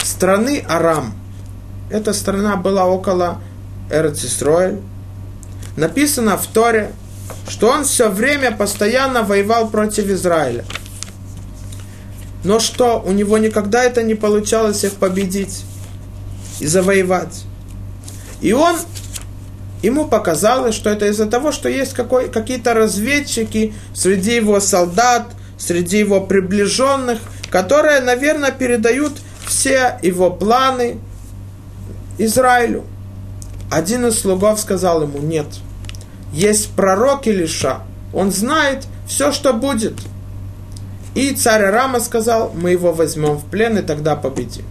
страны 0.00 0.64
Арам, 0.68 1.14
эта 1.90 2.12
страна 2.12 2.54
была 2.54 2.86
около 2.86 3.40
Эрцисроэль, 3.90 4.80
написано 5.76 6.36
в 6.36 6.46
Торе, 6.46 6.92
что 7.48 7.70
он 7.70 7.82
все 7.82 8.08
время 8.08 8.52
постоянно 8.52 9.24
воевал 9.24 9.68
против 9.68 10.06
Израиля– 10.06 10.64
но 12.44 12.58
что, 12.58 13.00
у 13.04 13.12
него 13.12 13.38
никогда 13.38 13.84
это 13.84 14.02
не 14.02 14.14
получалось 14.14 14.84
их 14.84 14.94
победить 14.94 15.64
и 16.60 16.66
завоевать. 16.66 17.44
И 18.40 18.52
он, 18.52 18.76
ему 19.82 20.06
показалось, 20.08 20.74
что 20.74 20.90
это 20.90 21.06
из-за 21.06 21.26
того, 21.26 21.52
что 21.52 21.68
есть 21.68 21.92
какой, 21.92 22.28
какие-то 22.28 22.74
разведчики 22.74 23.74
среди 23.94 24.34
его 24.34 24.58
солдат, 24.58 25.28
среди 25.56 25.98
его 25.98 26.20
приближенных, 26.20 27.20
которые, 27.50 28.00
наверное, 28.00 28.50
передают 28.50 29.12
все 29.46 29.98
его 30.02 30.30
планы 30.30 30.98
Израилю. 32.18 32.84
Один 33.70 34.06
из 34.06 34.18
слугов 34.18 34.60
сказал 34.60 35.02
ему, 35.02 35.18
нет, 35.18 35.46
есть 36.32 36.70
пророк 36.72 37.26
Илиша, 37.26 37.80
он 38.12 38.32
знает 38.32 38.86
все, 39.06 39.30
что 39.32 39.52
будет– 39.52 39.94
и 41.14 41.32
царь 41.32 41.64
Арама 41.64 42.00
сказал, 42.00 42.52
мы 42.54 42.70
его 42.70 42.92
возьмем 42.92 43.36
в 43.36 43.44
плен 43.44 43.78
и 43.78 43.82
тогда 43.82 44.16
победим. 44.16 44.64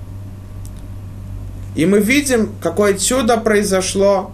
И 1.76 1.86
мы 1.86 2.00
видим, 2.00 2.52
какое 2.62 2.96
чудо 2.96 3.38
произошло, 3.38 4.32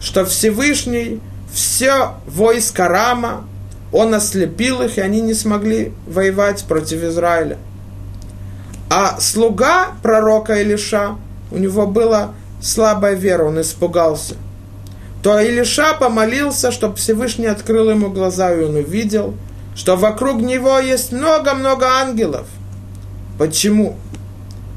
что 0.00 0.24
Всевышний, 0.24 1.20
все 1.52 2.14
войско 2.26 2.88
Рама, 2.88 3.44
он 3.92 4.14
ослепил 4.14 4.80
их, 4.82 4.96
и 4.96 5.02
они 5.02 5.20
не 5.20 5.34
смогли 5.34 5.92
воевать 6.06 6.64
против 6.64 7.04
Израиля. 7.04 7.58
А 8.88 9.20
слуга 9.20 9.88
пророка 10.02 10.60
Илиша, 10.60 11.16
у 11.50 11.58
него 11.58 11.86
была 11.86 12.32
слабая 12.62 13.14
вера, 13.14 13.44
он 13.44 13.60
испугался. 13.60 14.34
То 15.22 15.38
Илиша 15.38 15.94
помолился, 15.94 16.72
чтобы 16.72 16.96
Всевышний 16.96 17.46
открыл 17.46 17.90
ему 17.90 18.08
глаза, 18.10 18.52
и 18.54 18.64
он 18.64 18.76
увидел– 18.76 19.34
что 19.74 19.96
вокруг 19.96 20.40
него 20.40 20.78
есть 20.78 21.12
много-много 21.12 21.86
ангелов. 21.86 22.46
Почему? 23.38 23.96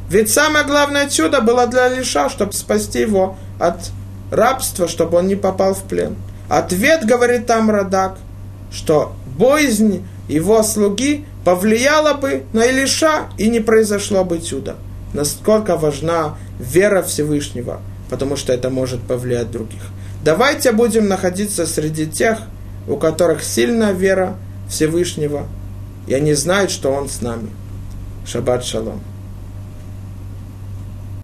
Ведь 0.09 0.31
самое 0.31 0.65
главное 0.65 1.09
чудо 1.09 1.41
было 1.41 1.67
для 1.67 1.89
Лиша, 1.89 2.29
чтобы 2.29 2.53
спасти 2.53 2.99
его 3.01 3.37
от 3.59 3.91
рабства, 4.31 4.87
чтобы 4.87 5.17
он 5.17 5.27
не 5.27 5.35
попал 5.35 5.73
в 5.73 5.83
плен. 5.83 6.15
Ответ, 6.47 7.05
говорит 7.05 7.47
там 7.47 7.71
Радак, 7.71 8.17
что 8.71 9.13
боязнь 9.37 10.05
его 10.27 10.63
слуги 10.63 11.25
повлияла 11.43 12.13
бы 12.13 12.43
на 12.53 12.65
Илиша, 12.65 13.27
и 13.37 13.49
не 13.49 13.59
произошло 13.59 14.23
бы 14.23 14.39
чудо. 14.39 14.75
Насколько 15.13 15.77
важна 15.77 16.37
вера 16.59 17.01
Всевышнего, 17.01 17.81
потому 18.09 18.35
что 18.35 18.53
это 18.53 18.69
может 18.69 19.01
повлиять 19.01 19.51
других. 19.51 19.81
Давайте 20.23 20.71
будем 20.71 21.07
находиться 21.07 21.65
среди 21.65 22.07
тех, 22.07 22.39
у 22.87 22.97
которых 22.97 23.43
сильная 23.43 23.91
вера, 23.91 24.35
Всевышнего, 24.75 25.47
и 26.05 26.13
они 26.13 26.33
знают, 26.33 26.69
что 26.69 26.91
Он 26.91 27.07
с 27.07 27.21
нами. 27.21 27.49
Шаббат 28.25 28.65
шалом. 28.65 28.99